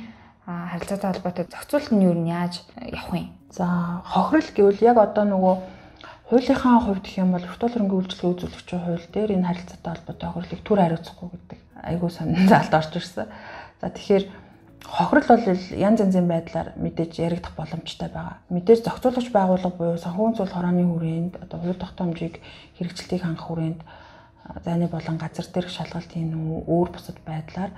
харилцаатай 0.45 1.09
холбоотой 1.13 1.45
зохицуулт 1.47 1.91
нь 1.95 2.03
юу 2.03 2.15
нь 2.15 2.27
яаж 2.27 2.67
явах 2.75 3.15
юм? 3.15 3.31
За 3.51 4.01
хохирол 4.03 4.49
гэвэл 4.51 4.83
яг 4.83 4.97
одоо 4.99 5.23
нөгөө 5.23 5.55
хуулийнхаа 6.27 6.79
хувьд 6.83 7.05
гэх 7.07 7.23
юм 7.23 7.31
бол 7.31 7.47
виртуал 7.47 7.71
хөрөнгөний 7.71 7.99
үйлчлэгээ 8.03 8.33
үзүүлэгчийн 8.33 8.81
хууль 8.83 9.07
дээр 9.13 9.31
энэ 9.37 9.47
харилцаатай 9.47 9.91
холбоотой 9.93 10.29
хохирлыг 10.33 10.61
түр 10.67 10.79
хариуцахгүй 10.83 11.29
гэдэг 11.31 11.59
айгүй 11.87 12.09
залд 12.11 12.73
орж 12.73 12.91
ирсэн. 12.99 13.27
За 13.79 13.87
тэгэхээр 13.87 14.25
хохирол 14.83 15.27
бол 15.31 15.43
янз 15.47 15.99
янзын 16.03 16.27
байдлаар 16.27 16.69
мэдээж 16.75 17.13
яригдах 17.23 17.55
боломжтой 17.55 18.09
байгаа. 18.11 18.43
Мэдээж 18.51 18.83
зохицуулагч 18.83 19.29
байгууллага 19.31 19.77
буюу 19.79 19.97
санхүүгийн 19.97 20.37
цул 20.37 20.51
хорооны 20.51 20.83
хүрээнд 20.83 21.33
одоо 21.39 21.57
хувь 21.63 21.79
тогтоомжийг 21.79 22.43
хэрэгжилтийг 22.75 23.23
хангах 23.23 23.47
хүрээнд 23.47 23.81
зайны 24.63 24.87
болон 24.87 25.17
газар 25.17 25.47
дээрх 25.47 25.71
шалгалтын 25.71 26.33
өөр 26.67 26.89
бусад 26.91 27.17
байдлаар 27.23 27.71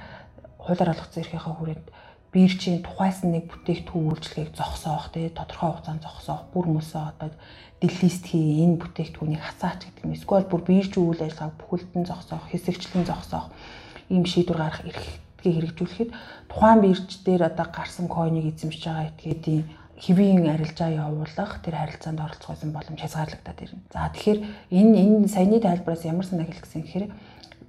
хуулиар 0.58 0.93
олгоцсон 0.93 1.21
эрхийнхээ 1.21 1.56
хүрээнд 1.56 1.88
биржийн 2.36 2.84
тухайс 2.84 3.23
нэг 3.23 3.47
бүтээгдэхүүн 3.47 4.10
үйлчлэгийг 4.12 4.51
зогсоох 4.60 5.08
тий 5.13 5.32
тодорхой 5.32 5.71
хугацаанд 5.71 6.04
зогсоох 6.04 6.43
бүр 6.51 6.67
мөсөө 6.67 7.04
одоо 7.15 7.30
делист 7.80 8.28
хий 8.28 8.65
энэ 8.65 8.82
бүтээгдэхүүнийг 8.82 9.39
хасаач 9.39 9.88
гэдэг 9.88 10.04
юм. 10.04 10.15
Эсвэл 10.17 10.51
бүр 10.51 10.62
бирж 10.67 10.93
үйл 10.99 11.21
ажиллагааг 11.21 11.56
бүхэлдэн 11.56 12.04
зогсоох, 12.04 12.45
хэсэгчлэн 12.51 13.08
зогсоох 13.08 13.47
ийм 14.12 14.25
шийдвэр 14.28 14.60
гаргах 14.60 14.84
эрхтгийг 14.84 15.56
хэрэгжүүлэхэд 15.56 16.12
тухайн 16.51 16.80
бирж 16.84 17.10
дээр 17.23 17.43
одоо 17.47 17.67
гарсан 17.71 18.08
койныг 18.12 18.51
эзэмшиж 18.51 18.84
байгаа 18.84 19.10
этгээдийн 19.15 19.63
хэвийн 19.95 20.43
арилжаа 20.51 20.91
явуулах 20.91 21.63
тэр 21.63 21.75
харилцаанд 21.79 22.19
оролцох 22.19 22.51
байсан 22.51 22.71
боломж 22.75 22.99
хязгаарлагдаад 22.99 23.60
ирнэ. 23.63 23.81
За 23.93 24.12
тэгэхээр 24.12 24.39
энэ 24.75 24.97
энэ 24.99 25.27
саяны 25.31 25.60
тайлбараас 25.63 26.03
ямар 26.03 26.25
санаа 26.27 26.47
хэлсэн 26.51 26.84
гэхээр 26.84 27.08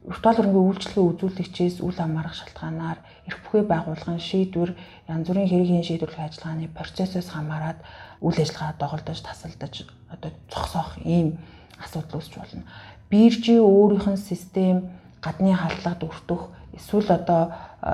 виртуал 0.07 0.39
хөрөнгөний 0.39 0.67
үйлчлэгээ 0.71 1.07
үзүүлэгчээс 1.07 1.77
үл 1.83 1.99
хамаарах 1.99 2.35
шалтгаанаар 2.39 2.99
эрх 3.27 3.39
бүхий 3.43 3.65
байгууллагын 3.67 4.23
шийдвэр 4.23 4.71
янз 5.11 5.27
бүрийн 5.27 5.51
хэргийн 5.51 5.87
шийдвэрлэх 5.87 6.27
ажиллагааны 6.31 6.71
процессоос 6.71 7.29
хамаарат 7.31 7.79
үйл 8.23 8.39
ажиллагаа 8.39 8.75
доголдож 8.79 9.19
тасалдаж 9.23 9.75
одоо 10.11 10.31
зогсоох 10.51 10.99
ийм 11.03 11.39
асуудал 11.83 12.23
үүсч 12.23 12.39
болно. 12.39 12.63
Биржийн 13.11 13.67
өөрийнх 13.67 14.07
нь 14.15 14.19
систем 14.19 14.95
гадны 15.19 15.55
халдлагад 15.55 16.07
өртөх 16.07 16.55
эсвэл 16.79 17.11
одоо 17.19 17.43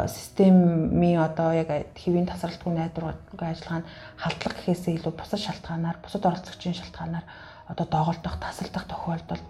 системийн 0.08 1.20
одоо 1.20 1.52
яг 1.52 1.68
хэвийн 1.96 2.26
тасралтгүй 2.26 2.72
найдваргүй 2.74 3.48
ажиллагаа 3.48 3.80
нь 3.80 3.90
халдлага 4.22 4.56
гэхээсээ 4.56 4.96
илүү 4.98 5.12
бусад 5.16 5.40
шалтгаанаар 5.42 5.98
бусад 6.02 6.26
оролцогчийн 6.26 6.78
шалтгаанаар 6.78 7.26
одоо 7.72 7.86
доголдох 7.86 8.36
тасалдах 8.40 8.84
тохиолдол 8.88 9.42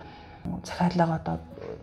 захиалга 0.67 1.17
одоо 1.17 1.37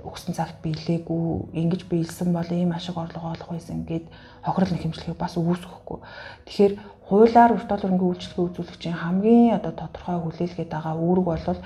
өгсөн 0.04 0.36
цагт 0.36 0.60
биелээгүй 0.64 1.56
ингэж 1.62 1.88
биелсэн 1.92 2.34
бол 2.36 2.50
ийм 2.52 2.72
ашиг 2.76 2.98
орлого 2.98 3.32
олох 3.32 3.50
байсан 3.56 3.88
гэд 3.88 4.06
хохирол 4.44 4.74
нэхэмжлэхийг 4.76 5.18
бас 5.18 5.40
үүсгэхгүй. 5.40 6.00
Тэгэхээр 6.46 6.74
хуулиар 7.08 7.52
виртуал 7.56 7.82
хөрөнгөний 7.82 8.12
үйлчлэгээ 8.12 8.48
үзүүлэгчийн 8.48 8.98
хамгийн 9.00 9.56
одоо 9.60 9.74
тодорхой 9.80 10.18
хүлээлгээд 10.20 10.72
байгаа 10.76 10.96
үүрэг 11.00 11.26
бол 11.26 11.60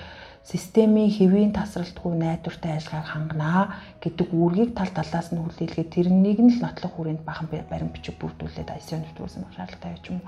системийн 0.44 1.08
хэвийн 1.08 1.56
тасралтгүй 1.56 2.14
найдвартай 2.20 2.76
ажиллагааг 2.76 3.08
ханганаа 3.08 3.64
гэдэг 4.04 4.28
үүргийг 4.36 4.72
тал 4.76 4.92
талаас 4.92 5.32
нь 5.32 5.40
хүлээлгээд 5.40 5.94
тэрнийг 5.96 6.40
нь 6.44 6.52
л 6.52 6.60
нотлох 6.60 6.92
хүрээнд 7.00 7.24
бахан 7.24 7.48
барин 7.48 7.96
бичиг 7.96 8.20
бүрдүүлээд 8.20 8.76
ICO 8.76 9.00
нэвтрүүлсэн 9.00 9.48
шаардлагатай 9.56 9.96
юм 10.12 10.20
уу. 10.20 10.28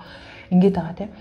Ингээд 0.55 0.75
байгаа 0.79 0.95
тийм. 0.95 1.11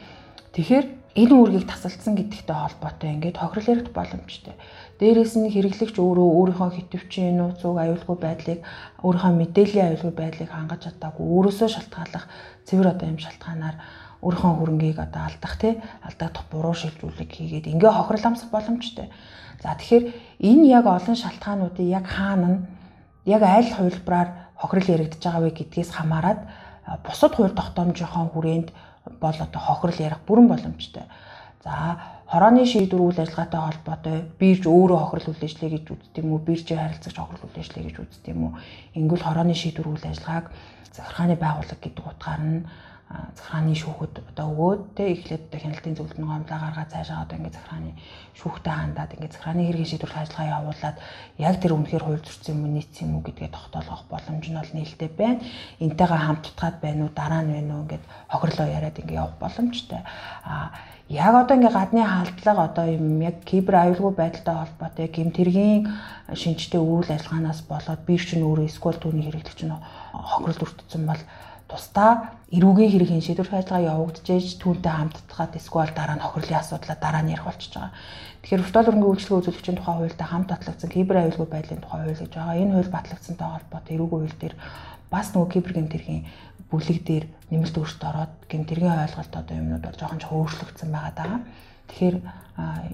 Тэгэхээр 0.54 0.86
энэ 1.18 1.34
үүргийг 1.34 1.66
тасалдсан 1.66 2.14
гэдэгтэй 2.14 2.54
холбоотой 2.54 3.10
ингээд 3.18 3.38
хохирол 3.42 3.70
яригдах 3.74 3.94
боломжтой. 3.98 4.54
Дээрээс 5.02 5.34
нь 5.42 5.50
хэрэглэгч 5.50 5.98
өөрөө 5.98 6.28
өөрийнхөө 6.38 6.70
хитвчийн 6.78 7.38
нууцуг 7.38 7.74
аюулгүй 7.74 8.18
байдлыг 8.22 8.60
өөрийнхөө 9.02 9.32
мэдээллийн 9.34 9.86
аюулгүй 9.90 10.14
байдлыг 10.14 10.50
хангаж 10.54 10.86
чадаагүй 10.86 11.26
өөрөөсөө 11.26 11.68
шалтгааллах 11.74 12.26
цэвэр 12.66 12.94
одоо 12.94 13.06
юм 13.10 13.18
шалтгаанаар 13.18 13.76
өөрийнхөө 14.24 14.52
хөрөнгийг 14.56 14.98
одоо 14.98 15.22
алдах 15.28 15.54
тий 15.60 15.76
алдагдах 16.00 16.44
буруу 16.48 16.74
шилжүүлэг 16.74 17.28
хийгээд 17.28 17.68
ингээ 17.68 17.92
хохирол 17.92 18.28
амсах 18.32 18.50
боломжтой. 18.50 19.12
За 19.62 19.76
тэгэхээр 19.76 20.04
энэ 20.40 20.64
яг 20.72 20.84
олон 20.88 21.16
шалтгаануудыг 21.16 21.84
яг 21.84 22.06
хаана 22.08 22.48
нь 22.48 22.60
яг 23.28 23.42
аль 23.44 23.68
хувилбараар 23.68 24.28
хохирол 24.56 24.92
яригдж 24.96 25.20
байгаа 25.20 25.42
вэ 25.44 25.50
гэдгээс 25.52 25.90
хамаарат 25.92 26.40
бусад 27.04 27.32
хууль 27.36 27.52
тогтоомжийнхоо 27.56 28.32
хүрээнд 28.32 28.68
бол 29.20 29.36
одоо 29.36 29.60
хохирол 29.60 30.00
ярих 30.00 30.20
бүрэн 30.26 30.48
боломжтой. 30.48 31.04
За 31.64 32.00
хорооны 32.28 32.64
шийдвэр 32.64 33.00
үйл 33.00 33.20
ажиллагаатай 33.20 33.60
холбоотой 33.60 34.16
бирж 34.40 34.64
өөрөө 34.68 34.98
хохирол 35.00 35.36
ажиллагаа 35.40 35.72
гэж 35.76 35.84
үздэг 35.92 36.24
юм 36.24 36.32
уу? 36.32 36.44
Биржийн 36.44 36.80
харилцагч 36.80 37.16
хохирол 37.16 37.56
ажиллагаа 37.56 37.88
гэж 37.88 37.96
үздэг 38.04 38.32
юм 38.32 38.42
уу? 38.44 38.52
Ингүүл 38.96 39.24
хорооны 39.24 39.54
шийдвэр 39.56 39.88
үйл 39.88 40.04
ажиллагааг 40.04 40.46
захиргааны 40.92 41.36
байгууллага 41.40 41.80
гэдэг 41.80 42.04
утгаар 42.04 42.42
нь 42.44 42.66
захиргааны 43.08 43.74
шүүхэд 43.76 44.14
одоо 44.32 44.46
өгөөд 44.50 44.82
тэ 44.96 45.04
эхлээд 45.12 45.42
одоо 45.46 45.60
хяналтын 45.60 45.96
зөвлөлтийн 45.96 46.26
гомдлоо 46.26 46.58
гаргаад 46.58 46.90
цаашаа 46.90 47.22
одоо 47.22 47.36
ингээд 47.38 47.56
захиргааны 47.56 47.92
шүүхтэй 48.34 48.74
хандаад 48.74 49.14
ингээд 49.14 49.34
захиргааны 49.34 49.62
хэргийн 49.68 49.90
шийдвэрлэх 49.90 50.22
ажиллагаа 50.24 50.54
явуулаад 50.58 50.96
яг 51.38 51.54
тэр 51.60 51.72
үнэхээр 51.76 52.04
хууль 52.04 52.24
зөрчсөн 52.24 52.56
юм 52.56 52.74
нийцсэн 52.74 53.06
юм 53.06 53.14
уу 53.20 53.26
гэдгээ 53.28 53.50
тогтоолгох 53.54 54.02
боломж 54.10 54.44
нь 54.48 54.58
бол 54.58 54.72
нээлттэй 54.74 55.10
байна. 55.14 55.40
Энтэйгээ 55.84 56.20
хамт 56.24 56.44
утгаад 56.48 56.76
байна 56.80 57.00
уу 57.04 57.12
дараа 57.14 57.42
нь 57.44 57.52
байна 57.54 57.72
уу 57.76 57.82
ингээд 57.84 58.04
хохирлоо 58.32 58.66
яриад 58.66 58.98
ингээд 58.98 59.20
явах 59.20 59.36
боломжтой. 59.38 60.00
Аа 60.48 60.72
яг 61.08 61.34
одоо 61.36 61.56
ингээ 61.56 61.76
гадны 61.76 62.00
халдлага 62.00 62.64
одоо 62.64 62.86
юм 62.88 63.20
яг 63.20 63.44
кибер 63.44 63.74
аюулгүй 63.76 64.12
байдалтай 64.16 64.54
холбоотой 64.56 65.08
гэмтэргийн 65.12 65.92
шинжтэй 66.32 66.80
үйл 66.80 67.04
ажиллагаанаас 67.04 67.60
болоод 67.68 68.00
бирч 68.08 68.32
нь 68.32 68.40
өөрөө 68.40 68.64
эсвэл 68.64 68.96
түүний 68.96 69.28
хэрэглэгч 69.28 69.60
нь 69.68 69.76
хохирол 70.16 70.64
өртсөн 70.64 71.04
бол 71.04 71.20
тусдаа 71.68 72.36
эрүүгийн 72.52 72.92
хэргийн 72.92 73.24
шийдвэрлэх 73.24 73.60
ажиллагаа 73.60 73.90
явагдаж 73.96 74.26
ээж 74.30 74.46
түүнтэй 74.62 74.92
хамтдахад 74.94 75.52
эсвэл 75.58 75.92
дараа 75.96 76.16
нь 76.16 76.24
хохирлын 76.24 76.60
асуудлаа 76.60 76.96
дараа 77.00 77.22
нь 77.24 77.32
ярих 77.34 77.48
болчихж 77.48 77.74
байгаа. 77.74 77.92
Тэгэхээр 78.44 78.62
виртуал 78.62 78.86
хөрөнгөний 78.86 79.10
үйлчлэгээ 79.10 79.40
үзүүлэгчийн 79.40 79.78
тухай 79.80 79.94
хуультай 79.96 80.28
хамт 80.28 80.48
батлагдсан 80.52 80.90
кибер 80.92 81.16
аюулгүй 81.18 81.48
байдлын 81.48 81.82
тухай 81.82 82.00
хууль 82.04 82.20
гэж 82.20 82.32
байгаа. 82.36 82.60
Энэ 82.62 82.74
хууль 82.76 82.94
батлагдсантай 82.94 83.48
холбоотой 83.48 83.94
эрүүгийн 83.96 84.22
хууль 84.22 84.40
дээр 84.40 84.54
бас 85.10 85.26
нөгөө 85.32 85.50
кибер 85.52 85.72
гэмтэргийн 85.74 86.22
бүлэг 86.70 86.98
дээр 87.08 87.24
нэмэлт 87.50 87.76
өөрчлөлт 87.80 88.08
ороод 88.10 88.32
гэмтэргийн 88.52 89.02
ойлголт 89.04 89.34
одоо 89.34 89.54
юмнууд 89.56 89.84
бол 89.88 89.98
жоохон 89.98 90.20
жоохон 90.20 90.40
өөрчлөгдсөн 90.44 90.90
байгаа 90.92 91.14
даа. 91.16 91.36
Тэгэхээр 91.88 92.16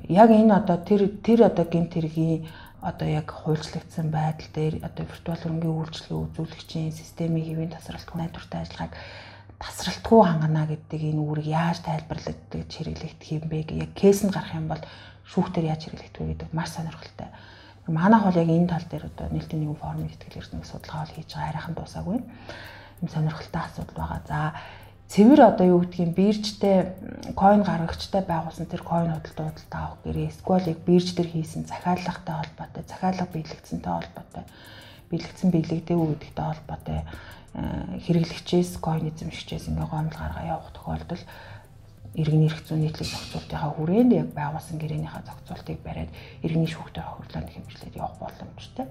яг 0.09 0.29
энэ 0.31 0.55
одоо 0.57 0.77
тэр 0.89 1.03
тэр 1.21 1.41
одоо 1.51 1.65
гэмтэргийн 1.67 2.47
одоо 2.81 3.09
яг 3.09 3.29
хуульчлагдсан 3.31 4.09
байдал 4.11 4.49
дээр 4.57 4.75
одоо 4.81 5.05
виртуал 5.05 5.41
хөрөнгөний 5.41 5.77
үйлчлэгээ 5.77 6.25
үзүүлэгчийн 6.25 6.93
системийн 6.97 7.47
хэвийн 7.47 7.73
тасралтгүй 7.77 8.17
найдвартай 8.19 8.61
ажиллагааг 8.65 8.93
тасралтгүй 9.61 10.21
хангана 10.25 10.65
гэдэг 10.65 11.01
энэ 11.13 11.21
үүрэг 11.21 11.47
яаж 11.47 11.85
тайлбарлагддаг 11.85 12.65
хэрэглэгдэх 12.65 13.29
юм 13.37 13.45
бэ 13.53 13.59
яг 13.85 13.93
кейсэнд 13.93 14.33
гарах 14.33 14.57
юм 14.57 14.73
бол 14.73 14.83
шүүхтэр 15.29 15.69
яаж 15.69 15.85
хэрэглэгдэх 15.85 16.21
вэ 16.25 16.31
гэдэг 16.33 16.51
маш 16.57 16.73
сонирхолтой. 16.73 17.29
Манайх 17.85 18.25
бол 18.25 18.41
яг 18.41 18.49
энэ 18.49 18.73
тал 18.73 18.87
дээр 18.89 19.05
одоо 19.13 19.27
нээлтийн 19.29 19.61
нэгэн 19.61 19.81
форумын 19.83 20.09
ихтгэл 20.09 20.41
эрснийг 20.41 20.65
судалгаа 20.65 21.05
бол 21.05 21.15
хийж 21.15 21.29
байгаа 21.37 21.49
хараахан 21.53 21.75
дуусаагүй. 21.77 22.19
Ийм 23.05 23.09
сонирхолтой 23.13 23.61
асуудал 23.61 23.97
байгаа. 24.01 24.21
За 24.25 24.39
цэвэр 25.11 25.41
одоо 25.43 25.67
юу 25.67 25.81
гэдгийг 25.83 26.15
биржтэй 26.15 26.95
coin 27.35 27.67
гаргагчтай 27.67 28.23
байгуулсан 28.23 28.71
тэр 28.71 28.87
coin 28.87 29.11
худалдаа 29.11 29.51
худалдаа 29.51 29.83
авах 29.83 30.01
гэрээ 30.07 30.31
яг 30.71 30.81
бирж 30.87 31.19
дээр 31.19 31.31
хийсэн 31.35 31.67
захиалгатай 31.67 32.35
холбоотой 32.39 32.85
захиалга 32.87 33.27
биелэгдсэнтэй 33.35 33.91
холбоотой 33.91 34.45
биелэгдсэн 35.11 35.51
биелэгдээгүй 35.51 36.09
гэдэгтэй 36.15 36.47
холбоотой 36.47 37.01
хэрэглэгчээс 38.07 38.79
койн 38.79 39.11
эзэмшигчээс 39.11 39.67
ингээ 39.75 39.89
гомдол 39.91 40.23
гаргаа 40.23 40.47
явах 40.47 40.71
тохиолдол 40.79 41.23
иргэний 42.15 42.51
эрх 42.51 42.67
зүйн 42.67 42.83
нийтлэг 42.83 43.07
зохицуултынхаа 43.07 43.71
хүрээнд 43.79 44.13
яг 44.13 44.29
байгуулсан 44.35 44.77
гэрээнийхээ 44.83 45.23
зохицуултыг 45.31 45.79
бариад 45.87 46.11
иргэний 46.43 46.67
шүүхтэй 46.67 47.05
хохирлоо 47.07 47.43
хэмжлээд 47.47 47.95
явах 47.95 48.17
боломжтой. 48.19 48.87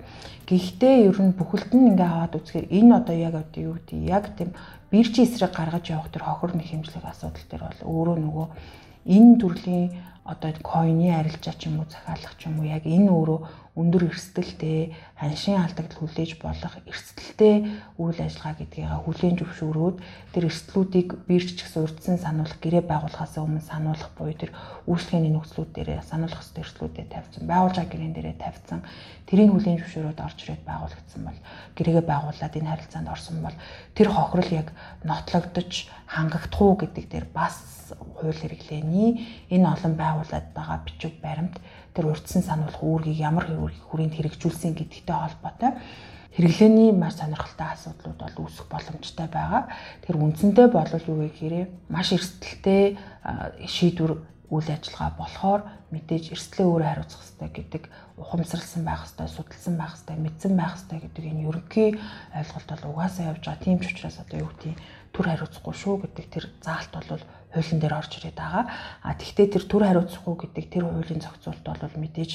Гэхдээ 0.47 0.95
ер 1.11 1.19
нь 1.19 1.35
бүхэлд 1.35 1.71
нь 1.75 1.89
ингээ 1.91 2.07
аваад 2.07 2.39
үзэхээр 2.39 2.67
энэ 2.71 2.95
одоо 2.95 3.15
яг 3.19 3.35
одоо 3.35 3.59
юу 3.59 3.75
гэдэг 3.75 3.99
яг 4.07 4.25
тийм 4.39 4.55
биржийн 4.87 5.27
эсрэг 5.27 5.51
гаргаж 5.51 5.85
явах 5.91 6.07
төр 6.15 6.23
хохир 6.23 6.55
нэг 6.55 6.67
хэмжлэг 6.71 7.03
асуудал 7.03 7.45
төр 7.51 7.61
бол 7.67 7.81
өөрөө 7.91 8.17
нөгөө 8.23 8.47
энэ 9.11 9.33
төрлийн 9.41 9.85
одоо 10.29 10.53
койны 10.61 11.09
арилжаа 11.09 11.55
ч 11.57 11.65
юм 11.69 11.81
уу 11.81 11.89
захиалах 11.89 12.37
ч 12.37 12.45
юм 12.45 12.61
уу 12.61 12.69
яг 12.69 12.85
энэ 12.85 13.09
өөрөө 13.09 13.39
өндөр 13.79 14.11
эрсдэлтэй 14.11 14.93
ханшийн 15.15 15.63
алдагдал 15.63 16.03
хүлээж 16.03 16.37
болох 16.43 16.73
эрсдэлтэй 16.83 17.55
үйл 17.95 18.19
ажиллагаа 18.19 18.59
гэдгийг 18.59 18.91
хүлээн 19.07 19.39
зөвшөөрөөд 19.39 19.97
тэр 20.35 20.43
эрсдлүүдийг 20.51 21.09
бирж 21.25 21.55
ч 21.55 21.63
гэсэн 21.63 21.87
урдсан 21.87 22.17
сануулах 22.19 22.59
гэрээ 22.59 22.83
байгуулахаас 22.83 23.39
өмнө 23.39 23.63
сануулах 23.63 24.11
буюу 24.19 24.35
тэр 24.35 24.51
үйлчлэгээний 24.83 25.33
нөхцлүүд 25.33 25.71
дээрээ 25.73 26.01
сануулах 26.03 26.43
ёстой 26.43 26.61
эрсдлүүдэд 26.67 27.09
тавьсан 27.09 27.43
байгуулж 27.47 27.75
байгаа 27.79 27.93
гэрээн 27.93 28.13
дээрээ 28.19 28.37
тавьсан 28.43 28.79
тэрийг 29.31 29.49
хүлээн 29.55 29.79
зөвшөөрөөд 29.79 30.19
орж 30.19 30.37
ирээд 30.43 30.63
байгуулагдсан 30.67 31.21
бол 31.23 31.39
гэрээгээ 31.77 32.05
байгуулад 32.09 32.53
энэ 32.59 32.69
харилцаанд 32.69 33.07
орсон 33.07 33.37
бол 33.39 33.57
тэр 33.95 34.07
хохирол 34.11 34.51
яг 34.59 34.67
нотлогдож 35.07 35.71
хангагдах 36.03 36.59
уу 36.59 36.75
гэдэг 36.75 37.05
дээр 37.07 37.27
бас 37.31 37.78
хууль 37.97 38.35
хэрэглээний 38.35 39.09
энэ 39.53 39.67
олон 39.69 39.93
байгууллагад 39.97 40.47
байгаа 40.53 40.79
бичиг 40.85 41.13
баримт 41.21 41.57
тэр 41.93 42.05
урдсан 42.11 42.41
сануулах 42.45 42.83
үүргийг 42.83 43.19
ямар 43.19 43.45
хүрээнд 43.89 44.15
хэрэгжүүлсэн 44.15 44.73
гэдэгтэй 44.77 45.17
холбоотой 45.17 45.71
хэрэглээний 46.35 46.91
маш 46.93 47.17
сонирхолтой 47.17 47.67
асуудлууд 47.73 48.19
бол 48.21 48.37
үүсэх 48.45 48.69
боломжтой 48.69 49.27
байгаа. 49.27 49.67
Тэр 50.05 50.15
үндсэндээ 50.21 50.67
бол 50.69 50.87
юу 51.09 51.25
гэхээр 51.25 51.89
маш 51.89 52.13
эрсдэлтэй 52.13 52.95
шийдвэр 53.65 54.13
үйл 54.49 54.69
ажиллагаа 54.69 55.11
болохоор 55.17 55.61
мэдээж 55.93 56.33
эрсдлээ 56.33 56.65
өөрөө 56.69 56.89
хариуцах 56.89 57.21
хэрэгтэй 57.21 57.49
гэдэг 57.53 57.83
ухамсарлсан 58.17 58.81
байх 58.85 59.05
хэрэгтэй, 59.05 59.29
судалсан 59.29 59.75
байх 59.77 59.93
хэрэгтэй, 59.93 60.17
мэдсэн 60.17 60.53
байх 60.57 60.73
хэрэгтэй 60.73 60.99
гэдэг 61.05 61.25
энэ 61.29 61.45
ерөнхий 61.49 61.89
ойлголт 62.33 62.69
бол 62.69 62.89
угаасаа 62.93 63.29
явж 63.29 63.43
байгаа. 63.45 63.65
Тийм 63.65 63.77
ч 63.81 63.93
учраас 63.93 64.17
одоо 64.21 64.37
юу 64.41 64.49
гэдэг 64.53 64.73
төр 65.13 65.25
хариуцахгүй 65.29 65.75
шүү 65.75 65.95
гэдэг 66.03 66.25
тэр 66.29 66.45
заалт 66.61 66.91
бол 66.93 67.23
хуулийн 67.53 67.79
дээр 67.81 67.97
орж 67.97 68.11
ирээд 68.17 68.37
байгаа. 68.37 68.65
А 69.03 69.13
тэгвэл 69.17 69.53
тэр 69.53 69.63
төр 69.65 69.83
хариуцахгүй 69.85 70.35
гэдэг 70.37 70.65
тэр 70.69 70.83
хуулийн 70.85 71.21
зохицуулт 71.21 71.65
бол 71.65 71.95
мэдээж 71.97 72.31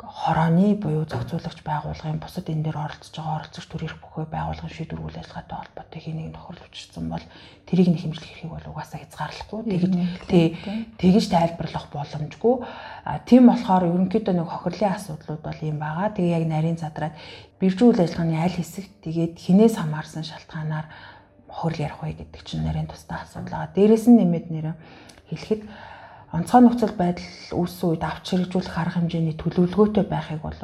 хорооны 0.00 0.74
буюу 0.80 1.04
зохицуулагч 1.04 1.60
байгууллагын 1.60 2.20
бусад 2.20 2.48
энэ 2.48 2.64
дээр 2.64 2.78
оролцож 2.80 3.12
байгаа 3.12 3.36
оролцогч 3.44 3.66
төр 3.68 3.84
эрх 3.84 3.98
бүхий 4.00 4.26
байгууллагын 4.32 4.72
шийдвэр 4.72 5.04
үйл 5.04 5.20
ажиллагаатай 5.20 5.56
холбоотой 5.60 6.00
хэнийг 6.00 6.32
тохирол 6.32 6.66
учирсан 6.72 7.04
бол 7.12 7.26
тэрийг 7.68 7.88
нь 7.92 8.00
хэмжлэх 8.00 8.32
хэрэг 8.32 8.52
бол 8.52 8.70
угаасаа 8.72 9.00
хязгаарлахгүй. 9.04 9.60
Тэгж 9.68 9.92
тэгж 10.96 11.24
тайлбарлах 11.28 11.86
боломжгүй. 11.92 12.54
Тийм 13.28 13.42
болохоор 13.44 13.84
ерөнхийдөө 13.92 14.34
нэг 14.40 14.48
хохирлын 14.48 14.96
асуудлууд 14.96 15.42
бол 15.44 15.60
юм 15.60 15.78
байгаа. 15.84 16.16
Тэгээ 16.16 16.36
яг 16.36 16.44
нарийн 16.48 16.78
задраад 16.80 17.14
биржүү 17.60 17.86
үйл 17.92 18.00
ажиллагааны 18.00 18.40
аль 18.40 18.56
хэсэгт 18.56 19.04
тэгээд 19.04 19.34
хинээс 19.36 19.76
хамаарсан 19.76 20.24
шалтгаанаар 20.24 20.88
хохирол 21.50 21.84
ярих 21.84 22.00
вэ 22.00 22.14
гэдэг 22.14 22.42
чинь 22.46 22.64
нарийн 22.64 22.86
тустай 22.86 23.18
асуудал 23.20 23.50
байгаа 23.50 23.74
дээрэс 23.74 24.06
нь 24.06 24.18
нэмээд 24.22 24.46
нэрэ 24.54 24.72
хэлэхэд 25.28 25.62
онцгой 26.30 26.60
нөхцөл 26.62 26.94
байдал 26.94 27.26
үүссэн 27.58 27.88
үед 27.90 28.02
авч 28.06 28.24
хэрэгжүүлэх 28.30 28.76
арга 28.78 29.02
хэмжээний 29.02 29.34
төлөвлөгөөтэй 29.34 30.06
байхыг 30.06 30.40
бол 30.46 30.54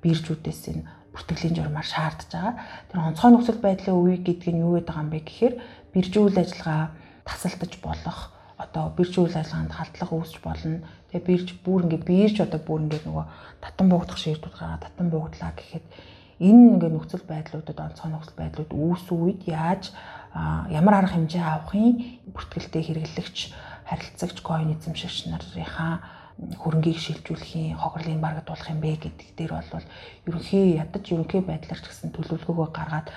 биржүүдээс 0.00 0.62
энэ 0.72 0.88
бүртгэлийн 1.12 1.56
журмаар 1.58 1.84
шаардж 1.84 2.30
байгаа. 2.32 2.54
Тэр 2.88 3.00
онцгой 3.04 3.30
нөхцөл 3.36 3.60
байдлын 3.60 4.00
үе 4.00 4.16
гэдэг 4.16 4.52
нь 4.54 4.62
юу 4.64 4.80
гэдэг 4.80 4.96
юм 4.96 5.08
бэ 5.12 5.20
гэхээр 5.26 5.54
биржийн 5.92 6.24
үйл 6.24 6.38
ажиллагаа 6.40 6.82
тасалдаж 7.28 7.72
болох 7.84 8.18
одоо 8.56 8.84
биржийн 8.96 9.24
үйл 9.26 9.36
ажиллагаанд 9.36 9.76
халдлага 9.76 10.14
үүсч 10.16 10.36
болно. 10.40 10.78
Тэгээ 11.10 11.28
бирж 11.28 11.48
бүр 11.66 11.80
ингээ 11.84 12.02
бирж 12.06 12.36
одоо 12.40 12.60
бүр 12.62 12.80
ингээ 12.86 13.02
нөгөө 13.04 13.26
татан 13.60 13.86
буугдах 13.90 14.18
шийдвэр 14.22 14.54
гаргаад 14.54 14.84
татан 14.86 15.08
буугдлаа 15.10 15.52
гэхэд 15.52 15.86
энэ 16.40 16.64
ингээ 16.78 16.90
нөхцөл 16.94 17.24
байдлуудад 17.26 17.78
онцгой 17.84 18.10
нөхцөл 18.14 18.40
байдлууд 18.40 18.72
үүссэн 18.72 19.16
үед 19.18 19.40
яаж 19.44 19.92
ямар 20.34 20.94
арга 20.94 21.14
хэмжээ 21.18 21.42
авахын 21.42 22.22
бүртгэлтэй 22.30 22.82
хэрэглэгч 22.86 23.38
харилцагч 23.90 24.36
коин 24.46 24.78
эзэмшигч 24.78 25.26
нарынхаа 25.26 26.00
хөрөнгийг 26.62 26.98
шилжүүлэхийн 27.02 27.76
хохирлын 27.76 28.22
барагдуулах 28.22 28.70
юм 28.70 28.80
бэ 28.80 28.96
гэдэг 29.02 29.28
дээр 29.36 29.52
бол 29.58 29.86
ерөнхий 30.30 30.78
ядаж 30.78 31.04
ерөнхий 31.10 31.42
байдлаар 31.44 31.80
ч 31.82 31.86
гэсэн 31.90 32.14
төлөвлөгөөгөө 32.14 32.68
гаргаад 32.70 33.08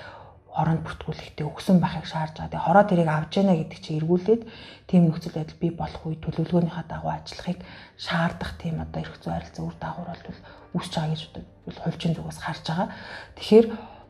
хоронд 0.53 0.85
бүртгүүлэхдээ 0.85 1.45
өгсөн 1.49 1.77
байхыг 1.81 2.05
шаардж 2.05 2.37
байгаа. 2.37 2.51
Тэгээ 2.53 2.65
хороо 2.67 2.85
тэрийг 2.85 3.09
авч 3.09 3.33
яана 3.41 3.57
гэдэг 3.57 3.79
чинь 3.81 3.97
эргүүлээд 4.01 4.41
тийм 4.85 5.01
нөхцөл 5.09 5.33
байдал 5.33 5.57
бий 5.57 5.73
болох 5.73 6.03
үе 6.05 6.17
төлөвлөгөөнийхөө 6.21 6.85
дагуу 6.85 7.09
ажиллахыг 7.09 7.59
шаардах 7.97 8.51
тийм 8.61 8.75
одоо 8.77 9.01
эрх 9.01 9.17
зүй 9.17 9.33
харилцаа 9.33 9.65
үр 9.65 9.77
дагавар 9.81 10.13
бол 10.13 10.39
үүсэж 10.77 10.93
байгаа 10.93 11.09
гэж 11.09 11.21
бол 11.33 11.79
хувьчин 11.81 12.13
зүгээс 12.13 12.39
харж 12.45 12.63
байгаа. 12.69 12.87
Тэгэхээр 13.33 13.65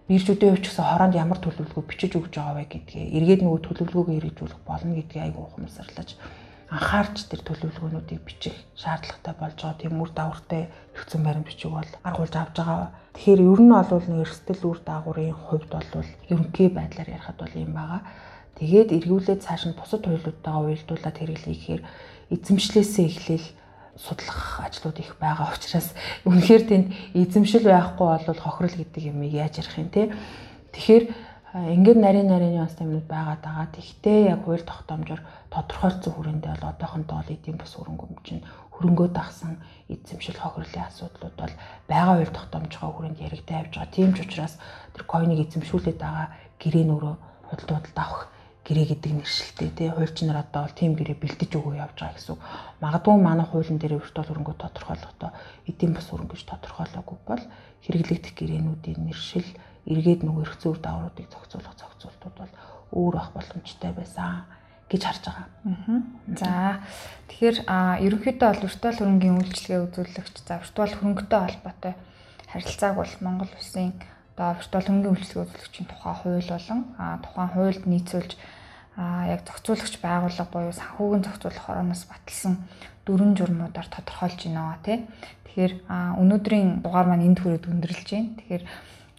биржүүдийн 0.08 0.52
хувьд 0.52 0.64
ч 0.64 0.68
гэсэн 0.70 0.88
хороонд 0.88 1.16
ямар 1.16 1.40
төлөвлөгөө 1.40 1.84
бичиж 1.88 2.12
өгж 2.20 2.34
байгаа 2.36 2.56
вэ 2.60 2.66
гэдгээ 2.68 3.06
эргээд 3.18 3.42
нөгөө 3.44 3.62
төлөвлөгөөгөө 3.64 4.16
хэрэгжүүлэх 4.20 4.62
болно 4.68 4.94
гэдгийг 5.00 5.24
айгүй 5.24 5.44
ухамсарлаж 5.48 6.10
анхаарч 6.74 7.30
тэр 7.30 7.42
төлөвлөгөөнүүдийг 7.46 8.22
бичих 8.26 8.56
шаардлагатай 8.74 9.34
болж 9.38 9.58
байгаа 9.62 9.78
тийм 9.78 10.02
үр 10.02 10.12
дагавартай 10.12 10.62
хэрэгцэн 10.98 11.22
баримт 11.24 11.48
бичиг 11.48 11.70
бол 11.70 11.92
аргуулж 12.02 12.34
авч 12.34 12.56
байгаа. 12.58 12.90
Тэгэхээр 13.14 13.42
ер 13.46 13.62
нь 13.62 13.74
бол 13.74 14.08
нэг 14.10 14.22
эрсдэл 14.26 14.64
үр 14.66 14.80
дагаврын 14.82 15.38
хувьд 15.38 15.70
бол 15.70 16.10
ерөнхий 16.34 16.70
байдлаар 16.74 17.10
ярихад 17.14 17.38
бол 17.38 17.54
юм 17.54 17.74
байгаа. 17.78 18.02
Тэгээд 18.58 18.90
эргүүлээд 18.98 19.46
цааш 19.46 19.62
нь 19.70 19.78
бусад 19.78 20.02
хуйлуудтайгаа 20.02 20.62
уялдуулаад 20.66 21.18
хэрэглэе 21.22 21.54
гэхээр 21.54 21.82
эзэмшлээсээ 22.34 23.06
эхлээл 23.06 23.48
судлах 23.98 24.62
ажлууд 24.66 24.98
их 25.00 25.16
байгаа 25.22 25.54
учраас 25.54 25.94
үнэхээр 26.26 26.64
тэнд 26.66 26.88
эзэмшил 27.14 27.70
байхгүй 27.70 28.08
бол 28.26 28.42
хохирол 28.42 28.76
гэдэг 28.82 29.04
юмыг 29.14 29.34
яаж 29.34 29.62
ярих 29.62 29.78
юм 29.78 29.90
те. 29.94 30.10
Тэгэхээр 30.74 31.04
ингээд 31.54 32.00
нарийн 32.02 32.28
нарийн 32.34 32.66
бас 32.66 32.74
юмнууд 32.82 33.06
байгаад 33.06 33.42
байгаа. 33.46 33.68
Тэгтээ 33.78 34.20
яг 34.34 34.42
хууль 34.50 34.66
тогтоомжоор 34.66 35.22
тодорхойлцсон 35.54 36.14
хүрээндээ 36.18 36.52
бол 36.58 36.70
одоохондоо 36.74 37.22
л 37.22 37.30
эдийн 37.30 37.58
бас 37.62 37.78
хөрөнгө 37.78 38.26
чинь 38.26 38.42
хөрөнгөө 38.74 39.08
дагсан 39.14 39.62
эзэмшил 39.86 40.42
хохирлын 40.42 40.90
асуудлууд 40.90 41.36
бол 41.38 41.54
байгаа 41.86 42.16
хууль 42.18 42.34
тогтоомжтой 42.34 42.90
хүрээнд 42.90 43.22
яригдаа 43.22 43.62
явж 43.62 43.74
байгаа. 43.78 43.94
Тийм 43.94 44.12
ч 44.18 44.26
учраас 44.26 44.58
тэр 44.98 45.04
койныг 45.06 45.46
эзэмшүүлээд 45.46 46.00
байгаа 46.02 46.28
гэрээ 46.58 46.86
нөрөө 46.90 47.16
худалдаад 47.54 47.86
авах 47.94 48.33
гэрээ 48.64 48.96
гэдэг 48.96 49.12
нэршилтэй 49.20 49.70
тий 49.76 49.90
хуульч 49.92 50.18
нар 50.24 50.48
одоо 50.48 50.64
бол 50.64 50.80
тийм 50.80 50.96
гэрээ 50.96 51.20
бэлдэж 51.20 51.52
өгөө 51.52 51.84
явж 51.84 51.98
байгаа 52.00 52.16
гэсэн. 52.16 52.40
Магадгүй 52.80 53.16
манай 53.20 53.48
хуулийн 53.48 53.80
дээр 53.80 54.00
виртуал 54.00 54.28
хөрөнгө 54.32 54.56
тодорхойлохдоо 54.56 55.32
эдийн 55.68 55.92
бас 55.92 56.08
хөрөнгө 56.08 56.40
гэж 56.40 56.44
тодорхойлоогүй 56.48 57.18
бол 57.28 57.44
хэрэглэгдэх 57.84 58.34
гэрээнүүдийн 58.40 59.02
нэршил 59.04 59.50
эргээд 59.84 60.22
нөгөө 60.24 60.44
эрх 60.48 60.56
зүйр 60.64 60.80
даавруудыг 60.80 61.28
зохицуулах 61.28 61.76
зохицуултууд 61.76 62.36
бол 62.40 62.54
өөр 62.96 63.14
байх 63.20 63.30
боломжтой 63.36 63.92
байсан 63.92 64.48
гэж 64.88 65.02
харж 65.04 65.24
байгаа. 65.28 65.48
За 66.40 66.52
тэгэхээр 67.28 67.58
ерөнхийдөө 68.08 68.48
бол 68.48 68.64
виртуал 68.64 68.96
хөрөнгийн 68.96 69.40
үйлчлэгээ 69.44 69.84
үзүүлэгч 69.92 70.36
за 70.48 70.64
виртуал 70.64 70.94
хөрөнгөтэй 70.96 71.42
холбоотой 71.44 71.94
харилцааг 72.48 72.96
бол 72.96 73.14
Монгол 73.20 73.52
Улсын 73.58 73.92
одоо 74.34 74.58
виртуал 74.58 74.86
хөрөнгийн 74.86 75.14
үйлчлэгээ 75.14 75.46
үзүүлэгчийн 75.46 75.88
тухай 75.90 76.14
хууль 76.18 76.50
болон 76.50 76.82
тухайн 77.22 77.50
хуульд 77.54 77.84
нийцүүлж 77.86 78.32
яг 78.98 79.42
зохицуулагч 79.46 79.96
байгууллага 80.02 80.50
буюу 80.54 80.74
санхүүгийн 80.74 81.26
зохицуулах 81.26 81.70
орооноос 81.70 82.04
баталсан 82.10 82.54
дөрвөн 83.06 83.34
журмуудаар 83.38 83.88
тодорхойлж 83.90 84.42
байна 84.50 84.78
тий. 84.86 85.06
Тэгэхээр 85.46 85.74
өнөөдрийн 86.22 86.82
дугаар 86.86 87.08
маань 87.10 87.28
энд 87.30 87.40
хүрээд 87.42 87.70
өндөрлж 87.70 88.10
байна. 88.10 88.38
Тэгэхээр 88.38 88.64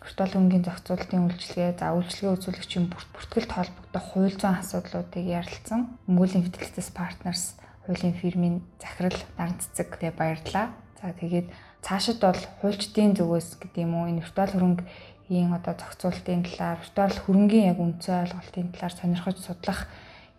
виртуал 0.05 0.33
хөнгөний 0.35 0.65
зохицуулалтын 0.67 1.25
үйлчилгээ, 1.27 1.71
за 1.81 1.87
үйлчилгээ 1.97 2.35
үзүүлэгчийн 2.37 2.87
бүртгэлт 2.93 3.53
холбогдох 3.55 4.05
хууль 4.15 4.37
зүйн 4.37 4.61
асуудлуудыг 4.61 5.25
ярилцсан. 5.25 5.81
Мөнгөлийн 6.07 6.45
фитилтэс 6.49 6.91
партнерс 6.93 7.57
хуулийн 7.87 8.15
фирмийн 8.15 8.57
захирал 8.81 9.21
Наран 9.39 9.57
цэцэгтэй 9.61 10.13
баярлалаа. 10.13 10.77
За 11.01 11.13
тэгээд 11.13 11.49
цаашид 11.85 12.19
бол 12.25 12.41
хуульчдын 12.61 13.13
зүгээс 13.13 13.61
гэдэг 13.61 13.85
юм 13.85 13.93
уу 13.95 14.09
энэ 14.09 14.25
виртуал 14.25 14.53
хөрөнгөний 14.57 15.47
одоо 15.53 15.75
зохицуулалтын 15.77 16.43
талаар, 16.49 16.81
виртуал 16.81 17.17
хөрөнгөний 17.21 17.69
яг 17.69 17.79
үндсэн 17.85 18.25
ойлголтын 18.25 18.73
талаар 18.73 18.95
сонирхож 18.97 19.37
судлах 19.45 19.81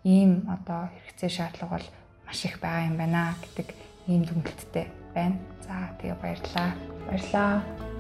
ийм 0.04 0.50
одоо 0.50 0.90
хэрэгцээ 0.90 1.30
шаардлага 1.30 1.74
бол 1.78 1.88
маш 2.26 2.40
их 2.46 2.58
байгаа 2.58 2.90
юм 2.90 2.98
байна 2.98 3.38
гэдэг 3.42 3.68
ийм 4.10 4.22
дүгнэлттэй 4.26 4.86
байна. 5.14 5.38
За 5.66 5.94
тэгээ 6.02 6.18
баярлалаа. 6.22 6.70
Баярлалаа. 7.08 7.95